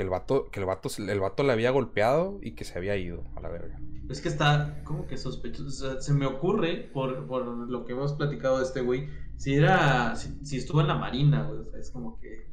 Que 0.00 0.04
el 0.04 0.08
vato, 0.08 0.48
que 0.50 0.60
el 0.60 0.64
vato, 0.64 0.88
el 0.98 1.20
vato 1.20 1.42
le 1.42 1.52
había 1.52 1.70
golpeado 1.72 2.38
y 2.40 2.52
que 2.52 2.64
se 2.64 2.78
había 2.78 2.96
ido 2.96 3.22
a 3.36 3.40
la 3.42 3.50
verga. 3.50 3.78
Es 4.08 4.22
que 4.22 4.30
está 4.30 4.82
como 4.82 5.06
que 5.06 5.18
sospechoso. 5.18 5.66
O 5.66 5.70
sea, 5.70 6.00
se 6.00 6.14
me 6.14 6.24
ocurre, 6.24 6.88
por, 6.90 7.26
por 7.26 7.44
lo 7.44 7.84
que 7.84 7.92
hemos 7.92 8.14
platicado 8.14 8.60
de 8.60 8.64
este 8.64 8.80
güey, 8.80 9.10
si 9.36 9.56
era, 9.56 10.16
si, 10.16 10.56
estuvo 10.56 10.80
en 10.80 10.86
la 10.86 10.94
marina, 10.94 11.42
güey, 11.42 11.60
o 11.60 11.64
sea, 11.66 11.78
es 11.78 11.90
como 11.90 12.18
que 12.18 12.46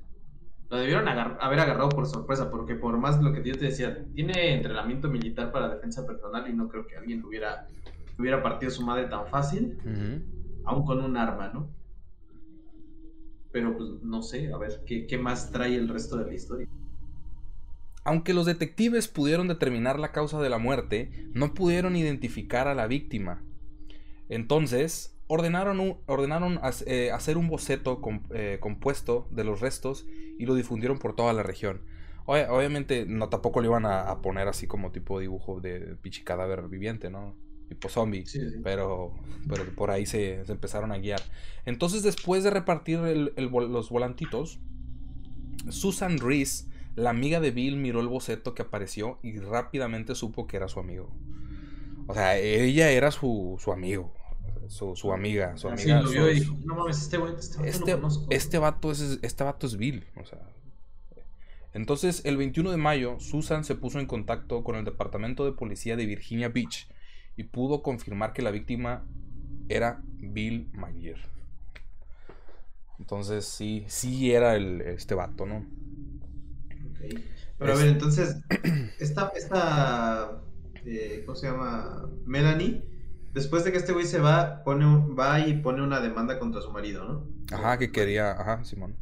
lo 0.69 0.75
debieron 0.75 1.07
haber 1.07 1.59
agarrado 1.61 1.87
por 1.87 2.05
sorpresa, 2.05 2.51
porque 2.51 2.75
por 2.75 2.97
más 2.97 3.23
lo 3.23 3.31
que 3.31 3.41
yo 3.41 3.57
te 3.57 3.67
decía, 3.67 4.05
tiene 4.13 4.53
entrenamiento 4.53 5.07
militar 5.07 5.53
para 5.53 5.69
defensa 5.69 6.05
personal 6.05 6.49
y 6.49 6.53
no 6.53 6.67
creo 6.67 6.85
que 6.85 6.97
alguien 6.97 7.23
hubiera, 7.23 7.65
hubiera 8.19 8.43
partido 8.43 8.73
su 8.73 8.85
madre 8.85 9.05
tan 9.05 9.25
fácil, 9.27 9.79
aún 10.65 10.83
con 10.83 11.01
un 11.01 11.15
arma, 11.15 11.47
¿no? 11.53 11.69
Pero 13.53 13.77
pues 13.77 13.89
no 14.03 14.21
sé, 14.21 14.51
a 14.51 14.57
ver, 14.57 14.83
¿qué, 14.85 15.07
¿qué 15.07 15.17
más 15.17 15.49
trae 15.49 15.77
el 15.77 15.87
resto 15.87 16.17
de 16.17 16.25
la 16.25 16.33
historia? 16.33 16.67
Aunque 18.07 18.33
los 18.33 18.45
detectives 18.45 19.09
pudieron 19.09 19.49
determinar 19.49 19.99
la 19.99 20.13
causa 20.13 20.41
de 20.41 20.49
la 20.49 20.57
muerte, 20.57 21.11
no 21.33 21.53
pudieron 21.53 21.97
identificar 21.97 22.69
a 22.69 22.73
la 22.73 22.87
víctima. 22.87 23.43
Entonces, 24.29 25.19
ordenaron, 25.27 25.97
ordenaron 26.05 26.57
eh, 26.85 27.11
hacer 27.11 27.35
un 27.35 27.49
boceto 27.49 27.99
eh, 28.33 28.59
compuesto 28.61 29.27
de 29.31 29.43
los 29.43 29.59
restos 29.59 30.07
y 30.39 30.45
lo 30.45 30.55
difundieron 30.55 30.99
por 30.99 31.17
toda 31.17 31.33
la 31.33 31.43
región. 31.43 31.81
obviamente 32.25 33.05
no 33.05 33.27
tampoco 33.27 33.59
lo 33.59 33.67
iban 33.67 33.85
a, 33.85 34.21
poner 34.21 34.47
así 34.47 34.67
como 34.67 34.93
tipo 34.93 35.19
dibujo 35.19 35.59
de 35.59 35.97
pichi 36.01 36.23
cadáver 36.23 36.69
viviente, 36.69 37.09
¿no? 37.09 37.35
Tipo 37.67 37.89
zombie. 37.89 38.23
Pero, 38.63 39.15
pero 39.49 39.65
por 39.75 39.91
ahí 39.91 40.05
se, 40.05 40.43
empezaron 40.47 40.93
a 40.93 40.97
guiar. 40.97 41.19
Entonces 41.65 42.03
después 42.03 42.45
de 42.45 42.51
repartir 42.51 42.99
los 42.99 43.89
volantitos, 43.89 44.61
Susan 45.69 46.19
Reese, 46.19 46.67
la 46.97 47.11
amiga 47.11 47.39
de 47.39 47.51
Bill, 47.51 47.77
miró 47.77 48.01
el 48.01 48.09
boceto 48.09 48.53
que 48.53 48.63
apareció 48.63 49.19
y 49.23 49.39
rápidamente 49.39 50.13
supo 50.15 50.47
que 50.47 50.57
era 50.57 50.67
su 50.67 50.81
amigo. 50.81 51.09
O 52.07 52.13
sea, 52.13 52.37
ella 52.37 52.89
era 52.89 53.11
su, 53.11 53.55
su 53.59 53.71
amigo 53.71 54.13
su, 54.69 55.11
amiga, 55.11 55.57
su 55.57 55.67
amiga. 55.69 56.01
no 56.01 56.75
mames, 56.75 57.01
este, 57.01 57.17
este, 57.37 57.69
este, 57.69 57.99
este, 58.29 58.57
vato 58.57 58.91
es, 58.91 59.19
este 59.21 59.43
vato 59.43 59.67
es 59.67 59.77
Bill, 59.77 60.05
o 60.15 60.25
sea. 60.25 60.39
Entonces, 61.73 62.21
el 62.25 62.37
21 62.37 62.71
de 62.71 62.77
mayo, 62.77 63.19
Susan 63.19 63.63
se 63.63 63.75
puso 63.75 63.99
en 63.99 64.07
contacto 64.07 64.63
con 64.63 64.75
el 64.75 64.85
Departamento 64.85 65.45
de 65.45 65.51
Policía 65.51 65.95
de 65.95 66.05
Virginia 66.05 66.49
Beach 66.49 66.87
y 67.35 67.43
pudo 67.43 67.83
confirmar 67.83 68.33
que 68.33 68.41
la 68.41 68.51
víctima 68.51 69.05
era 69.69 70.01
Bill 70.17 70.69
Maguire. 70.73 71.21
Entonces, 72.99 73.45
sí, 73.45 73.85
sí 73.87 74.31
era 74.31 74.55
el, 74.55 74.81
este 74.81 75.13
vato, 75.13 75.45
¿no? 75.45 75.65
Pero 77.57 77.73
a 77.73 77.75
ver, 77.75 77.87
entonces, 77.87 78.37
esta, 78.99 79.31
esta 79.35 80.41
eh, 80.85 81.23
¿cómo 81.25 81.35
se 81.35 81.47
llama? 81.47 82.09
Melanie 82.25 82.83
Después 83.33 83.63
de 83.63 83.71
que 83.71 83.77
este 83.77 83.93
güey 83.93 84.07
se 84.07 84.19
va, 84.19 84.63
pone 84.63 84.85
va 85.13 85.39
y 85.39 85.61
pone 85.61 85.83
una 85.83 85.99
demanda 85.99 86.39
contra 86.39 86.59
su 86.59 86.71
marido, 86.71 87.05
¿no? 87.05 87.27
Ajá, 87.55 87.77
que 87.77 87.91
quería, 87.91 88.31
ajá, 88.31 88.63
Simón. 88.63 88.95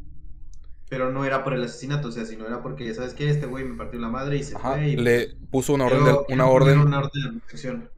Pero 0.89 1.10
no 1.10 1.24
era 1.24 1.44
por 1.46 1.54
el 1.54 1.63
asesinato, 1.63 2.10
o 2.10 2.12
sea, 2.12 2.26
sino 2.26 2.46
era 2.46 2.62
porque, 2.62 2.94
¿sabes 2.94 3.13
qué? 3.13 3.30
Este 3.30 3.46
güey 3.46 3.63
me 3.63 3.78
partió 3.78 3.98
la 3.98 4.10
madre 4.10 4.36
y 4.36 4.44
se 4.44 4.58
fue. 4.58 4.89
Y, 4.89 4.98
le 4.98 5.36
puso 5.52 5.74
una 5.74 5.86
orden, 5.86 6.04
de, 6.04 6.34
una 6.34 6.48
orden. 6.48 6.80
Una 6.80 7.00
orden 7.00 7.24
de 7.24 7.39
protección. 7.39 7.89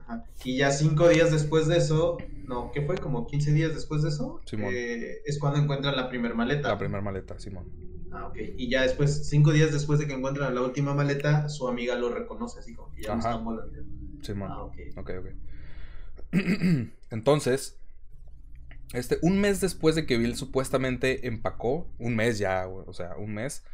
Ajá. 0.00 0.24
Y 0.44 0.58
ya 0.58 0.72
cinco 0.72 1.08
días 1.08 1.30
después 1.30 1.68
de 1.68 1.78
eso, 1.78 2.18
no, 2.46 2.70
¿qué 2.70 2.82
fue? 2.82 2.98
Como 2.98 3.26
15 3.26 3.52
días 3.52 3.74
después 3.74 4.02
de 4.02 4.10
eso, 4.10 4.42
Simón. 4.44 4.74
Eh, 4.74 5.22
es 5.24 5.38
cuando 5.38 5.58
encuentran 5.58 5.96
la 5.96 6.10
primer 6.10 6.34
maleta. 6.34 6.68
La 6.68 6.78
primer 6.78 7.00
maleta, 7.00 7.38
Simón. 7.38 7.64
Ah, 8.12 8.26
ok. 8.26 8.36
Y 8.56 8.68
ya 8.68 8.82
después, 8.82 9.28
cinco 9.28 9.52
días 9.52 9.72
después 9.72 9.98
de 9.98 10.06
que 10.06 10.14
encuentran 10.14 10.54
la 10.54 10.62
última 10.62 10.94
maleta, 10.94 11.48
su 11.48 11.68
amiga 11.68 11.94
lo 11.96 12.10
reconoce, 12.10 12.60
así 12.60 12.74
como 12.74 12.92
que 12.94 13.02
ya 13.02 13.14
no 13.14 13.18
están. 13.18 13.44
Simón. 14.22 14.50
Ah, 14.50 14.62
ok. 14.62 14.76
Ok, 14.96 15.10
ok. 15.20 15.26
Entonces, 17.10 17.78
este, 18.92 19.18
un 19.22 19.40
mes 19.40 19.60
después 19.60 19.94
de 19.94 20.06
que 20.06 20.18
Bill 20.18 20.36
supuestamente 20.36 21.26
empacó, 21.26 21.90
un 21.98 22.16
mes 22.16 22.38
ya, 22.38 22.66
o 22.68 22.92
sea, 22.92 23.16
un 23.16 23.34
mes, 23.34 23.64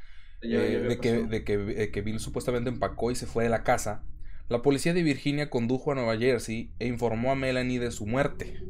eh, 0.43 0.85
de, 0.89 0.99
que, 0.99 1.13
de 1.13 1.83
eh, 1.83 1.91
que, 1.91 2.03
Bill 2.03 2.19
supuestamente 2.21 2.69
empacó 2.69 3.11
y 3.11 3.15
se 3.15 3.27
fue 3.27 3.45
de 3.45 3.51
la 3.51 3.63
casa, 3.63 4.03
la 4.49 4.61
policía 4.61 4.93
de 4.93 5.03
Virginia 5.03 5.49
condujo 5.49 5.93
a 5.93 5.95
Nueva 5.95 6.17
Jersey 6.19 6.73
e 6.79 6.87
informó 6.87 7.33
a 7.33 7.37
Melanie 7.37 7.79
de 7.79 7.91
su 7.91 8.07
muerte. 8.07 8.61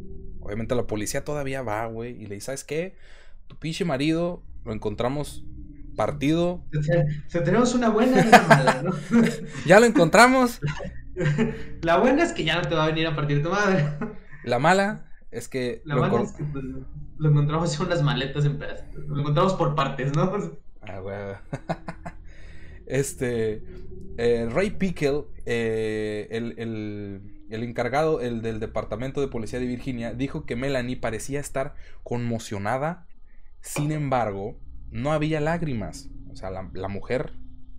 Obviamente 0.40 0.74
la 0.74 0.87
policía 0.87 1.24
todavía 1.24 1.62
va, 1.62 1.87
güey, 1.87 2.22
y 2.22 2.27
le 2.27 2.37
dice, 2.37 2.46
¿sabes 2.46 2.64
qué? 2.64 2.94
Tu 3.48 3.57
pinche 3.57 3.85
marido 3.85 4.42
lo 4.64 4.72
encontramos 4.72 5.44
partido. 5.94 6.64
Se, 7.28 7.40
tenemos 7.40 7.74
una 7.74 7.88
buena 7.88 8.22
y 8.24 8.28
una 8.28 8.42
mala, 8.42 8.83
¿no? 8.83 8.92
ya 9.66 9.80
lo 9.80 9.87
encontramos. 9.87 10.61
La 11.83 11.98
buena 11.98 12.24
es 12.24 12.33
que 12.33 12.44
ya 12.44 12.61
no 12.61 12.68
te 12.68 12.74
va 12.74 12.85
a 12.85 12.88
venir 12.88 13.07
a 13.07 13.14
partir 13.14 13.42
tu 13.42 13.50
madre. 13.50 13.85
La 14.44 14.59
mala 14.59 15.07
es 15.30 15.48
que. 15.48 15.83
La 15.85 15.96
mala 15.96 16.22
es 16.22 16.33
que 16.33 16.44
pues, 16.44 16.64
lo 17.18 17.30
encontramos 17.30 17.78
en 17.78 17.87
unas 17.87 18.02
maletas 18.02 18.44
en 18.44 18.59
pedazos. 18.59 18.87
Lo 18.94 19.20
encontramos 19.20 19.54
por 19.54 19.74
partes, 19.74 20.14
¿no? 20.14 20.33
Ah, 20.83 21.00
güey. 21.00 21.16
este. 22.87 23.62
Eh, 24.16 24.48
Ray 24.50 24.70
Pickle, 24.70 25.24
eh, 25.44 26.28
el, 26.30 26.54
el, 26.59 27.44
el, 27.50 27.62
encargado 27.64 28.20
el 28.20 28.42
del 28.42 28.61
Departamento 28.61 29.20
de 29.20 29.26
Policía 29.26 29.59
de 29.59 29.66
Virginia, 29.66 30.14
dijo 30.14 30.46
que 30.46 30.54
Melanie 30.54 30.96
parecía 30.96 31.40
estar 31.40 31.74
conmocionada. 32.02 33.07
Sin 33.61 33.92
embargo, 33.92 34.57
no 34.94 35.12
había 35.12 35.40
lágrimas. 35.40 36.09
O 36.33 36.37
sea, 36.37 36.50
la, 36.50 36.70
la 36.72 36.88
mujer 36.88 37.33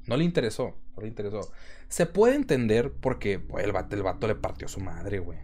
no 0.06 0.17
le 0.17 0.25
interesó. 0.25 0.75
No 0.95 1.01
le 1.01 1.08
interesó. 1.08 1.41
Se 1.88 2.06
puede 2.06 2.36
entender 2.36 2.91
porque 2.91 3.39
pues, 3.39 3.65
el, 3.65 3.71
vato, 3.71 3.95
el 3.95 4.04
vato 4.04 4.28
le 4.28 4.36
partió 4.36 4.65
a 4.67 4.69
su 4.69 4.82
madre, 4.82 5.19
güey. 5.19 5.39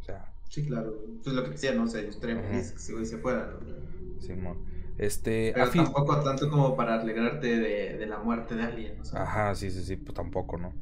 O 0.00 0.04
sea. 0.04 0.32
Sí, 0.48 0.64
claro. 0.64 0.94
Pues 1.22 1.34
lo 1.34 1.42
que 1.44 1.50
decía, 1.50 1.74
no 1.74 1.86
sé, 1.88 2.04
yo 2.04 2.10
estaría 2.10 2.40
feliz 2.40 2.70
que 2.70 2.78
ese 2.78 2.92
güey 2.92 3.04
se 3.04 3.18
fuera, 3.18 3.50
¿no? 3.60 4.20
Simón. 4.20 4.58
Este, 4.98 5.52
Pero 5.54 5.70
tampoco 5.70 6.22
tanto 6.22 6.48
como 6.48 6.74
para 6.74 7.00
alegrarte 7.00 7.58
de, 7.58 7.98
de 7.98 8.06
la 8.06 8.18
muerte 8.18 8.54
de 8.54 8.62
alguien, 8.62 8.96
¿no? 8.96 9.18
Ajá, 9.18 9.54
sí, 9.54 9.70
sí, 9.70 9.84
sí, 9.84 9.96
pues 9.96 10.14
tampoco, 10.14 10.56
¿no? 10.56 10.72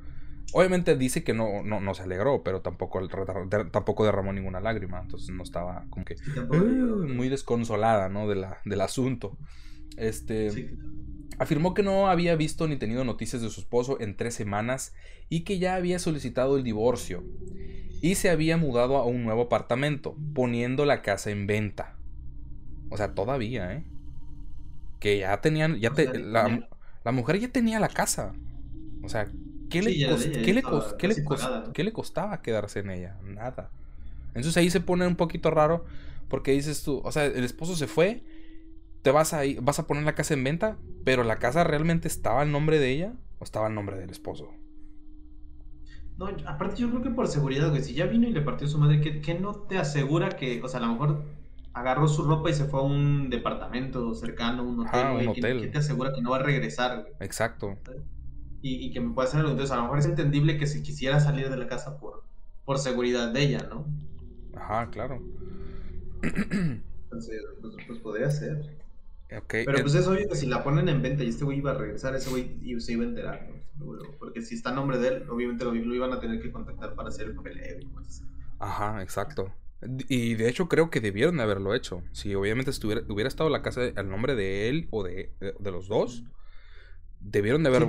Obviamente 0.52 0.96
dice 0.96 1.24
que 1.24 1.34
no, 1.34 1.64
no, 1.64 1.80
no 1.80 1.94
se 1.94 2.04
alegró, 2.04 2.44
pero 2.44 2.60
tampoco, 2.60 3.00
tampoco 3.72 4.04
derramó 4.04 4.32
ninguna 4.32 4.60
lágrima, 4.60 5.00
entonces 5.00 5.30
no 5.30 5.42
estaba 5.42 5.86
como 5.90 6.04
que 6.04 6.14
uh, 6.48 7.08
muy 7.08 7.28
desconsolada, 7.28 8.08
¿no? 8.08 8.28
De 8.28 8.36
la, 8.36 8.58
del 8.64 8.82
asunto. 8.82 9.36
Este, 9.96 10.50
sí, 10.50 10.70
Afirmó 11.38 11.74
que 11.74 11.82
no 11.82 12.08
había 12.08 12.36
visto 12.36 12.68
ni 12.68 12.76
tenido 12.76 13.04
noticias 13.04 13.42
de 13.42 13.50
su 13.50 13.60
esposo 13.60 14.00
en 14.00 14.16
tres 14.16 14.34
semanas 14.34 14.94
y 15.28 15.40
que 15.40 15.58
ya 15.58 15.74
había 15.74 15.98
solicitado 15.98 16.56
el 16.56 16.62
divorcio 16.62 17.24
y 18.00 18.14
se 18.14 18.30
había 18.30 18.56
mudado 18.56 18.96
a 18.98 19.04
un 19.04 19.24
nuevo 19.24 19.42
apartamento, 19.42 20.16
poniendo 20.34 20.84
la 20.84 21.02
casa 21.02 21.30
en 21.30 21.46
venta. 21.46 21.96
O 22.90 22.96
sea, 22.96 23.14
todavía, 23.14 23.72
¿eh? 23.72 23.84
Que 25.00 25.18
ya 25.18 25.40
tenían, 25.40 25.80
ya 25.80 25.90
te, 25.90 26.18
la, 26.18 26.68
mujer 27.12 27.40
ya 27.40 27.48
tenía 27.48 27.80
la 27.80 27.88
casa. 27.88 28.34
O 29.02 29.08
sea, 29.08 29.28
¿qué, 29.70 29.82
le, 29.82 29.92
¿qué, 30.44 30.52
le, 31.82 31.92
costaba 31.92 32.42
quedarse 32.42 32.80
en 32.80 32.90
ella? 32.90 33.16
Nada. 33.24 33.70
Entonces 34.28 34.56
ahí 34.56 34.70
se 34.70 34.80
pone 34.80 35.06
un 35.06 35.16
poquito 35.16 35.50
raro 35.50 35.84
porque 36.28 36.52
dices 36.52 36.82
tú, 36.82 37.00
o 37.04 37.10
sea, 37.10 37.24
el 37.24 37.42
esposo 37.42 37.74
se 37.74 37.86
fue 37.86 38.22
te 39.04 39.10
vas 39.10 39.34
a, 39.34 39.42
vas 39.60 39.78
a 39.78 39.86
poner 39.86 40.04
la 40.04 40.14
casa 40.14 40.32
en 40.32 40.42
venta, 40.42 40.78
pero 41.04 41.24
la 41.24 41.38
casa 41.38 41.62
realmente 41.62 42.08
estaba 42.08 42.42
en 42.42 42.50
nombre 42.50 42.78
de 42.78 42.90
ella 42.90 43.12
o 43.38 43.44
estaba 43.44 43.66
en 43.66 43.74
nombre 43.74 43.98
del 43.98 44.08
esposo. 44.08 44.50
No, 46.16 46.28
aparte 46.46 46.80
yo 46.80 46.88
creo 46.88 47.02
que 47.02 47.10
por 47.10 47.28
seguridad, 47.28 47.68
güey, 47.68 47.82
si 47.82 47.92
ya 47.92 48.06
vino 48.06 48.26
y 48.26 48.32
le 48.32 48.40
partió 48.40 48.66
su 48.66 48.78
madre, 48.78 49.02
¿qué, 49.02 49.38
no 49.38 49.52
te 49.52 49.76
asegura 49.76 50.30
que, 50.30 50.62
o 50.62 50.68
sea, 50.68 50.80
a 50.80 50.86
lo 50.86 50.92
mejor 50.92 51.22
agarró 51.74 52.08
su 52.08 52.24
ropa 52.24 52.48
y 52.48 52.54
se 52.54 52.64
fue 52.64 52.80
a 52.80 52.84
un 52.84 53.28
departamento 53.28 54.14
cercano, 54.14 54.64
un 54.64 54.80
hotel, 54.80 55.00
ah, 55.04 55.12
un 55.12 55.28
hotel. 55.28 55.60
¿Qué, 55.60 55.66
te 55.66 55.78
asegura 55.78 56.10
que 56.14 56.22
no 56.22 56.30
va 56.30 56.36
a 56.36 56.42
regresar, 56.42 57.02
güey? 57.02 57.12
Exacto. 57.20 57.76
Y, 58.62 58.90
que 58.90 59.00
me 59.02 59.12
puede 59.12 59.28
hacer 59.28 59.40
algo. 59.40 59.50
Entonces, 59.50 59.72
a 59.74 59.76
lo 59.76 59.82
mejor 59.82 59.98
es 59.98 60.06
entendible 60.06 60.56
que 60.56 60.66
si 60.66 60.82
quisiera 60.82 61.20
salir 61.20 61.50
de 61.50 61.58
la 61.58 61.66
casa 61.66 61.98
por, 61.98 62.24
por 62.64 62.78
seguridad 62.78 63.30
de 63.34 63.42
ella, 63.42 63.68
¿no? 63.68 63.84
Ajá, 64.56 64.88
claro. 64.88 65.20
Entonces, 66.22 67.42
pues, 67.60 67.74
pues 67.86 67.98
podría 67.98 68.30
ser. 68.30 68.82
Pero 69.48 69.80
pues 69.80 69.94
es 69.94 70.06
obvio 70.06 70.28
que 70.28 70.36
si 70.36 70.46
la 70.46 70.62
ponen 70.62 70.88
en 70.88 71.02
venta 71.02 71.24
y 71.24 71.28
este 71.28 71.44
güey 71.44 71.58
iba 71.58 71.72
a 71.72 71.74
regresar, 71.74 72.14
ese 72.14 72.30
güey 72.30 72.80
se 72.80 72.92
iba 72.92 73.04
a 73.04 73.08
enterar, 73.08 73.48
Porque 74.18 74.42
si 74.42 74.54
está 74.54 74.70
a 74.70 74.74
nombre 74.74 74.98
de 74.98 75.08
él, 75.08 75.28
obviamente 75.28 75.64
lo, 75.64 75.74
iban 75.74 76.12
a 76.12 76.20
tener 76.20 76.40
que 76.40 76.50
contactar 76.50 76.94
para 76.94 77.08
hacer 77.08 77.26
el 77.28 77.36
peleo 77.36 77.78
y 77.80 77.86
cosas 77.86 78.24
Ajá, 78.58 79.02
exacto. 79.02 79.52
Y 80.08 80.34
de 80.34 80.48
hecho 80.48 80.68
creo 80.68 80.90
que 80.90 81.00
debieron 81.00 81.36
de 81.36 81.42
haberlo 81.42 81.74
hecho. 81.74 82.02
Si 82.12 82.34
obviamente 82.34 82.70
estuviera, 82.70 83.02
hubiera 83.08 83.28
estado 83.28 83.50
la 83.50 83.62
casa 83.62 83.82
al 83.96 84.08
nombre 84.08 84.34
de 84.34 84.68
él 84.68 84.88
o 84.90 85.02
de, 85.02 85.30
de, 85.40 85.70
los 85.70 85.88
dos, 85.88 86.24
debieron 87.20 87.62
de 87.62 87.68
haber... 87.68 87.88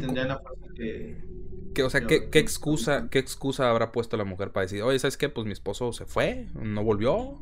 que... 1.73 1.83
o 1.83 1.89
sea, 1.89 2.05
¿qué, 2.05 2.29
¿qué, 2.29 2.39
excusa, 2.39 3.07
¿qué 3.09 3.19
excusa 3.19 3.69
habrá 3.69 3.91
puesto 3.91 4.17
la 4.17 4.25
mujer 4.25 4.51
para 4.51 4.65
decir, 4.65 4.81
oye, 4.81 4.99
¿sabes 4.99 5.15
qué? 5.15 5.29
Pues 5.29 5.45
mi 5.45 5.53
esposo 5.53 5.93
se 5.93 6.05
fue, 6.05 6.47
no 6.53 6.83
volvió, 6.83 7.41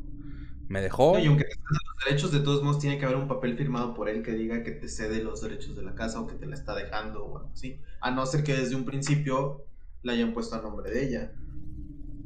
me 0.68 0.80
dejó. 0.80 1.18
y 1.18 1.26
aunque 1.26 1.44
te 1.44 1.50
los 1.50 2.04
derechos, 2.04 2.32
de 2.32 2.40
todos 2.40 2.62
modos 2.62 2.78
tiene 2.78 2.98
que 2.98 3.04
haber 3.04 3.16
un 3.16 3.28
papel 3.28 3.56
firmado 3.56 3.94
por 3.94 4.08
él 4.08 4.22
que 4.22 4.32
diga 4.32 4.62
que 4.62 4.72
te 4.72 4.88
cede 4.88 5.22
los 5.22 5.42
derechos 5.42 5.76
de 5.76 5.82
la 5.82 5.94
casa 5.94 6.20
o 6.20 6.26
que 6.26 6.34
te 6.34 6.46
la 6.46 6.54
está 6.54 6.74
dejando 6.74 7.24
o 7.24 7.38
algo 7.38 7.50
así. 7.52 7.80
A 8.00 8.10
no 8.10 8.24
ser 8.26 8.44
que 8.44 8.54
desde 8.54 8.74
un 8.74 8.84
principio 8.84 9.64
la 10.02 10.12
hayan 10.12 10.32
puesto 10.32 10.56
a 10.56 10.62
nombre 10.62 10.90
de 10.90 11.06
ella. 11.06 11.32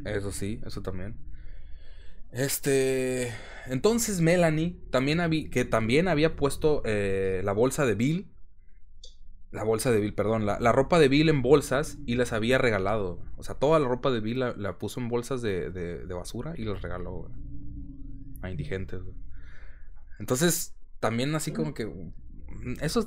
Eso 0.04 0.32
sí, 0.32 0.60
eso 0.64 0.82
también. 0.82 1.16
Este. 2.32 3.32
Entonces 3.66 4.20
Melanie, 4.20 4.76
también 4.90 5.20
había, 5.20 5.48
que 5.50 5.64
también 5.64 6.08
había 6.08 6.36
puesto 6.36 6.82
eh, 6.84 7.42
la 7.44 7.52
bolsa 7.52 7.86
de 7.86 7.94
Bill 7.94 8.28
La 9.50 9.64
bolsa 9.64 9.90
de 9.90 10.00
Bill, 10.00 10.14
perdón. 10.14 10.46
La, 10.46 10.72
ropa 10.72 10.98
de 10.98 11.08
Bill 11.08 11.28
en 11.28 11.42
bolsas 11.42 11.98
y 12.06 12.16
las 12.16 12.32
había 12.32 12.58
regalado. 12.58 13.18
O 13.36 13.42
sea, 13.42 13.54
toda 13.54 13.78
la 13.78 13.88
ropa 13.88 14.10
de 14.10 14.20
Bill 14.20 14.40
la, 14.40 14.78
puso 14.78 15.00
en 15.00 15.08
bolsas 15.08 15.40
de, 15.42 15.70
de, 15.70 16.14
basura 16.14 16.54
y 16.56 16.64
las 16.64 16.82
regaló 16.82 17.30
a 18.42 18.50
indigentes. 18.50 19.00
Entonces, 20.18 20.74
también 21.00 21.34
así 21.34 21.52
como 21.52 21.74
que... 21.74 21.86
Mm, 21.86 22.74
eso 22.80 23.04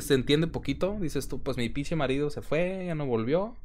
se 0.00 0.14
entiende 0.14 0.46
poquito. 0.46 0.98
Dices 1.00 1.28
tú, 1.28 1.42
pues 1.42 1.56
mi 1.56 1.68
pinche 1.68 1.96
marido 1.96 2.30
se 2.30 2.42
fue, 2.42 2.84
ya 2.86 2.94
no 2.94 3.06
volvió. 3.06 3.56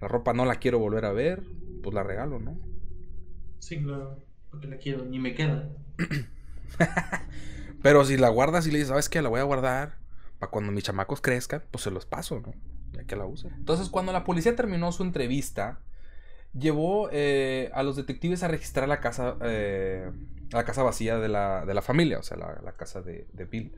La 0.00 0.08
ropa 0.08 0.32
no 0.32 0.44
la 0.44 0.56
quiero 0.56 0.78
volver 0.78 1.04
a 1.04 1.12
ver. 1.12 1.42
Pues 1.82 1.94
la 1.94 2.02
regalo, 2.02 2.38
¿no? 2.38 2.58
Sí, 3.58 3.82
claro. 3.82 4.24
Porque 4.50 4.68
la 4.68 4.76
quiero, 4.76 5.04
ni 5.04 5.18
me 5.18 5.34
queda. 5.34 5.70
Pero 7.82 8.04
si 8.04 8.16
la 8.16 8.28
guardas 8.28 8.66
y 8.66 8.70
le 8.70 8.78
dices, 8.78 8.88
¿sabes 8.88 9.08
qué? 9.08 9.20
La 9.20 9.28
voy 9.28 9.40
a 9.40 9.44
guardar 9.44 9.98
para 10.38 10.50
cuando 10.50 10.72
mis 10.72 10.84
chamacos 10.84 11.20
crezcan, 11.20 11.62
pues 11.70 11.84
se 11.84 11.90
los 11.90 12.06
paso, 12.06 12.40
¿no? 12.40 12.54
Ya 12.92 13.04
que 13.04 13.16
la 13.16 13.26
use. 13.26 13.48
Entonces, 13.48 13.88
cuando 13.88 14.12
la 14.12 14.24
policía 14.24 14.56
terminó 14.56 14.92
su 14.92 15.02
entrevista, 15.02 15.80
llevó 16.52 17.08
eh, 17.12 17.70
a 17.74 17.82
los 17.82 17.96
detectives 17.96 18.42
a 18.42 18.48
registrar 18.48 18.88
la 18.88 19.00
casa, 19.00 19.36
eh, 19.42 20.10
la 20.50 20.64
casa 20.64 20.82
vacía 20.82 21.18
de 21.18 21.28
la, 21.28 21.82
familia, 21.82 22.18
o 22.18 22.22
sea, 22.22 22.36
la, 22.36 22.72
casa 22.72 23.02
de, 23.02 23.26
Bill. 23.50 23.72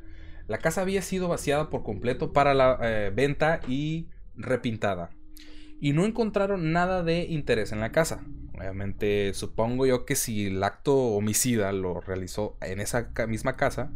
La 0.48 0.58
casa 0.58 0.82
había 0.82 1.02
sido 1.02 1.28
vaciada 1.28 1.70
por 1.70 1.82
completo 1.82 2.32
para 2.32 2.54
la 2.54 2.78
eh, 2.82 3.12
venta 3.14 3.60
y 3.66 4.08
repintada. 4.36 5.10
Y 5.80 5.92
no 5.92 6.04
encontraron 6.04 6.72
nada 6.72 7.02
de 7.02 7.24
interés 7.24 7.72
en 7.72 7.80
la 7.80 7.92
casa. 7.92 8.24
Obviamente, 8.56 9.34
supongo 9.34 9.86
yo 9.86 10.06
que 10.06 10.16
si 10.16 10.46
el 10.46 10.62
acto 10.62 10.96
homicida 10.96 11.72
lo 11.72 12.00
realizó 12.00 12.56
en 12.62 12.80
esa 12.80 13.10
misma 13.28 13.56
casa, 13.56 13.90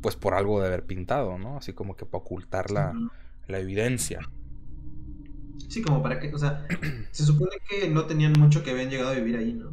pues 0.00 0.16
por 0.16 0.34
algo 0.34 0.60
de 0.60 0.68
haber 0.68 0.84
pintado, 0.84 1.38
¿no? 1.38 1.58
Así 1.58 1.72
como 1.72 1.96
que 1.96 2.06
para 2.06 2.22
ocultar 2.22 2.70
la, 2.70 2.94
evidencia. 3.48 4.20
Sí, 5.68 5.82
como 5.82 6.02
para 6.02 6.20
que, 6.20 6.32
o 6.32 6.38
sea, 6.38 6.66
se 7.10 7.24
supone 7.24 7.56
que 7.68 7.88
no 7.88 8.06
tenían 8.06 8.32
mucho 8.38 8.62
que 8.62 8.70
habían 8.70 8.90
llegado 8.90 9.10
a 9.10 9.14
vivir 9.14 9.36
ahí, 9.36 9.52
¿no? 9.52 9.70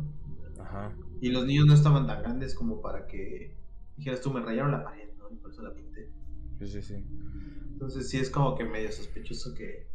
Ajá. 0.61 0.91
Y 1.21 1.29
los 1.29 1.45
niños 1.45 1.67
no 1.67 1.75
estaban 1.75 2.07
tan 2.07 2.23
grandes 2.23 2.55
como 2.55 2.81
para 2.81 3.07
que 3.07 3.55
dijeras 3.95 4.21
tú, 4.21 4.31
me 4.31 4.41
rayaron 4.41 4.71
la 4.71 4.83
pared, 4.83 5.07
¿no? 5.19 5.29
Y 5.31 5.35
por 5.35 5.51
eso 5.51 5.61
la 5.61 5.73
pinté. 5.73 6.09
Sí, 6.59 6.67
sí, 6.67 6.81
sí. 6.81 7.05
Entonces 7.71 8.09
sí 8.09 8.17
es 8.17 8.31
como 8.31 8.55
que 8.55 8.63
medio 8.63 8.91
sospechoso 8.91 9.53
que, 9.53 9.87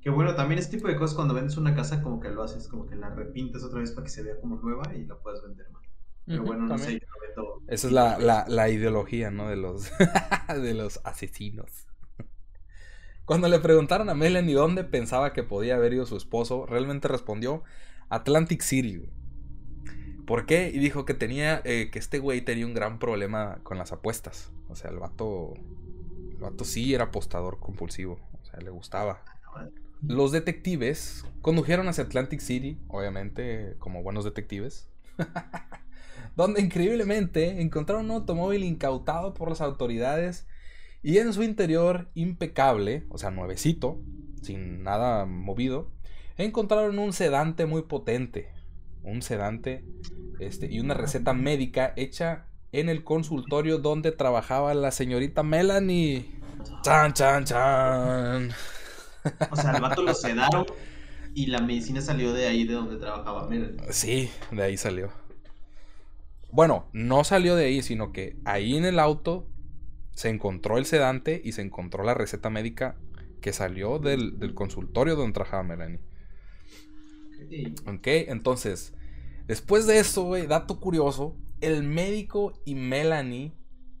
que 0.00 0.08
bueno, 0.08 0.36
también 0.36 0.60
este 0.60 0.76
tipo 0.76 0.88
de 0.88 0.96
cosas 0.96 1.16
cuando 1.16 1.34
vendes 1.34 1.56
una 1.56 1.74
casa 1.74 2.00
como 2.00 2.20
que 2.20 2.30
lo 2.30 2.44
haces, 2.44 2.68
como 2.68 2.86
que 2.86 2.94
la 2.94 3.10
repintas 3.10 3.64
otra 3.64 3.80
vez 3.80 3.90
para 3.90 4.04
que 4.04 4.10
se 4.10 4.22
vea 4.22 4.40
como 4.40 4.56
nueva 4.56 4.94
y 4.94 5.04
la 5.04 5.18
puedas 5.18 5.42
vender 5.42 5.68
más. 5.72 5.82
Pero 6.24 6.44
bueno, 6.44 6.66
no 6.66 6.78
sé, 6.78 6.92
yo 6.92 7.06
no 7.06 7.26
vendo... 7.26 7.62
Esa 7.66 7.86
es 7.88 7.92
la, 7.92 8.18
la, 8.18 8.44
la, 8.46 8.68
ideología, 8.68 9.30
¿no? 9.30 9.48
De 9.48 9.56
los, 9.56 9.90
de 10.62 10.74
los 10.74 11.00
asesinos. 11.04 11.88
Cuando 13.24 13.48
le 13.48 13.58
preguntaron 13.58 14.10
a 14.10 14.14
Melanie 14.14 14.54
dónde 14.54 14.84
pensaba 14.84 15.32
que 15.32 15.42
podía 15.42 15.76
haber 15.76 15.94
ido 15.94 16.06
su 16.06 16.16
esposo, 16.16 16.66
realmente 16.66 17.08
respondió 17.08 17.64
Atlantic 18.10 18.62
City. 18.62 19.10
¿Por 20.28 20.44
qué? 20.44 20.70
Y 20.72 20.78
dijo 20.78 21.06
que 21.06 21.14
tenía, 21.14 21.62
eh, 21.64 21.88
que 21.90 21.98
este 21.98 22.18
güey 22.18 22.42
tenía 22.42 22.66
un 22.66 22.74
gran 22.74 22.98
problema 22.98 23.60
con 23.62 23.78
las 23.78 23.92
apuestas. 23.92 24.52
O 24.68 24.76
sea, 24.76 24.90
el 24.90 24.98
vato, 24.98 25.54
el 26.30 26.36
vato 26.36 26.64
sí 26.64 26.92
era 26.94 27.04
apostador 27.04 27.58
compulsivo. 27.58 28.20
O 28.42 28.44
sea, 28.44 28.60
le 28.60 28.68
gustaba. 28.68 29.24
Los 30.02 30.30
detectives 30.30 31.24
condujeron 31.40 31.88
hacia 31.88 32.04
Atlantic 32.04 32.40
City, 32.40 32.78
obviamente, 32.88 33.76
como 33.78 34.02
buenos 34.02 34.24
detectives. 34.24 34.90
donde 36.36 36.60
increíblemente 36.60 37.62
encontraron 37.62 38.04
un 38.04 38.10
automóvil 38.12 38.64
incautado 38.64 39.34
por 39.34 39.48
las 39.48 39.60
autoridades 39.60 40.46
y 41.02 41.18
en 41.18 41.32
su 41.32 41.42
interior 41.42 42.10
impecable, 42.14 43.06
o 43.08 43.18
sea, 43.18 43.30
nuevecito, 43.30 44.00
sin 44.42 44.82
nada 44.82 45.26
movido, 45.26 45.90
encontraron 46.36 46.98
un 46.98 47.12
sedante 47.12 47.66
muy 47.66 47.82
potente, 47.82 48.50
un 49.02 49.22
sedante 49.22 49.84
este, 50.40 50.66
y 50.70 50.80
una 50.80 50.94
receta 50.94 51.32
médica 51.32 51.92
hecha 51.96 52.46
en 52.72 52.88
el 52.88 53.04
consultorio 53.04 53.78
donde 53.78 54.12
trabajaba 54.12 54.74
la 54.74 54.90
señorita 54.90 55.42
Melanie. 55.42 56.26
Chan, 56.82 57.12
chan, 57.12 57.44
chan. 57.44 58.50
O 59.50 59.56
sea, 59.56 59.72
el 59.72 59.80
vato 59.80 60.02
lo 60.02 60.14
sedaron 60.14 60.66
y 61.34 61.46
la 61.46 61.60
medicina 61.60 62.00
salió 62.00 62.32
de 62.32 62.46
ahí 62.46 62.64
de 62.64 62.74
donde 62.74 62.96
trabajaba 62.96 63.48
Melanie. 63.48 63.80
Sí, 63.90 64.30
de 64.50 64.62
ahí 64.62 64.76
salió. 64.76 65.10
Bueno, 66.50 66.88
no 66.92 67.24
salió 67.24 67.56
de 67.56 67.66
ahí, 67.66 67.82
sino 67.82 68.12
que 68.12 68.36
ahí 68.44 68.76
en 68.76 68.84
el 68.84 68.98
auto 68.98 69.46
se 70.14 70.30
encontró 70.30 70.78
el 70.78 70.86
sedante 70.86 71.40
y 71.44 71.52
se 71.52 71.62
encontró 71.62 72.02
la 72.02 72.14
receta 72.14 72.50
médica 72.50 72.96
que 73.40 73.52
salió 73.52 73.98
del, 73.98 74.52
consultorio 74.54 75.14
donde 75.14 75.34
trabajaba 75.34 75.62
Melanie. 75.62 76.00
Ok, 77.86 78.06
entonces, 78.06 78.94
después 79.46 79.86
de 79.86 79.98
eso, 79.98 80.24
güey, 80.24 80.46
dato 80.46 80.80
curioso, 80.80 81.36
el 81.60 81.82
médico 81.82 82.52
y 82.64 82.74
Melanie, 82.74 83.52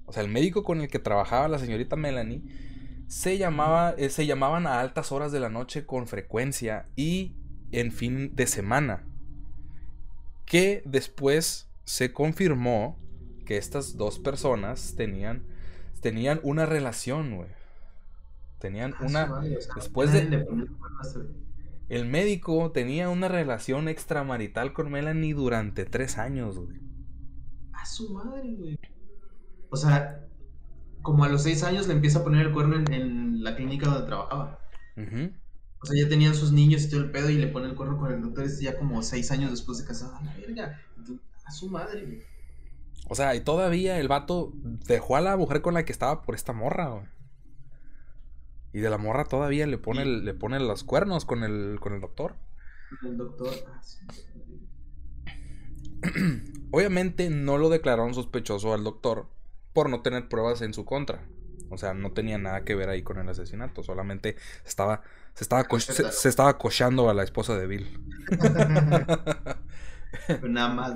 o 0.06 0.12
sea, 0.12 0.22
el 0.22 0.30
médico 0.30 0.62
con 0.62 0.80
el 0.80 0.88
que 0.88 0.98
trabajaba 0.98 1.48
la 1.48 1.58
señorita 1.58 1.96
Melanie, 1.96 2.42
se, 3.08 3.38
llamaba, 3.38 3.94
eh, 3.96 4.10
se 4.10 4.26
llamaban 4.26 4.66
a 4.66 4.80
altas 4.80 5.12
horas 5.12 5.32
de 5.32 5.40
la 5.40 5.48
noche 5.48 5.86
con 5.86 6.06
frecuencia 6.06 6.88
y 6.94 7.34
en 7.72 7.92
fin 7.92 8.34
de 8.34 8.46
semana. 8.46 9.04
Que 10.44 10.82
después 10.84 11.68
se 11.84 12.12
confirmó 12.12 12.98
que 13.44 13.56
estas 13.56 13.96
dos 13.96 14.18
personas 14.18 14.94
tenían, 14.96 15.42
tenían 16.00 16.40
una 16.42 16.66
relación, 16.66 17.36
güey. 17.36 17.48
Tenían 18.58 18.94
ah, 18.98 19.06
una... 19.06 19.40
después 19.74 20.12
de... 20.12 20.46
El 21.88 22.04
médico 22.04 22.70
tenía 22.70 23.08
una 23.08 23.28
relación 23.28 23.88
extramarital 23.88 24.74
con 24.74 24.90
Melanie 24.90 25.32
durante 25.32 25.86
tres 25.86 26.18
años, 26.18 26.58
güey. 26.58 26.78
A 27.72 27.86
su 27.86 28.12
madre, 28.12 28.54
güey. 28.56 28.78
O 29.70 29.76
sea, 29.76 30.26
como 31.00 31.24
a 31.24 31.28
los 31.28 31.44
seis 31.44 31.62
años 31.62 31.86
le 31.86 31.94
empieza 31.94 32.18
a 32.18 32.24
poner 32.24 32.46
el 32.46 32.52
cuerno 32.52 32.76
en, 32.76 33.42
la 33.42 33.56
clínica 33.56 33.88
donde 33.88 34.06
trabajaba. 34.06 34.58
O 35.80 35.86
sea, 35.86 35.96
ya 35.96 36.08
tenían 36.08 36.34
sus 36.34 36.52
niños 36.52 36.84
y 36.84 36.90
todo 36.90 37.00
el 37.00 37.10
pedo 37.10 37.30
y 37.30 37.38
le 37.38 37.46
pone 37.46 37.68
el 37.68 37.74
cuerno 37.74 37.98
con 37.98 38.12
el 38.12 38.20
doctor 38.20 38.46
ya 38.60 38.76
como 38.76 39.02
seis 39.02 39.30
años 39.30 39.50
después 39.50 39.78
de 39.78 39.86
casado. 39.86 40.14
A 40.16 40.22
la 40.24 40.34
verga. 40.34 40.78
A 41.46 41.50
su 41.50 41.70
madre, 41.70 42.26
O 43.08 43.14
sea, 43.14 43.34
y 43.34 43.40
todavía 43.40 43.98
el 43.98 44.08
vato 44.08 44.52
dejó 44.86 45.16
a 45.16 45.22
la 45.22 45.36
mujer 45.38 45.62
con 45.62 45.72
la 45.72 45.86
que 45.86 45.92
estaba 45.92 46.20
por 46.20 46.34
esta 46.34 46.52
morra, 46.52 46.88
güey. 46.88 47.06
Y 48.72 48.80
de 48.80 48.90
la 48.90 48.98
morra 48.98 49.24
todavía 49.24 49.66
le 49.66 49.78
pone, 49.78 50.04
le 50.04 50.34
pone 50.34 50.60
los 50.60 50.84
cuernos 50.84 51.24
con 51.24 51.42
el, 51.42 51.78
con 51.80 51.94
el 51.94 52.00
doctor. 52.00 52.36
El 53.02 53.16
doctor. 53.16 53.54
Ah, 53.66 53.80
Obviamente 56.70 57.30
no 57.30 57.58
lo 57.58 57.70
declararon 57.70 58.14
sospechoso 58.14 58.74
al 58.74 58.84
doctor 58.84 59.26
por 59.72 59.88
no 59.88 60.02
tener 60.02 60.28
pruebas 60.28 60.62
en 60.62 60.74
su 60.74 60.84
contra. 60.84 61.24
O 61.70 61.76
sea, 61.76 61.94
no 61.94 62.12
tenía 62.12 62.38
nada 62.38 62.64
que 62.64 62.74
ver 62.74 62.88
ahí 62.88 63.02
con 63.02 63.18
el 63.18 63.28
asesinato. 63.28 63.82
Solamente 63.82 64.36
estaba, 64.64 65.02
se 65.34 65.44
estaba, 65.44 65.66
se, 65.78 66.28
estaba 66.28 66.58
cochando 66.58 67.10
a 67.10 67.14
la 67.14 67.22
esposa 67.22 67.56
de 67.56 67.66
Bill. 67.66 68.00
Nada 70.48 70.74
más. 70.74 70.94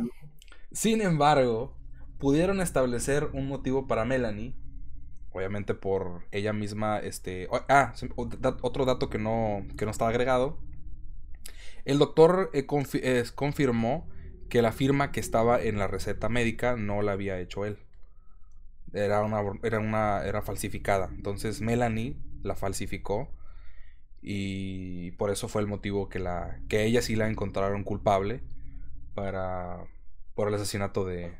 Sin 0.73 1.03
embargo, 1.03 1.77
pudieron 2.19 2.61
establecer 2.61 3.29
un 3.33 3.49
motivo 3.49 3.87
para 3.87 4.05
Melanie. 4.05 4.55
Obviamente 5.33 5.75
por 5.75 6.27
ella 6.31 6.53
misma, 6.53 6.99
este... 6.99 7.49
Ah, 7.69 7.95
otro 8.61 8.85
dato 8.85 9.09
que 9.09 9.19
no, 9.19 9.67
que 9.77 9.85
no 9.85 9.91
estaba 9.91 10.11
agregado. 10.11 10.59
El 11.85 11.99
doctor 11.99 12.51
eh, 12.53 12.67
confirmó 13.35 14.09
que 14.49 14.63
la 14.63 14.73
firma 14.73 15.13
que 15.13 15.21
estaba 15.21 15.61
en 15.61 15.79
la 15.79 15.87
receta 15.87 16.29
médica 16.29 16.77
no 16.77 17.03
la 17.03 17.13
había 17.13 17.41
hecho 17.41 17.65
él. 17.65 17.79
Era 18.93 19.23
una, 19.23 19.41
era 19.63 19.79
una, 19.81 20.25
era 20.25 20.43
falsificada. 20.43 21.09
Entonces 21.15 21.61
Melanie 21.61 22.17
la 22.43 22.55
falsificó 22.55 23.31
y 24.21 25.13
por 25.13 25.31
eso 25.31 25.49
fue 25.49 25.63
el 25.63 25.69
motivo 25.69 26.09
que 26.09 26.19
la, 26.19 26.61
que 26.69 26.85
ella 26.85 27.03
sí 27.03 27.17
la 27.17 27.29
encontraron 27.29 27.83
culpable 27.83 28.43
para, 29.15 29.85
por 30.35 30.49
el 30.49 30.55
asesinato 30.55 31.05
de. 31.05 31.33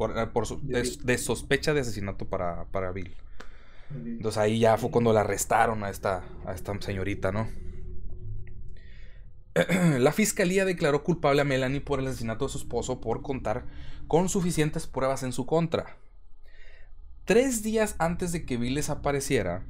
Por, 0.00 0.16
eh, 0.16 0.82
de, 1.02 1.18
sospecha 1.18 1.74
de 1.74 1.80
asesinato 1.80 2.24
para, 2.24 2.64
para 2.72 2.90
Bill. 2.90 3.14
Entonces 3.94 4.38
ahí 4.38 4.58
ya 4.58 4.78
fue 4.78 4.90
cuando 4.90 5.12
la 5.12 5.20
arrestaron 5.20 5.84
a 5.84 5.90
esta, 5.90 6.24
a 6.46 6.54
esta 6.54 6.72
señorita, 6.80 7.32
¿no? 7.32 7.48
La 9.98 10.12
fiscalía 10.12 10.64
declaró 10.64 11.04
culpable 11.04 11.42
a 11.42 11.44
Melanie 11.44 11.82
por 11.82 12.00
el 12.00 12.06
asesinato 12.06 12.46
de 12.46 12.52
su 12.52 12.56
esposo 12.56 13.02
por 13.02 13.20
contar 13.20 13.66
con 14.08 14.30
suficientes 14.30 14.86
pruebas 14.86 15.22
en 15.22 15.32
su 15.32 15.44
contra. 15.44 15.98
Tres 17.26 17.62
días 17.62 17.94
antes 17.98 18.32
de 18.32 18.46
que 18.46 18.56
Bill 18.56 18.76
desapareciera, 18.76 19.66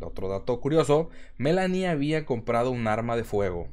otro 0.00 0.28
dato 0.28 0.60
curioso, 0.60 1.10
Melanie 1.38 1.88
había 1.88 2.24
comprado 2.24 2.70
un 2.70 2.86
arma 2.86 3.16
de 3.16 3.24
fuego, 3.24 3.66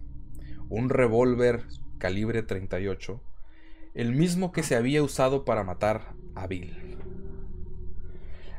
un 0.69 0.89
revólver 0.89 1.65
calibre 1.99 2.41
38, 2.41 3.21
el 3.93 4.13
mismo 4.13 4.51
que 4.51 4.63
se 4.63 4.75
había 4.75 5.03
usado 5.03 5.45
para 5.45 5.63
matar 5.63 6.13
a 6.35 6.47
Bill. 6.47 6.97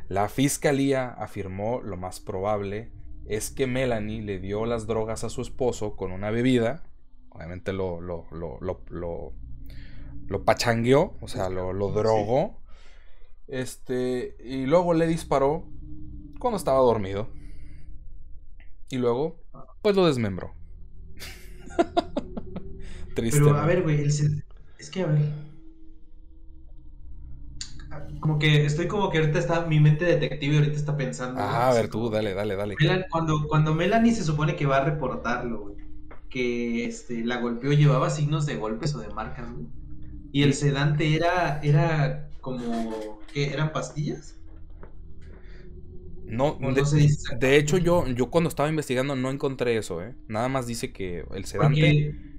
La 0.08 0.28
fiscalía 0.28 1.08
afirmó 1.08 1.80
lo 1.80 1.96
más 1.96 2.20
probable 2.20 2.92
es 3.26 3.50
que 3.50 3.66
Melanie 3.66 4.22
le 4.22 4.38
dio 4.38 4.66
las 4.66 4.86
drogas 4.86 5.24
a 5.24 5.30
su 5.30 5.40
esposo 5.40 5.96
con 5.96 6.12
una 6.12 6.30
bebida. 6.30 6.84
Obviamente 7.30 7.72
lo, 7.72 8.00
lo, 8.00 8.26
lo, 8.30 8.58
lo, 8.60 9.32
lo 10.26 10.44
pachangueó, 10.44 11.16
o 11.20 11.28
sea, 11.28 11.48
lo, 11.48 11.72
drogó. 11.90 12.60
Este, 13.46 14.36
y 14.44 14.66
luego 14.66 14.94
le 14.94 15.06
disparó 15.06 15.66
cuando 16.38 16.58
estaba 16.58 16.78
dormido. 16.78 17.30
Y 18.90 18.98
luego, 18.98 19.40
pues 19.82 19.96
lo 19.96 20.06
desmembró. 20.06 20.54
Triste. 23.14 23.40
Pero 23.40 23.56
a 23.56 23.66
ver, 23.66 23.82
güey, 23.82 24.04
es 24.84 24.90
que 24.90 25.02
a 25.02 25.06
ver. 25.06 25.20
Como 28.20 28.38
que 28.38 28.64
estoy 28.64 28.88
como 28.88 29.10
que 29.10 29.18
ahorita 29.18 29.38
está 29.38 29.66
mi 29.66 29.80
mente 29.80 30.04
detective 30.04 30.56
ahorita 30.56 30.76
está 30.76 30.96
pensando. 30.96 31.40
Ah, 31.40 31.70
a 31.70 31.74
ver, 31.74 31.88
tú, 31.88 32.10
dale, 32.10 32.34
dale, 32.34 32.56
dale. 32.56 32.76
cuando, 33.10 33.46
cuando 33.48 33.74
Melanie 33.74 34.14
se 34.14 34.24
supone 34.24 34.56
que 34.56 34.66
va 34.66 34.78
a 34.78 34.84
reportarlo, 34.84 35.60
güey, 35.60 35.76
que 36.28 36.84
este, 36.84 37.24
la 37.24 37.40
golpeó, 37.40 37.72
llevaba 37.72 38.10
signos 38.10 38.46
de 38.46 38.56
golpes 38.56 38.94
o 38.94 39.00
de 39.00 39.08
marcas, 39.08 39.50
güey. 39.52 39.66
Y 40.32 40.42
el 40.42 40.54
sedante 40.54 41.14
era, 41.14 41.60
era 41.62 42.28
como, 42.40 43.20
¿qué? 43.32 43.52
¿Eran 43.52 43.72
pastillas? 43.72 44.36
No, 46.26 46.58
de, 47.38 47.56
hecho 47.56 47.78
yo, 47.78 48.06
yo 48.08 48.30
cuando 48.30 48.48
estaba 48.48 48.68
investigando 48.68 49.14
no 49.14 49.30
encontré 49.30 49.76
eso, 49.76 50.02
¿eh? 50.02 50.14
Nada 50.26 50.48
más 50.48 50.66
dice 50.66 50.92
que 50.92 51.24
el 51.32 51.44
sedante... 51.44 52.16
Ah, 52.18 52.33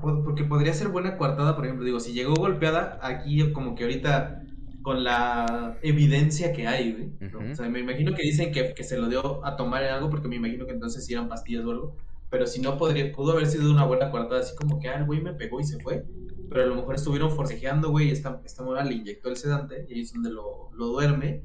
porque, 0.00 0.44
podría 0.44 0.72
ser 0.74 0.88
buena 0.88 1.16
coartada, 1.16 1.56
por 1.56 1.64
ejemplo, 1.64 1.84
digo, 1.84 2.00
si 2.00 2.12
llegó 2.12 2.34
golpeada, 2.34 2.98
aquí 3.02 3.52
como 3.52 3.74
que 3.74 3.84
ahorita 3.84 4.42
con 4.82 5.02
la 5.02 5.78
evidencia 5.82 6.52
que 6.52 6.68
hay, 6.68 7.12
O 7.52 7.54
sea, 7.54 7.68
me 7.68 7.80
imagino 7.80 8.14
que 8.14 8.22
dicen 8.22 8.52
que, 8.52 8.72
que, 8.72 8.84
se 8.84 8.96
lo 8.96 9.08
dio 9.08 9.44
a 9.44 9.56
tomar 9.56 9.82
en 9.82 9.90
algo 9.90 10.10
porque 10.10 10.28
me 10.28 10.36
imagino 10.36 10.64
que 10.64 10.72
entonces 10.72 11.04
sí 11.04 11.12
eran 11.12 11.28
pastillas 11.28 11.64
o 11.64 11.70
algo, 11.72 11.96
pero 12.30 12.46
si 12.46 12.60
no, 12.60 12.78
podría, 12.78 13.10
pudo 13.12 13.32
haber 13.32 13.46
sido 13.46 13.70
una 13.70 13.84
buena 13.84 14.10
coartada, 14.10 14.40
así 14.40 14.54
como 14.54 14.78
que, 14.78 14.88
ah, 14.88 14.98
el 14.98 15.04
güey 15.04 15.20
me 15.20 15.32
pegó 15.32 15.60
y 15.60 15.64
se 15.64 15.80
fue, 15.80 16.04
pero 16.48 16.62
a 16.62 16.66
lo 16.66 16.76
mejor 16.76 16.94
estuvieron 16.94 17.32
forcejeando, 17.32 17.90
güey, 17.90 18.08
y 18.08 18.10
esta, 18.12 18.40
esta 18.44 18.84
le 18.84 18.94
inyectó 18.94 19.28
el 19.28 19.36
sedante 19.36 19.86
y 19.88 19.94
ahí 19.94 20.00
es 20.02 20.12
donde 20.12 20.30
lo, 20.30 20.70
lo 20.74 20.86
duerme 20.86 21.42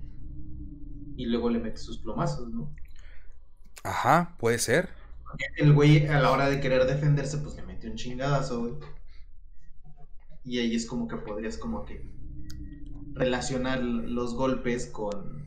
y 1.15 1.25
luego 1.25 1.49
le 1.49 1.59
mete 1.59 1.77
sus 1.77 1.97
plomazos, 1.97 2.49
¿no? 2.49 2.71
Ajá, 3.83 4.35
puede 4.37 4.59
ser. 4.59 4.89
El 5.57 5.73
güey 5.73 6.07
a 6.07 6.19
la 6.19 6.31
hora 6.31 6.49
de 6.49 6.59
querer 6.59 6.85
defenderse, 6.85 7.37
pues 7.37 7.55
le 7.55 7.63
metió 7.63 7.89
un 7.89 7.95
chingadazo, 7.95 8.59
güey. 8.59 8.73
Y 10.43 10.59
ahí 10.59 10.75
es 10.75 10.85
como 10.85 11.07
que 11.07 11.17
podrías 11.17 11.57
como 11.57 11.85
que 11.85 12.09
relacionar 13.13 13.81
los 13.81 14.33
golpes 14.35 14.87
con 14.87 15.41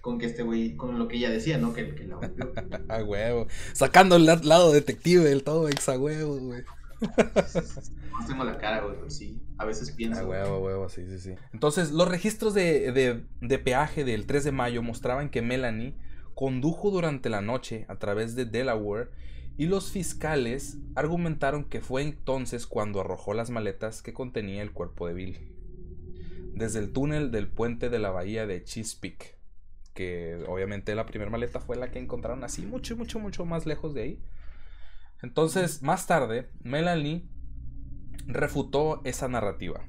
con 0.00 0.18
que 0.18 0.26
este 0.26 0.42
güey, 0.42 0.76
con 0.76 0.98
lo 0.98 1.08
que 1.08 1.16
ella 1.16 1.28
decía, 1.28 1.58
¿no? 1.58 1.74
Que, 1.74 1.94
que 1.94 2.04
la 2.04 2.18
a 2.88 3.04
huevo. 3.04 3.46
Sacando 3.72 4.16
el 4.16 4.24
lado 4.24 4.72
detective 4.72 5.24
del 5.24 5.44
todo 5.44 5.68
ex 5.68 5.88
a 5.88 5.98
huevo, 5.98 6.36
güey. 6.38 6.62
No 8.18 8.26
tengo 8.26 8.42
la 8.42 8.58
cara, 8.58 8.82
güey, 8.82 8.96
pero 8.96 9.10
sí. 9.10 9.40
A 9.58 9.64
veces 9.64 9.92
pienso. 9.92 10.20
A 10.20 10.26
huevo, 10.26 10.58
huevo, 10.58 10.88
sí, 10.88 11.04
sí, 11.06 11.20
sí. 11.20 11.34
Entonces, 11.52 11.92
los 11.92 12.08
registros 12.08 12.52
de, 12.52 13.22
de, 13.40 13.58
peaje 13.60 14.02
del 14.02 14.26
3 14.26 14.42
de 14.42 14.50
mayo 14.50 14.82
mostraban 14.82 15.30
que 15.30 15.40
Melanie 15.40 15.94
condujo 16.38 16.92
durante 16.92 17.30
la 17.30 17.40
noche 17.40 17.84
a 17.88 17.96
través 17.96 18.36
de 18.36 18.44
Delaware 18.44 19.10
y 19.56 19.66
los 19.66 19.90
fiscales 19.90 20.78
argumentaron 20.94 21.64
que 21.64 21.80
fue 21.80 22.02
entonces 22.02 22.68
cuando 22.68 23.00
arrojó 23.00 23.34
las 23.34 23.50
maletas 23.50 24.02
que 24.02 24.12
contenía 24.12 24.62
el 24.62 24.70
cuerpo 24.70 25.08
de 25.08 25.14
Bill. 25.14 25.52
Desde 26.54 26.78
el 26.78 26.92
túnel 26.92 27.32
del 27.32 27.48
puente 27.48 27.90
de 27.90 27.98
la 27.98 28.10
bahía 28.10 28.46
de 28.46 28.62
Chesapeake, 28.62 29.36
que 29.94 30.44
obviamente 30.46 30.94
la 30.94 31.06
primera 31.06 31.28
maleta 31.28 31.58
fue 31.58 31.74
la 31.74 31.90
que 31.90 31.98
encontraron 31.98 32.44
así 32.44 32.64
mucho, 32.64 32.96
mucho, 32.96 33.18
mucho 33.18 33.44
más 33.44 33.66
lejos 33.66 33.92
de 33.92 34.02
ahí. 34.02 34.22
Entonces, 35.22 35.82
más 35.82 36.06
tarde, 36.06 36.50
Melanie 36.62 37.26
refutó 38.28 39.00
esa 39.02 39.26
narrativa, 39.26 39.84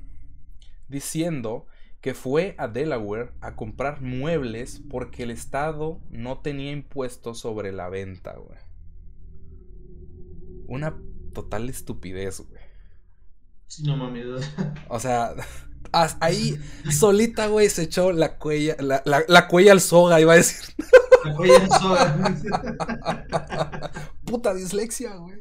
diciendo 0.87 1.67
que 2.01 2.13
fue 2.13 2.55
a 2.57 2.67
Delaware 2.67 3.33
a 3.41 3.55
comprar 3.55 4.01
muebles 4.01 4.81
porque 4.89 5.23
el 5.23 5.31
Estado 5.31 5.99
no 6.09 6.39
tenía 6.39 6.71
impuestos 6.71 7.39
sobre 7.39 7.71
la 7.71 7.89
venta, 7.89 8.35
güey. 8.37 8.57
Una 10.67 10.97
total 11.33 11.69
estupidez, 11.69 12.39
güey. 12.41 12.61
Sí, 13.67 13.83
no 13.83 13.97
mames. 13.97 14.25
O 14.87 14.99
sea, 14.99 15.35
ahí 15.91 16.57
solita, 16.91 17.47
güey, 17.47 17.69
se 17.69 17.83
echó 17.83 18.11
la 18.11 18.37
cuella, 18.37 18.75
la, 18.79 19.01
la, 19.05 19.23
la 19.27 19.47
cuella 19.47 19.73
al 19.73 19.81
soga, 19.81 20.21
iba 20.21 20.33
a 20.33 20.37
decir. 20.37 20.75
La 21.25 21.35
cuella 21.35 21.61
al 21.61 21.69
soga. 21.79 22.15
Puta 24.25 24.53
dislexia, 24.53 25.15
güey. 25.15 25.37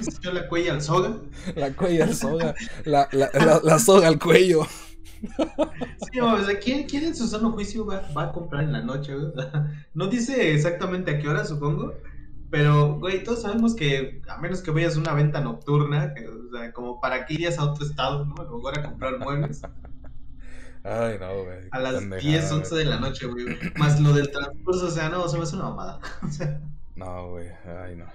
Se 0.00 0.10
echó 0.10 0.32
la 0.32 0.48
cuella 0.48 0.74
al 0.74 0.82
soga. 0.82 1.16
La 1.54 1.72
cuella 1.72 2.04
al 2.04 2.14
soga. 2.14 2.54
La, 2.84 3.08
la, 3.12 3.30
la, 3.62 3.78
soga 3.78 4.08
al 4.08 4.18
cuello. 4.18 4.66
Sí, 6.12 6.20
o 6.20 6.44
sea, 6.44 6.58
¿quién, 6.58 6.86
¿quién, 6.86 7.04
en 7.04 7.16
su 7.16 7.26
sano 7.26 7.52
juicio 7.52 7.86
va, 7.86 8.02
va, 8.16 8.24
a 8.24 8.32
comprar 8.32 8.64
en 8.64 8.72
la 8.72 8.82
noche, 8.82 9.14
güey? 9.14 9.32
No 9.94 10.08
dice 10.08 10.54
exactamente 10.54 11.12
a 11.12 11.18
qué 11.18 11.28
hora, 11.28 11.44
supongo. 11.44 11.94
Pero, 12.50 12.98
güey, 12.98 13.24
todos 13.24 13.42
sabemos 13.42 13.74
que 13.74 14.22
a 14.28 14.38
menos 14.38 14.62
que 14.62 14.70
vayas 14.70 14.96
a 14.96 15.00
una 15.00 15.14
venta 15.14 15.40
nocturna, 15.40 16.14
o 16.14 16.56
sea, 16.56 16.72
como 16.72 17.00
para 17.00 17.26
que 17.26 17.34
irías 17.34 17.58
a 17.58 17.64
otro 17.64 17.84
estado, 17.84 18.24
¿no? 18.24 18.34
A 18.38 18.44
lo 18.44 18.56
mejor 18.56 18.78
a 18.78 18.82
comprar 18.82 19.18
muebles. 19.18 19.62
Ay, 20.86 21.18
no, 21.18 21.42
güey. 21.42 21.58
A 21.72 21.80
las 21.80 22.08
10, 22.08 22.52
11 22.52 22.74
de 22.76 22.84
la 22.84 23.00
noche, 23.00 23.26
güey. 23.26 23.46
Más 23.76 24.00
lo 24.00 24.12
del 24.12 24.30
transcurso, 24.30 24.86
o 24.86 24.90
sea, 24.90 25.08
no, 25.08 25.28
se 25.28 25.36
me 25.36 25.42
hace 25.42 25.56
una 25.56 25.70
mamada. 25.70 26.00
no, 26.96 27.30
güey, 27.30 27.48
ay, 27.82 27.96
no. 27.96 28.06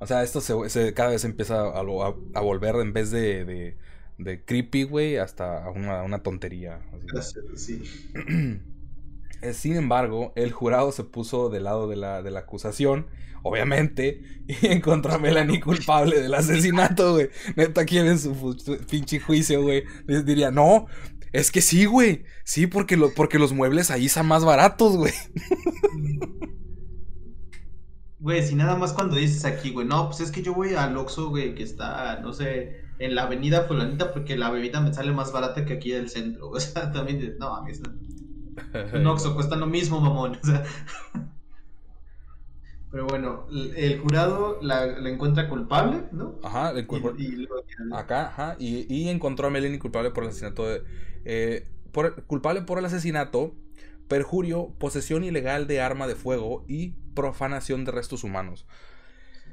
O 0.00 0.06
sea, 0.06 0.22
esto 0.22 0.40
se, 0.40 0.92
cada 0.92 1.10
vez 1.10 1.24
empieza 1.24 1.60
a, 1.60 1.78
a, 1.78 2.40
volver 2.40 2.74
en 2.76 2.92
vez 2.92 3.10
de, 3.10 3.44
de, 3.44 3.78
de 4.18 4.44
creepy, 4.44 4.82
güey, 4.82 5.16
hasta 5.18 5.70
una, 5.70 6.02
una 6.02 6.22
tontería. 6.22 6.80
Sí. 7.56 7.82
Eh, 9.44 9.52
sin 9.52 9.76
embargo, 9.76 10.32
el 10.36 10.52
jurado 10.52 10.90
se 10.90 11.04
puso 11.04 11.50
del 11.50 11.64
lado 11.64 11.86
de 11.86 11.96
la, 11.96 12.22
de 12.22 12.30
la 12.30 12.40
acusación, 12.40 13.08
obviamente, 13.42 14.22
y 14.48 14.68
encontró 14.68 15.12
a 15.12 15.18
Melanie 15.18 15.60
culpable 15.60 16.18
del 16.22 16.32
asesinato, 16.32 17.12
güey. 17.12 17.28
Neta, 17.54 17.84
quién 17.84 18.06
en 18.06 18.18
su 18.18 18.56
pinche 18.88 19.20
juicio, 19.20 19.60
güey. 19.60 19.84
Diría, 20.06 20.50
no, 20.50 20.86
es 21.34 21.50
que 21.50 21.60
sí, 21.60 21.84
güey. 21.84 22.24
Sí, 22.44 22.68
porque, 22.68 22.96
lo, 22.96 23.12
porque 23.12 23.40
los 23.40 23.52
muebles 23.52 23.90
ahí 23.90 24.08
son 24.08 24.26
más 24.26 24.44
baratos, 24.44 24.96
güey. 24.96 25.12
Güey, 28.20 28.46
si 28.46 28.54
nada 28.54 28.76
más 28.76 28.92
cuando 28.92 29.16
dices 29.16 29.44
aquí, 29.44 29.72
güey, 29.72 29.84
no, 29.84 30.06
pues 30.06 30.20
es 30.20 30.30
que 30.30 30.42
yo 30.42 30.54
voy 30.54 30.74
al 30.74 30.96
Oxxo, 30.96 31.30
güey, 31.30 31.56
que 31.56 31.64
está, 31.64 32.20
no 32.20 32.32
sé, 32.32 32.84
en 33.00 33.16
la 33.16 33.24
avenida 33.24 33.64
fulanita 33.64 34.12
porque 34.12 34.36
la 34.36 34.50
bebida 34.50 34.80
me 34.80 34.94
sale 34.94 35.10
más 35.10 35.32
barata 35.32 35.64
que 35.64 35.74
aquí 35.74 35.90
del 35.90 36.08
centro. 36.08 36.48
O 36.50 36.60
sea, 36.60 36.92
también, 36.92 37.36
no, 37.38 37.56
a 37.56 37.64
mí 37.64 37.72
un 38.94 39.06
Oxxo 39.08 39.34
cuesta 39.34 39.56
lo 39.56 39.66
mismo, 39.66 40.00
mamón. 40.00 40.38
Pero 42.92 43.06
bueno, 43.08 43.48
el 43.74 43.98
jurado 43.98 44.58
la, 44.62 44.86
encuentra 45.08 45.48
culpable, 45.48 46.04
¿no? 46.12 46.38
Ajá, 46.44 46.70
el 46.70 46.86
y, 47.18 47.48
acá, 47.92 48.28
ajá, 48.28 48.56
y, 48.60 49.08
encontró 49.08 49.48
a 49.48 49.50
Melanie 49.50 49.80
culpable 49.80 50.12
por 50.12 50.22
el 50.22 50.30
asesinato 50.30 50.68
de... 50.68 50.84
Eh, 51.24 51.68
culpable 52.26 52.62
por 52.62 52.78
el 52.78 52.84
asesinato, 52.84 53.54
perjurio, 54.08 54.74
posesión 54.78 55.24
ilegal 55.24 55.66
de 55.66 55.80
arma 55.80 56.06
de 56.06 56.16
fuego 56.16 56.64
y 56.68 56.90
profanación 57.14 57.84
de 57.84 57.92
restos 57.92 58.24
humanos. 58.24 58.66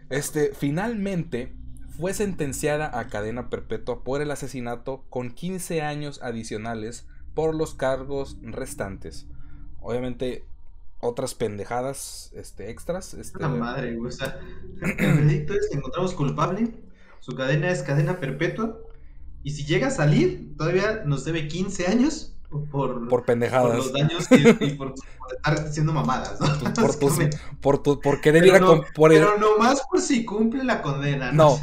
Este, 0.10 0.54
finalmente 0.54 1.54
fue 1.98 2.14
sentenciada 2.14 3.00
a 3.00 3.08
cadena 3.08 3.50
perpetua 3.50 4.04
por 4.04 4.22
el 4.22 4.32
asesinato 4.32 5.06
con 5.10 5.32
15 5.32 5.82
años 5.82 6.22
adicionales 6.24 7.08
por 7.34 7.56
los 7.56 7.76
cargos 7.76 8.38
restantes. 8.42 9.28
Obviamente, 9.80 10.46
otras 11.00 11.34
pendejadas 11.34 12.32
este, 12.36 12.70
extras. 12.70 13.14
Este... 13.14 13.40
La 13.40 13.50
madre. 13.50 13.98
O 14.00 14.12
sea, 14.12 14.40
el 15.00 15.30
es 15.30 15.70
encontramos 15.72 16.14
culpable, 16.14 16.74
su 17.20 17.36
cadena 17.36 17.70
es 17.70 17.84
cadena 17.84 18.20
perpetua, 18.20 18.80
y 19.44 19.52
si 19.52 19.66
llega 19.66 19.88
a 19.88 19.92
salir, 19.92 20.56
todavía 20.58 21.04
nos 21.06 21.26
debe 21.26 21.48
15 21.48 21.88
años 21.88 22.36
por, 22.72 23.08
por 23.08 23.26
pendejadas. 23.26 23.68
Por 23.68 23.78
los 23.78 23.94
daños 23.94 24.28
y, 24.32 24.74
por, 24.76 24.94
estar 25.36 25.54
haciendo 25.66 25.94
mamadas, 25.94 26.40
¿no? 26.40 26.48
Por, 26.74 27.00
por, 27.82 28.02
por, 28.02 28.22
querer 28.22 28.46
ir 28.46 28.56
a 28.56 28.60
no, 28.60 28.84
Pero 29.08 29.38
nomás 29.38 29.82
por 29.90 30.02
si 30.02 30.26
cumple 30.26 30.64
la 30.64 30.82
condena. 30.82 31.32
No. 31.32 31.60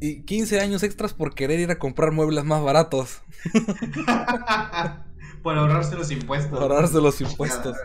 Y 0.00 0.22
15 0.22 0.60
años 0.60 0.82
extras 0.82 1.14
por 1.14 1.34
querer 1.34 1.60
ir 1.60 1.70
a 1.70 1.78
comprar 1.78 2.12
muebles 2.12 2.44
más 2.44 2.62
baratos. 2.62 3.22
por 5.42 5.56
ahorrarse 5.56 5.94
los 5.94 6.10
impuestos. 6.10 6.50
Por 6.50 6.62
ahorrarse 6.62 7.00
los 7.00 7.20
impuestos. 7.20 7.76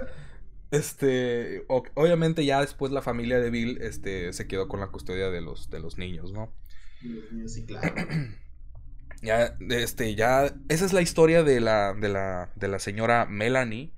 Este, 0.71 1.65
obviamente 1.67 2.45
ya 2.45 2.61
después 2.61 2.91
la 2.91 3.01
familia 3.01 3.39
de 3.39 3.49
Bill 3.49 3.80
este, 3.82 4.34
se 4.34 4.47
quedó 4.47 4.67
con 4.67 4.80
la 4.80 4.88
custodia 4.88 5.30
de 5.30 5.41
los, 5.41 5.69
de 5.69 5.80
los 5.80 5.97
niños, 5.97 6.32
¿no? 6.32 6.53
Sí, 7.47 7.65
claro. 7.65 7.93
Ya, 9.22 9.57
este, 9.70 10.15
ya, 10.15 10.53
esa 10.70 10.86
es 10.86 10.93
la 10.93 11.01
historia 11.01 11.43
de 11.43 11.59
la, 11.59 11.93
de 11.93 12.09
la, 12.09 12.51
de 12.55 12.67
la 12.67 12.80
señora 12.80 13.26
Melanie. 13.26 13.91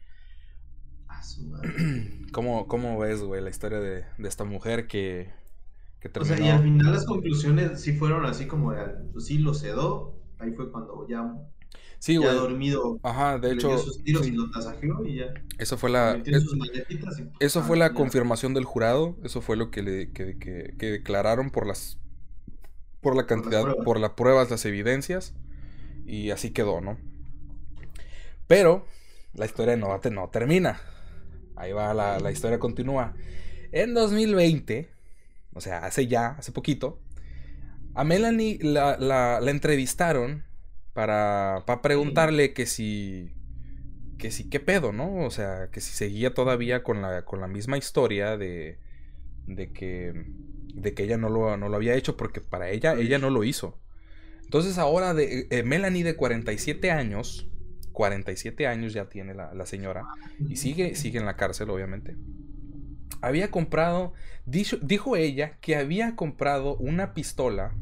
A 1.08 1.22
su 1.24 1.44
madre. 1.44 1.72
¿Cómo, 2.32 2.68
¿Cómo, 2.68 2.98
ves, 2.98 3.22
güey, 3.22 3.42
la 3.42 3.50
historia 3.50 3.80
de, 3.80 4.06
de 4.18 4.28
esta 4.28 4.46
mujer 4.46 4.88
que, 4.88 5.32
que 6.00 6.10
terminó? 6.10 6.34
O 6.34 6.38
sea, 6.38 6.46
y 6.46 6.50
al 6.50 6.64
final 6.64 6.92
las 6.94 7.06
conclusiones 7.06 7.82
sí 7.82 7.94
fueron 7.94 8.26
así 8.26 8.48
como, 8.48 8.72
de, 8.72 8.84
pues 9.14 9.26
sí, 9.26 9.38
lo 9.38 9.54
cedó. 9.54 10.16
Ahí 10.40 10.54
fue 10.54 10.72
cuando 10.72 11.08
ya 11.08 11.32
Sí, 12.02 12.18
güey. 12.18 12.34
dormido. 12.34 13.00
Ajá, 13.04 13.38
de 13.38 13.54
hecho. 13.54 13.78
Sus 13.78 14.04
tiros 14.04 14.26
y 14.28 14.32
lo 14.32 14.50
tasajeó 14.50 15.06
y 15.06 15.18
ya. 15.18 15.34
Eso 15.60 15.78
fue 15.78 15.92
la. 15.92 16.20
eso 17.40 17.62
fue 17.62 17.78
la 17.78 17.94
confirmación 17.94 18.56
del 18.56 18.66
jurado. 18.66 19.18
Eso 19.24 19.42
fue 19.42 19.56
lo 19.56 19.70
que 19.70 19.84
le 19.84 20.12
que, 20.12 20.40
que, 20.40 20.74
que 20.80 20.86
declararon 20.92 21.52
por 21.52 21.68
las. 21.68 22.00
Por 23.02 23.16
la 23.16 23.26
cantidad, 23.26 23.64
por 23.84 24.00
las, 24.00 24.12
pruebas, 24.12 24.50
las 24.50 24.66
evidencias. 24.66 25.34
Y 26.06 26.32
así 26.32 26.52
quedó, 26.52 26.82
¿no? 26.82 26.98
Pero 28.48 28.86
la 29.34 29.46
historia 29.46 29.76
no, 29.76 30.00
no 30.12 30.30
termina. 30.30 30.82
Ahí 31.56 31.72
va, 31.72 31.94
la, 31.94 32.20
la 32.20 32.32
historia 32.32 32.60
continúa. 32.60 33.14
En 33.72 33.94
2020, 33.94 34.90
o 35.54 35.62
sea, 35.62 35.80
hace 35.86 36.08
ya, 36.08 36.30
hace 36.38 36.52
poquito, 36.52 37.00
a 37.94 38.04
Melanie 38.04 38.60
la, 38.62 38.98
la, 38.98 39.40
la 39.42 39.52
entrevistaron 39.52 40.44
para, 40.94 41.64
para 41.66 41.82
preguntarle 41.82 42.54
que 42.54 42.66
si, 42.66 43.34
que 44.18 44.32
si, 44.32 44.50
qué 44.50 44.60
pedo, 44.60 44.92
¿no? 44.92 45.26
O 45.26 45.32
sea, 45.32 45.70
que 45.72 45.82
si 45.82 45.94
seguía 45.94 46.34
todavía 46.34 46.84
con 46.84 47.02
la, 47.02 47.24
con 47.24 47.42
la 47.42 47.48
misma 47.48 47.78
historia 47.78 48.38
de, 48.38 48.80
de 49.48 49.72
que, 49.72 50.26
de 50.74 50.94
que 50.94 51.04
ella 51.04 51.18
no 51.18 51.30
lo, 51.30 51.58
no 51.58 51.70
lo 51.70 51.76
había 51.76 51.96
hecho 51.96 52.18
porque 52.18 52.42
para 52.42 52.70
ella, 52.70 52.94
ella 52.94 53.18
no 53.18 53.30
lo 53.30 53.44
hizo. 53.44 53.80
Entonces 54.44 54.78
ahora 54.78 55.14
de, 55.14 55.48
eh, 55.50 55.64
Melanie 55.64 56.04
de 56.04 56.16
47 56.16 56.92
años, 56.92 57.48
47 57.94 58.68
años 58.68 58.94
ya 58.94 59.10
tiene 59.10 59.34
la, 59.34 59.54
la, 59.54 59.66
señora 59.66 60.06
y 60.40 60.58
sigue, 60.58 60.96
sigue 60.96 61.20
en 61.20 61.26
la 61.26 61.38
cárcel, 61.38 61.70
obviamente. 61.70 62.16
Había 63.22 63.52
comprado, 63.52 64.14
dijo 64.46 65.16
ella 65.16 65.58
que 65.62 65.76
había 65.76 66.16
comprado 66.16 66.76
una 66.78 67.14
pistola 67.14 67.76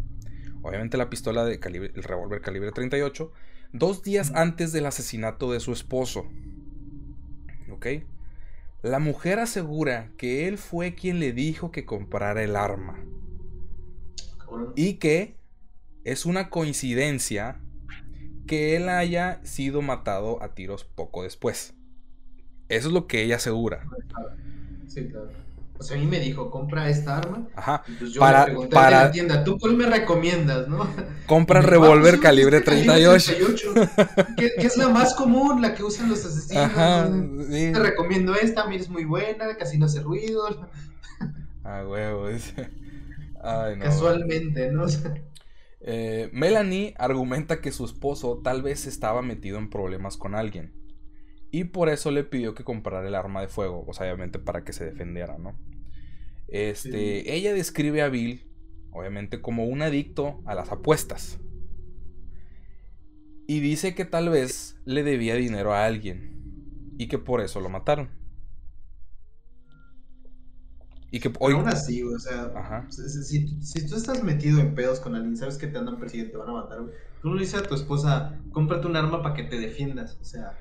obviamente 0.61 0.97
la 0.97 1.09
pistola 1.09 1.45
de 1.45 1.59
calibre, 1.59 1.91
el 1.95 2.03
revólver 2.03 2.41
calibre 2.41 2.71
38, 2.71 3.31
dos 3.73 4.03
días 4.03 4.31
antes 4.35 4.71
del 4.71 4.85
asesinato 4.85 5.51
de 5.51 5.59
su 5.59 5.71
esposo. 5.71 6.27
¿Ok? 7.71 7.87
La 8.81 8.99
mujer 8.99 9.39
asegura 9.39 10.11
que 10.17 10.47
él 10.47 10.57
fue 10.57 10.95
quien 10.95 11.19
le 11.19 11.33
dijo 11.33 11.71
que 11.71 11.85
comprara 11.85 12.43
el 12.43 12.55
arma. 12.55 13.03
Y 14.75 14.95
que 14.95 15.35
es 16.05 16.25
una 16.25 16.49
coincidencia 16.49 17.59
que 18.47 18.75
él 18.75 18.89
haya 18.89 19.41
sido 19.43 19.81
matado 19.81 20.41
a 20.41 20.55
tiros 20.55 20.85
poco 20.85 21.23
después. 21.23 21.73
Eso 22.69 22.87
es 22.87 22.93
lo 22.93 23.05
que 23.05 23.23
ella 23.23 23.35
asegura. 23.35 23.85
Sí, 24.87 25.07
claro. 25.07 25.29
O 25.79 25.83
sea, 25.83 25.95
a 25.95 25.99
mí 25.99 26.05
me 26.05 26.19
dijo, 26.19 26.51
compra 26.51 26.89
esta 26.89 27.17
arma. 27.17 27.47
Ajá. 27.55 27.83
pues 27.99 28.11
yo 28.11 28.19
para, 28.19 28.45
pregunté 28.45 28.75
para... 28.75 29.05
la 29.05 29.11
tienda, 29.11 29.43
¿tú 29.45 29.57
cuál 29.57 29.77
me 29.77 29.85
recomiendas, 29.85 30.67
no? 30.67 30.85
Compra 31.25 31.61
revólver 31.61 32.19
calibre 32.19 32.59
38. 32.59 33.33
que, 34.37 34.51
es 34.57 34.75
la 34.75 34.89
más 34.89 35.13
común, 35.13 35.61
la 35.61 35.73
que 35.73 35.83
usan 35.83 36.09
los 36.09 36.25
asesinos. 36.25 36.65
Ajá, 36.65 37.09
Te 37.49 37.79
recomiendo 37.79 38.35
esta, 38.35 38.67
mira, 38.67 38.81
es 38.81 38.89
muy 38.89 39.05
buena, 39.05 39.55
casi 39.57 39.77
no 39.77 39.85
hace 39.85 40.01
ruido. 40.01 40.67
Ah, 41.63 41.85
huevo. 41.87 42.27
Ay, 43.41 43.75
no, 43.77 43.85
Casualmente, 43.85 44.71
¿no? 44.71 44.85
Eh, 45.81 46.29
Melanie 46.33 46.93
argumenta 46.97 47.61
que 47.61 47.71
su 47.71 47.85
esposo 47.85 48.41
tal 48.43 48.61
vez 48.61 48.85
estaba 48.85 49.21
metido 49.21 49.57
en 49.57 49.69
problemas 49.69 50.17
con 50.17 50.35
alguien. 50.35 50.73
Y 51.51 51.65
por 51.65 51.89
eso 51.89 52.11
le 52.11 52.23
pidió 52.23 52.53
que 52.53 52.63
comprara 52.63 53.07
el 53.07 53.15
arma 53.15 53.41
de 53.41 53.47
fuego, 53.47 53.83
o 53.87 53.93
sea, 53.93 54.05
obviamente 54.05 54.39
para 54.39 54.63
que 54.63 54.73
se 54.73 54.85
defendiera, 54.85 55.37
¿no? 55.37 55.57
Este, 56.51 57.35
ella 57.35 57.53
describe 57.53 58.01
a 58.01 58.09
Bill, 58.09 58.49
obviamente, 58.91 59.41
como 59.41 59.65
un 59.65 59.81
adicto 59.81 60.41
a 60.45 60.55
las 60.55 60.71
apuestas. 60.71 61.39
Y 63.47 63.59
dice 63.59 63.95
que 63.95 64.05
tal 64.05 64.29
vez 64.29 64.77
le 64.85 65.03
debía 65.03 65.35
dinero 65.35 65.73
a 65.73 65.85
alguien 65.85 66.93
y 66.97 67.07
que 67.07 67.17
por 67.17 67.41
eso 67.41 67.59
lo 67.59 67.69
mataron. 67.69 68.09
Y 71.11 71.19
que 71.19 71.31
hoy. 71.39 71.53
aún 71.53 71.67
así, 71.67 72.03
o 72.03 72.19
sea, 72.19 72.87
si, 72.89 73.59
si, 73.61 73.87
tú 73.87 73.95
estás 73.95 74.23
metido 74.23 74.59
en 74.59 74.75
pedos 74.75 74.99
con 74.99 75.15
alguien, 75.15 75.35
sabes 75.35 75.57
que 75.57 75.65
te 75.65 75.79
andan 75.79 75.99
persiguiendo, 75.99 76.33
te 76.33 76.37
van 76.37 76.49
a 76.49 76.61
matar, 76.61 76.81
güey. 76.81 76.93
Tú 77.21 77.29
no 77.29 77.35
le 77.35 77.41
dices 77.41 77.61
a 77.61 77.63
tu 77.63 77.73
esposa, 77.73 78.39
cómprate 78.51 78.85
un 78.85 78.95
arma 78.95 79.23
para 79.23 79.33
que 79.33 79.43
te 79.43 79.59
defiendas, 79.59 80.17
o 80.21 80.23
sea 80.23 80.55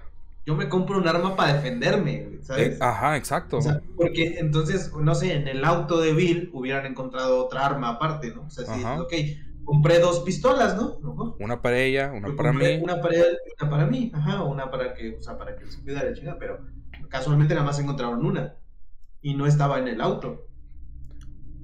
yo 0.48 0.56
me 0.56 0.70
compro 0.70 0.96
un 0.96 1.06
arma 1.06 1.36
para 1.36 1.52
defenderme, 1.52 2.38
¿sabes? 2.40 2.76
Eh, 2.76 2.78
ajá, 2.80 3.18
exacto. 3.18 3.58
porque 3.98 4.38
entonces, 4.38 4.90
no 4.98 5.14
sé, 5.14 5.34
en 5.34 5.46
el 5.46 5.62
auto 5.62 6.00
de 6.00 6.14
Bill 6.14 6.48
hubieran 6.54 6.86
encontrado 6.86 7.44
otra 7.44 7.66
arma 7.66 7.90
aparte, 7.90 8.32
¿no? 8.34 8.46
O 8.46 8.50
sea, 8.50 8.64
sí, 8.64 8.82
ok, 8.82 9.12
compré 9.64 9.98
dos 9.98 10.20
pistolas, 10.20 10.74
¿no? 10.74 10.96
Una 11.38 11.60
para 11.60 11.78
ella, 11.78 12.12
una 12.14 12.34
para 12.34 12.54
mí. 12.54 12.64
Una 12.82 12.98
para, 12.98 13.16
una 13.60 13.70
para 13.70 13.84
mí, 13.84 14.10
ajá, 14.14 14.42
una 14.42 14.70
para 14.70 14.94
que, 14.94 15.16
o 15.16 15.20
sea, 15.20 15.36
para 15.36 15.54
que 15.54 15.66
se 15.66 15.82
cuidara 15.82 16.08
la 16.08 16.16
chingada, 16.16 16.38
pero 16.38 16.64
casualmente 17.10 17.52
nada 17.52 17.66
más 17.66 17.78
encontraron 17.78 18.24
una 18.24 18.56
y 19.20 19.34
no 19.34 19.46
estaba 19.46 19.78
en 19.80 19.88
el 19.88 20.00
auto. 20.00 20.46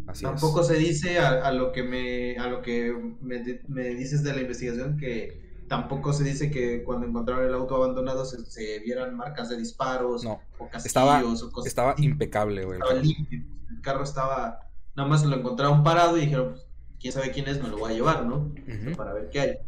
Así 0.06 0.24
Tampoco 0.24 0.62
se 0.62 0.74
dice 0.74 1.20
a, 1.20 1.50
lo 1.52 1.72
que 1.72 1.82
me 1.84 2.36
a 2.36 2.48
lo 2.48 2.60
que 2.60 2.94
me 3.22 3.94
dices 3.94 4.22
de 4.22 4.34
la 4.34 4.42
investigación 4.42 4.98
que 4.98 5.43
Tampoco 5.74 6.12
se 6.12 6.22
dice 6.22 6.52
que 6.52 6.84
cuando 6.84 7.04
encontraron 7.04 7.46
el 7.46 7.52
auto 7.52 7.74
abandonado 7.74 8.24
se, 8.24 8.78
vieran 8.78 9.16
marcas 9.16 9.48
de 9.48 9.56
disparos 9.56 10.24
o 10.24 10.40
estaba, 10.84 11.20
o 11.24 11.50
cosas 11.50 11.66
Estaba 11.66 11.96
impecable, 11.98 12.64
güey. 12.64 12.78
Estaba 12.78 13.00
limpio. 13.00 13.42
El 13.70 13.80
carro 13.80 14.04
estaba. 14.04 14.60
Nada 14.94 15.08
más 15.08 15.24
lo 15.24 15.34
encontraron 15.34 15.82
parado 15.82 16.16
y 16.16 16.20
dijeron, 16.20 16.50
pues, 16.50 16.64
quién 17.00 17.12
sabe 17.12 17.32
quién 17.32 17.48
es, 17.48 17.60
me 17.60 17.70
lo 17.70 17.78
voy 17.78 17.90
a 17.90 17.94
llevar, 17.96 18.24
¿no? 18.24 18.54
Para 18.96 19.12
ver 19.14 19.30
qué 19.30 19.40
hay. 19.40 19.58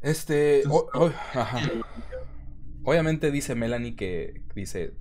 Este. 0.00 0.64
Obviamente 2.82 3.30
dice 3.30 3.54
Melanie 3.54 3.94
que 3.94 4.42
dice 4.56 4.94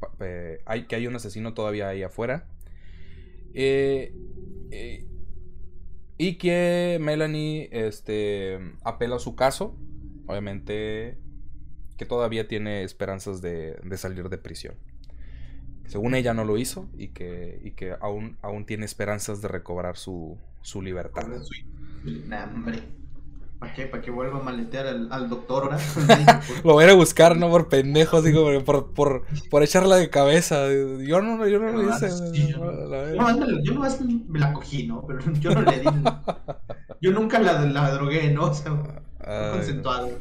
hay, 0.66 0.86
que 0.86 0.96
hay 0.98 1.08
un 1.08 1.16
asesino 1.16 1.56
todavía 1.56 1.88
ahí 1.88 2.04
afuera. 2.04 2.48
Eh, 3.56 4.14
eh, 4.70 5.08
y 6.18 6.36
que 6.36 6.98
Melanie 7.02 7.70
este, 7.72 8.60
apela 8.84 9.18
a 9.18 9.20
su 9.20 9.36
caso. 9.36 9.76
Obviamente 10.26 11.18
que 11.98 12.06
todavía 12.06 12.48
tiene 12.48 12.84
esperanzas 12.84 13.42
de, 13.42 13.80
salir 13.98 14.30
de 14.30 14.38
prisión. 14.38 14.76
Según 15.88 16.16
ella 16.16 16.34
no 16.34 16.46
lo 16.46 16.58
hizo 16.58 16.90
y 16.98 17.10
que, 17.10 17.60
y 17.64 17.72
que 17.72 17.96
aún, 18.00 18.38
aún 18.42 18.66
tiene 18.66 18.86
esperanzas 18.86 19.42
de 19.42 19.48
recobrar 19.48 19.98
su, 19.98 20.38
su 20.62 20.82
libertad. 20.82 21.26
¿Para 23.60 23.74
qué? 23.74 23.88
¿Para 23.88 24.04
que 24.04 24.12
vuelva 24.12 24.40
a 24.40 24.44
maletear 24.44 24.86
al, 24.88 25.30
doctor 25.30 25.64
ahora? 25.74 25.80
lo 26.64 26.74
voy 26.74 26.84
a 26.84 26.88
ir 26.88 26.94
a 26.94 26.96
buscar, 26.96 27.38
¿no? 27.38 27.50
Por 27.50 27.70
pendejo, 27.70 28.22
digo, 28.22 28.64
por, 28.64 28.94
por, 28.94 29.24
por 29.50 29.64
echarla 29.64 29.96
de 29.96 30.10
cabeza. 30.10 30.68
Yo 30.68 31.22
no, 31.22 31.48
yo 31.48 31.60
no 31.60 31.72
lo 31.72 31.90
hice. 31.90 32.10
no, 32.58 33.62
yo 33.64 33.74
no 33.74 33.82
me 34.28 34.40
la 34.40 34.54
cogí, 34.54 34.86
¿no? 34.86 35.04
Pero 35.08 35.20
yo 35.40 35.56
no 35.56 35.62
le 35.64 35.80
di. 35.80 35.88
yo 37.02 37.12
nunca 37.12 37.40
la, 37.40 37.62
la 37.66 37.92
drogué, 37.92 38.30
¿no? 38.32 38.46
O 38.46 38.54
sea, 38.54 38.74
concentrado. 39.52 40.20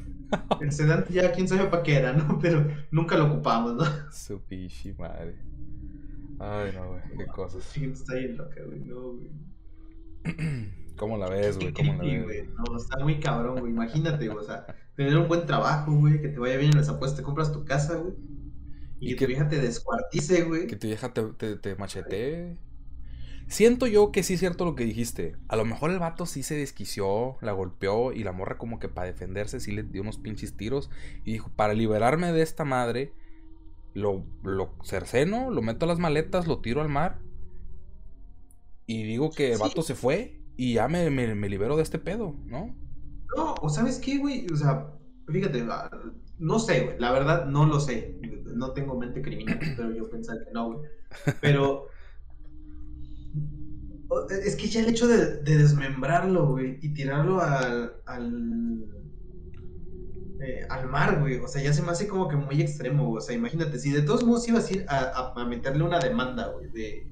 El 0.61 0.73
sedante 0.73 1.13
ya 1.13 1.31
quién 1.33 1.47
sabe 1.47 1.67
para 1.67 1.83
qué 1.83 1.97
era, 1.97 2.13
¿no? 2.13 2.39
Pero 2.41 2.67
nunca 2.91 3.17
lo 3.17 3.27
ocupamos, 3.27 3.75
¿no? 3.75 3.85
Su 4.13 4.41
pichi 4.41 4.93
madre. 4.95 5.37
Ay, 6.39 6.73
no, 6.75 6.89
güey, 6.89 7.03
qué 7.19 7.27
cosas. 7.27 7.63
Sí, 7.65 7.85
está 7.85 8.15
bien 8.15 8.37
loca, 8.37 8.61
güey, 8.67 8.81
no, 8.81 9.13
güey. 9.13 9.31
¿Cómo 10.97 11.19
la 11.19 11.29
ves, 11.29 11.59
güey? 11.59 11.73
¿Cómo 11.73 11.95
la 11.95 12.03
ves? 12.27 12.49
No, 12.51 12.77
está 12.77 12.99
muy 13.03 13.21
cabrón, 13.21 13.61
güey. 13.61 13.73
Imagínate, 13.73 14.29
güey. 14.29 14.39
O 14.39 14.47
sea, 14.47 14.67
tener 14.97 15.17
un 15.17 15.29
buen 15.29 15.47
trabajo, 15.47 15.93
güey, 15.93 16.21
que 16.21 16.29
te 16.29 16.39
vaya 16.39 16.57
bien 16.57 16.73
en 16.73 16.79
las 16.79 16.89
apuestas, 16.89 17.19
te 17.19 17.23
compras 17.23 17.53
tu 17.53 17.65
casa, 17.65 17.97
güey. 17.97 18.15
Y, 18.99 19.15
que, 19.15 19.27
tu 19.27 19.29
vieja 19.29 19.49
te 19.49 19.61
descuartice, 19.61 20.45
güey. 20.45 20.67
Que 20.67 20.77
tu 20.77 20.87
vieja 20.87 21.13
te, 21.13 21.23
te, 21.35 21.57
te 21.57 21.77
machetee. 21.77 22.57
Siento 23.47 23.87
yo 23.87 24.11
que 24.11 24.23
sí 24.23 24.35
es 24.35 24.41
cierto 24.41 24.65
lo 24.65 24.75
que 24.75 24.85
dijiste. 24.85 25.37
A 25.49 25.57
lo 25.57 25.65
mejor 25.65 25.91
el 25.91 25.99
vato 25.99 26.27
sí 26.27 26.43
se 26.43 26.57
desquició, 26.57 27.37
la 27.43 27.53
golpeó 27.53 28.13
y 28.13 28.25
la 28.25 28.33
morra 28.33 28.59
como 28.59 28.79
que 28.79 28.89
para 28.89 29.07
defenderse 29.07 29.61
sí 29.61 29.71
le 29.71 29.83
dio 29.83 30.03
unos 30.03 30.19
pinches 30.19 30.57
tiros. 30.57 30.91
Y 31.25 31.33
dijo, 31.33 31.51
para 31.55 31.75
liberarme 31.75 32.33
de 32.33 32.43
esta 32.43 32.65
madre, 32.65 33.13
lo, 33.95 34.25
lo 34.43 34.75
cerceno, 34.83 35.51
lo 35.51 35.63
meto 35.63 35.85
a 35.85 35.89
las 35.89 35.99
maletas, 35.99 36.47
lo 36.47 36.61
tiro 36.61 36.81
al 36.81 36.89
mar. 36.89 37.19
Y 38.87 39.03
digo 39.03 39.31
que 39.31 39.53
el 39.53 39.59
vato 39.59 39.83
se 39.83 39.95
fue 39.95 40.41
y 40.57 40.75
ya 40.75 40.89
me, 40.89 41.11
me, 41.11 41.49
libero 41.49 41.77
de 41.77 41.83
este 41.83 41.99
pedo, 41.99 42.35
¿no? 42.47 42.75
No, 43.37 43.55
o 43.61 43.69
sabes 43.69 43.99
qué, 43.99 44.19
güey, 44.19 44.47
o 44.53 44.57
sea, 44.57 44.87
fíjate, 45.29 45.67
ah, 45.71 45.91
no 46.39 46.59
sé, 46.59 46.85
güey, 46.85 46.99
la 46.99 47.13
verdad 47.13 47.47
no 47.47 47.67
lo 47.67 47.81
sé, 47.81 48.19
no 48.55 48.73
tengo 48.73 48.99
mente 48.99 49.21
criminal, 49.23 49.59
pero 49.77 49.93
yo 49.93 50.09
pensaba 50.09 50.39
que 50.45 50.53
no, 50.53 50.73
güey, 50.73 50.89
pero 51.41 51.89
Es 54.31 54.57
que 54.57 54.69
ya 54.69 54.81
el 54.81 54.89
hecho 54.89 55.07
de, 55.07 55.43
desmembrarlo, 55.43 56.49
güey, 56.49 56.79
y 56.81 56.95
tirarlo 56.95 57.41
al. 57.41 57.97
al. 58.07 58.87
Eh, 60.41 60.67
al 60.69 60.87
mar, 60.87 61.21
güey. 61.21 61.39
O 61.39 61.49
sea, 61.49 61.63
ya 61.63 61.73
se 61.73 61.83
me 61.83 61.91
hace 61.91 62.07
como 62.07 62.29
que 62.29 62.37
muy 62.37 62.61
extremo, 62.61 63.11
O 63.13 63.21
sea, 63.21 63.35
imagínate, 63.35 63.79
si 63.79 63.91
de 63.91 64.03
todos 64.03 64.23
modos 64.25 64.47
ibas 64.47 64.69
a 64.69 64.73
ir 64.75 64.87
a, 64.89 65.33
a, 65.35 65.45
meterle 65.47 65.83
una 65.83 65.99
demanda, 65.99 66.49
güey, 66.49 66.69
de, 66.71 67.07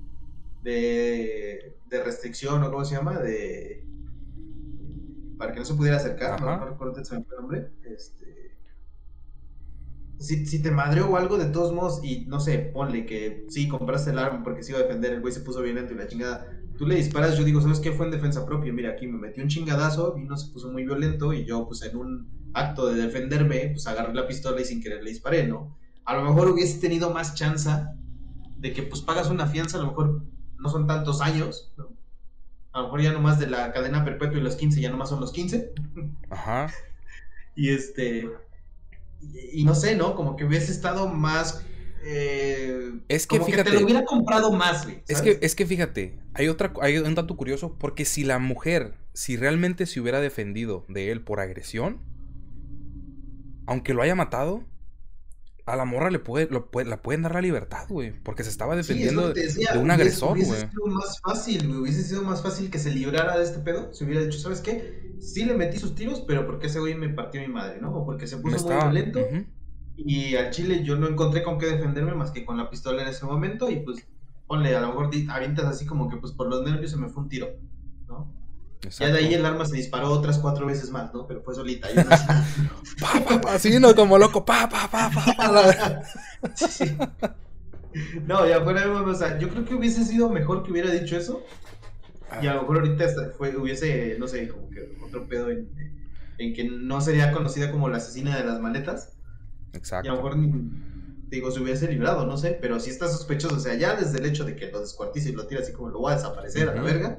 de. 0.62 1.73
De 1.86 2.02
restricción, 2.02 2.62
o 2.62 2.70
cómo 2.70 2.84
se 2.84 2.96
llama, 2.96 3.18
de. 3.18 3.86
para 5.38 5.52
que 5.52 5.60
no 5.60 5.64
se 5.64 5.74
pudiera 5.74 5.96
acercar, 5.96 6.40
no, 6.40 6.64
recuerdo 6.64 7.00
el 7.00 7.26
nombre. 7.38 7.70
Este 7.82 8.44
si, 10.18 10.46
si 10.46 10.62
te 10.62 10.70
madreó 10.70 11.10
o 11.10 11.16
algo, 11.16 11.36
de 11.38 11.46
todos 11.46 11.72
modos, 11.72 12.00
y 12.02 12.24
no 12.26 12.40
sé, 12.40 12.58
ponle 12.58 13.06
que 13.06 13.46
sí, 13.48 13.68
compraste 13.68 14.10
el 14.10 14.18
arma 14.18 14.42
porque 14.42 14.62
se 14.62 14.72
iba 14.72 14.80
a 14.80 14.84
defender, 14.84 15.12
el 15.12 15.20
güey 15.20 15.32
se 15.32 15.40
puso 15.40 15.62
violento 15.62 15.92
y 15.92 15.96
la 15.96 16.06
chingada. 16.06 16.50
Tú 16.78 16.86
le 16.86 16.96
disparas, 16.96 17.38
yo 17.38 17.44
digo, 17.44 17.60
¿sabes 17.60 17.78
qué? 17.78 17.92
Fue 17.92 18.06
en 18.06 18.12
defensa 18.12 18.44
propia. 18.44 18.72
Mira, 18.72 18.90
aquí 18.90 19.06
me 19.06 19.18
metió 19.18 19.42
un 19.42 19.48
chingadazo, 19.48 20.14
vino, 20.14 20.36
se 20.36 20.52
puso 20.52 20.70
muy 20.70 20.84
violento 20.84 21.32
y 21.32 21.44
yo, 21.44 21.66
pues 21.66 21.82
en 21.82 21.96
un 21.96 22.28
acto 22.52 22.86
de 22.86 23.00
defenderme, 23.00 23.70
pues 23.72 23.86
agarré 23.86 24.14
la 24.14 24.26
pistola 24.26 24.60
y 24.60 24.64
sin 24.64 24.82
querer 24.82 25.02
le 25.02 25.10
disparé, 25.10 25.46
¿no? 25.46 25.76
A 26.04 26.16
lo 26.16 26.22
mejor 26.22 26.50
hubiese 26.50 26.80
tenido 26.80 27.10
más 27.10 27.34
chance 27.34 27.70
de 28.56 28.72
que, 28.72 28.82
pues 28.82 29.02
pagas 29.02 29.30
una 29.30 29.46
fianza, 29.46 29.78
a 29.78 29.82
lo 29.82 29.88
mejor 29.88 30.24
no 30.64 30.70
son 30.70 30.86
tantos 30.86 31.20
años, 31.20 31.70
¿no? 31.76 31.92
A 32.72 32.78
lo 32.78 32.84
mejor 32.84 33.02
ya 33.02 33.12
nomás 33.12 33.38
de 33.38 33.46
la 33.46 33.70
cadena 33.72 34.04
perpetua 34.04 34.38
y 34.38 34.42
los 34.42 34.56
15 34.56 34.80
ya 34.80 34.90
nomás 34.90 35.10
son 35.10 35.20
los 35.20 35.30
15. 35.30 35.72
Ajá. 36.30 36.72
y 37.54 37.70
este 37.70 38.28
y, 39.52 39.64
no 39.64 39.74
sé, 39.74 39.94
¿no? 39.94 40.16
Como 40.16 40.36
que 40.36 40.44
hubiese 40.44 40.72
estado 40.72 41.08
más 41.08 41.64
eh, 42.06 42.92
es 43.08 43.26
que 43.26 43.40
fíjate. 43.40 43.70
te 43.70 43.78
lo 43.78 43.84
hubiera 43.84 44.04
comprado 44.04 44.52
más, 44.52 44.84
güey. 44.84 45.02
Es 45.08 45.22
que, 45.22 45.38
es 45.40 45.54
que 45.54 45.64
fíjate, 45.64 46.18
hay 46.34 46.48
otra, 46.48 46.72
hay 46.82 46.98
un 46.98 47.14
dato 47.14 47.34
curioso, 47.36 47.76
porque 47.78 48.04
si 48.04 48.24
la 48.24 48.38
mujer, 48.38 48.94
si 49.14 49.36
realmente 49.36 49.86
se 49.86 50.00
hubiera 50.00 50.20
defendido 50.20 50.84
de 50.88 51.10
él 51.10 51.22
por 51.22 51.40
agresión, 51.40 52.00
aunque 53.66 53.94
lo 53.94 54.02
haya 54.02 54.14
matado, 54.14 54.64
a 55.66 55.76
la 55.76 55.84
morra 55.86 56.10
le 56.10 56.18
puede, 56.18 56.46
lo 56.50 56.68
la 56.84 57.00
pueden 57.00 57.22
dar 57.22 57.32
la 57.32 57.40
libertad, 57.40 57.86
güey. 57.88 58.12
Porque 58.22 58.44
se 58.44 58.50
estaba 58.50 58.76
defendiendo 58.76 59.32
de, 59.32 59.48
un 59.78 59.90
agresor, 59.90 60.38
güey. 60.38 60.50
Hubiese 60.50 60.68
sido 60.68 60.86
más 60.86 61.20
fácil, 61.20 61.68
güey. 61.68 61.80
Hubiese 61.80 62.02
sido 62.02 62.22
más 62.22 62.42
fácil 62.42 62.70
que 62.70 62.78
se 62.78 62.90
librara 62.90 63.38
de 63.38 63.44
este 63.44 63.60
pedo. 63.60 63.92
Se 63.94 64.04
hubiera 64.04 64.22
dicho, 64.22 64.38
¿sabes 64.38 64.60
qué? 64.60 65.14
Sí 65.20 65.44
le 65.44 65.54
metí 65.54 65.78
sus 65.78 65.94
tiros, 65.94 66.22
pero 66.26 66.46
porque 66.46 66.66
ese 66.66 66.80
güey 66.80 66.94
me 66.94 67.08
partió 67.08 67.40
mi 67.40 67.48
madre, 67.48 67.80
¿no? 67.80 67.94
O 67.94 68.04
porque 68.04 68.26
se 68.26 68.36
puso 68.36 68.66
muy 68.66 68.76
violento. 68.76 69.20
Y 69.96 70.36
al 70.36 70.50
chile 70.50 70.82
yo 70.84 70.96
no 70.96 71.08
encontré 71.08 71.42
con 71.42 71.58
qué 71.58 71.66
defenderme 71.66 72.14
más 72.14 72.30
que 72.30 72.44
con 72.44 72.58
la 72.58 72.68
pistola 72.68 73.02
en 73.02 73.08
ese 73.08 73.24
momento. 73.24 73.70
Y 73.70 73.76
pues, 73.76 74.06
ponle, 74.46 74.76
a 74.76 74.80
lo 74.82 74.88
mejor 74.88 75.10
avientas 75.30 75.64
así 75.64 75.86
como 75.86 76.10
que 76.10 76.18
pues 76.18 76.32
por 76.32 76.48
los 76.48 76.62
nervios 76.62 76.90
se 76.90 76.98
me 76.98 77.08
fue 77.08 77.22
un 77.22 77.28
tiro, 77.30 77.48
¿no? 78.06 78.30
Ya 78.90 79.08
de 79.08 79.18
ahí 79.18 79.34
el 79.34 79.44
arma 79.44 79.64
se 79.64 79.76
disparó 79.76 80.10
otras 80.10 80.38
cuatro 80.38 80.66
veces 80.66 80.90
más, 80.90 81.12
¿no? 81.14 81.26
Pero 81.26 81.42
fue 81.42 81.54
solita. 81.54 81.88
así, 83.48 83.78
no 83.80 83.94
como 83.94 84.18
loco, 84.18 84.44
pa, 84.44 84.68
pa, 84.68 84.88
pa, 84.90 85.10
pa, 85.10 86.02
sí, 86.54 86.96
No, 88.26 88.46
ya 88.46 88.60
fuera 88.62 88.82
de 88.82 88.88
o 88.88 89.14
sea, 89.14 89.38
yo 89.38 89.48
creo 89.48 89.64
que 89.64 89.74
hubiese 89.74 90.04
sido 90.04 90.28
mejor 90.28 90.62
que 90.64 90.72
hubiera 90.72 90.90
dicho 90.90 91.16
eso. 91.16 91.42
Y 92.42 92.46
a 92.46 92.54
lo 92.54 92.62
mejor 92.62 92.78
ahorita 92.78 93.06
fue, 93.38 93.56
hubiese, 93.56 94.16
no 94.18 94.26
sé, 94.26 94.48
como 94.48 94.68
que 94.70 94.96
otro 95.04 95.28
pedo 95.28 95.50
en, 95.50 95.68
que 96.38 96.64
no 96.64 97.00
sería 97.00 97.30
conocida 97.30 97.70
como 97.70 97.88
la 97.88 97.98
asesina 97.98 98.36
de 98.36 98.44
las 98.44 98.60
maletas. 98.60 99.12
Exacto. 99.72 100.08
Y 100.08 100.10
a 100.10 100.14
lo 100.14 100.22
mejor, 100.22 100.36
digo, 101.28 101.50
se 101.52 101.60
hubiese 101.60 101.88
librado, 101.88 102.26
no 102.26 102.36
sé, 102.36 102.58
pero 102.60 102.80
si 102.80 102.90
está 102.90 103.08
sospechoso, 103.08 103.56
o 103.56 103.60
sea, 103.60 103.74
ya 103.74 103.94
desde 103.94 104.18
el 104.18 104.26
hecho 104.26 104.44
de 104.44 104.56
que 104.56 104.70
lo 104.72 104.80
descuartice 104.80 105.30
y 105.30 105.32
lo 105.32 105.46
tira 105.46 105.60
así 105.60 105.72
como 105.72 105.90
lo 105.90 106.02
va 106.02 106.12
a 106.12 106.16
desaparecer 106.16 106.68
a 106.68 106.74
la 106.74 106.82
verga 106.82 107.18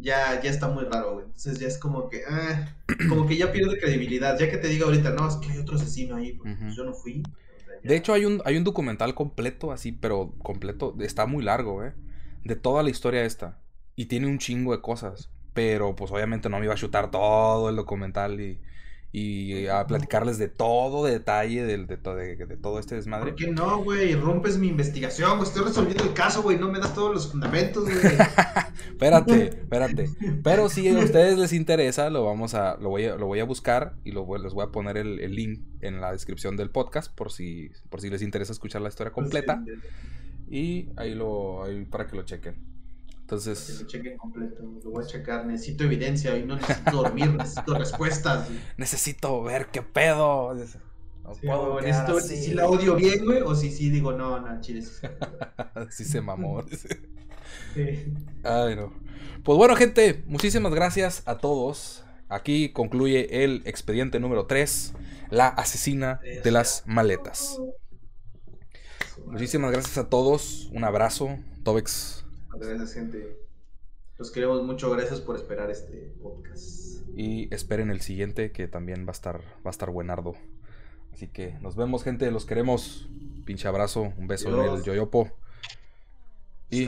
ya, 0.00 0.40
ya 0.40 0.50
está 0.50 0.68
muy 0.68 0.84
raro, 0.84 1.14
güey. 1.14 1.26
Entonces 1.26 1.58
ya 1.58 1.66
es 1.66 1.78
como 1.78 2.08
que, 2.08 2.22
ah, 2.28 2.74
como 3.08 3.26
que 3.26 3.36
ya 3.36 3.52
pierde 3.52 3.78
credibilidad. 3.78 4.38
Ya 4.38 4.50
que 4.50 4.58
te 4.58 4.68
diga 4.68 4.86
ahorita, 4.86 5.10
no, 5.10 5.28
es 5.28 5.36
que 5.36 5.52
hay 5.52 5.58
otro 5.58 5.76
asesino 5.76 6.16
ahí, 6.16 6.34
pues, 6.34 6.56
yo 6.76 6.84
no 6.84 6.92
fui. 6.92 7.22
De 7.82 7.96
hecho, 7.96 8.12
hay 8.12 8.24
un, 8.24 8.42
hay 8.44 8.56
un 8.56 8.64
documental 8.64 9.14
completo, 9.14 9.72
así, 9.72 9.92
pero 9.92 10.34
completo, 10.42 10.96
está 11.00 11.26
muy 11.26 11.44
largo, 11.44 11.84
¿eh? 11.84 11.94
De 12.44 12.56
toda 12.56 12.82
la 12.82 12.90
historia 12.90 13.24
esta. 13.24 13.58
Y 13.94 14.06
tiene 14.06 14.26
un 14.26 14.38
chingo 14.38 14.72
de 14.72 14.80
cosas. 14.80 15.30
Pero, 15.54 15.96
pues, 15.96 16.10
obviamente 16.10 16.48
no 16.48 16.58
me 16.58 16.66
iba 16.66 16.74
a 16.74 16.76
chutar 16.76 17.10
todo 17.10 17.68
el 17.68 17.76
documental 17.76 18.40
y 18.40 18.60
y 19.10 19.66
a 19.68 19.86
platicarles 19.86 20.36
de 20.36 20.48
todo 20.48 21.06
detalle 21.06 21.64
de, 21.64 21.78
de, 21.78 21.96
de, 21.96 22.56
todo 22.58 22.78
este 22.78 22.94
desmadre. 22.94 23.30
¿Por 23.30 23.36
qué 23.36 23.46
no, 23.50 23.82
güey? 23.82 24.14
Rompes 24.14 24.58
mi 24.58 24.68
investigación, 24.68 25.38
güey. 25.38 25.48
Estoy 25.48 25.64
resolviendo 25.64 26.04
el 26.04 26.12
caso, 26.12 26.42
güey. 26.42 26.58
No 26.58 26.70
me 26.70 26.78
das 26.78 26.94
todos 26.94 27.14
los 27.14 27.30
fundamentos, 27.30 27.84
güey. 27.84 27.96
espérate, 28.98 29.44
espérate. 29.62 30.10
Pero 30.42 30.68
si 30.68 30.88
a 30.88 30.98
ustedes 30.98 31.38
les 31.38 31.52
interesa, 31.52 32.10
lo 32.10 32.24
vamos 32.24 32.54
a, 32.54 32.76
lo 32.78 32.90
voy 32.90 33.04
a, 33.04 33.16
lo 33.16 33.26
voy 33.26 33.38
a 33.38 33.44
buscar 33.44 33.94
y 34.04 34.10
lo, 34.10 34.26
les 34.36 34.52
voy 34.52 34.64
a 34.64 34.68
poner 34.72 34.96
el, 34.96 35.34
link 35.34 35.60
en 35.80 36.00
la 36.00 36.10
descripción 36.10 36.56
del 36.56 36.70
podcast 36.70 37.14
por 37.14 37.30
si, 37.30 37.70
por 37.90 38.00
si 38.00 38.10
les 38.10 38.22
interesa 38.22 38.52
escuchar 38.52 38.82
la 38.82 38.88
historia 38.88 39.12
completa. 39.12 39.62
Y 40.50 40.88
ahí 40.96 41.14
lo, 41.14 41.62
ahí 41.62 41.84
para 41.84 42.06
que 42.06 42.16
lo 42.16 42.24
chequen. 42.24 42.56
Entonces. 43.20 43.64
Que 43.64 43.84
lo 43.84 43.88
chequen 43.88 44.18
completo, 44.18 44.62
lo 44.62 44.90
voy 44.90 45.04
a 45.04 45.06
checar. 45.06 45.46
Necesito 45.46 45.84
evidencia 45.84 46.36
y 46.36 46.44
no 46.44 46.56
necesito 46.56 46.90
dormir, 46.90 47.32
necesito 47.34 47.78
respuestas. 47.78 48.48
Necesito 48.76 49.42
ver 49.42 49.66
qué 49.66 49.82
pedo. 49.82 50.54
No 50.54 51.32
puedo 51.34 51.80
necesito 51.80 52.14
ver 52.14 52.22
si, 52.22 52.54
la 52.54 52.66
odio 52.66 52.96
bien, 52.96 53.24
güey, 53.24 53.42
o 53.42 53.54
si 53.54 53.70
sí 53.70 53.90
digo, 53.90 54.12
no, 54.12 54.40
no, 54.40 54.60
chile. 54.60 54.82
sí 55.90 56.04
se 56.04 56.20
mamó. 56.22 56.64
Ay, 58.44 58.76
no. 58.76 58.92
Pues 59.44 59.56
bueno, 59.56 59.76
gente, 59.76 60.22
muchísimas 60.26 60.74
gracias 60.74 61.22
a 61.26 61.38
todos. 61.38 62.04
Aquí 62.28 62.70
concluye 62.72 63.44
el 63.44 63.62
expediente 63.64 64.20
número 64.20 64.46
3, 64.46 64.92
la 65.30 65.48
asesina 65.48 66.20
de 66.44 66.50
las 66.50 66.82
maletas. 66.86 67.58
Muchísimas 69.26 69.72
gracias 69.72 69.98
a 69.98 70.08
todos. 70.08 70.68
Un 70.72 70.84
abrazo. 70.84 71.38
Tobex 71.62 72.24
Gracias, 72.60 72.94
gente. 72.94 73.38
Los 74.18 74.30
queremos 74.30 74.62
mucho. 74.64 74.90
Gracias 74.90 75.20
por 75.20 75.36
esperar 75.36 75.70
este 75.70 76.12
podcast. 76.22 77.08
Y 77.14 77.52
esperen 77.54 77.90
el 77.90 78.00
siguiente, 78.00 78.52
que 78.52 78.68
también 78.68 79.06
va 79.06 79.10
a 79.10 79.12
estar, 79.12 79.40
va 79.64 79.68
a 79.68 79.70
estar 79.70 79.90
buenardo. 79.90 80.34
Así 81.12 81.28
que 81.28 81.54
nos 81.60 81.76
vemos, 81.76 82.04
gente. 82.04 82.30
Los 82.30 82.46
queremos. 82.46 83.08
Pinche 83.44 83.68
abrazo. 83.68 84.12
Un 84.16 84.26
beso 84.26 84.48
en 84.48 84.76
el 84.76 84.82
yoyopo. 84.82 85.30
Y 86.70 86.86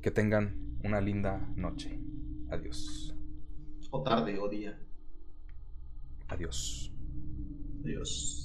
que 0.00 0.10
tengan 0.10 0.78
una 0.84 1.00
linda 1.00 1.38
noche. 1.56 1.98
Adiós. 2.50 3.14
O 3.90 4.02
tarde 4.02 4.38
o 4.38 4.48
día. 4.48 4.78
Adiós. 6.28 6.92
Adiós. 7.84 8.41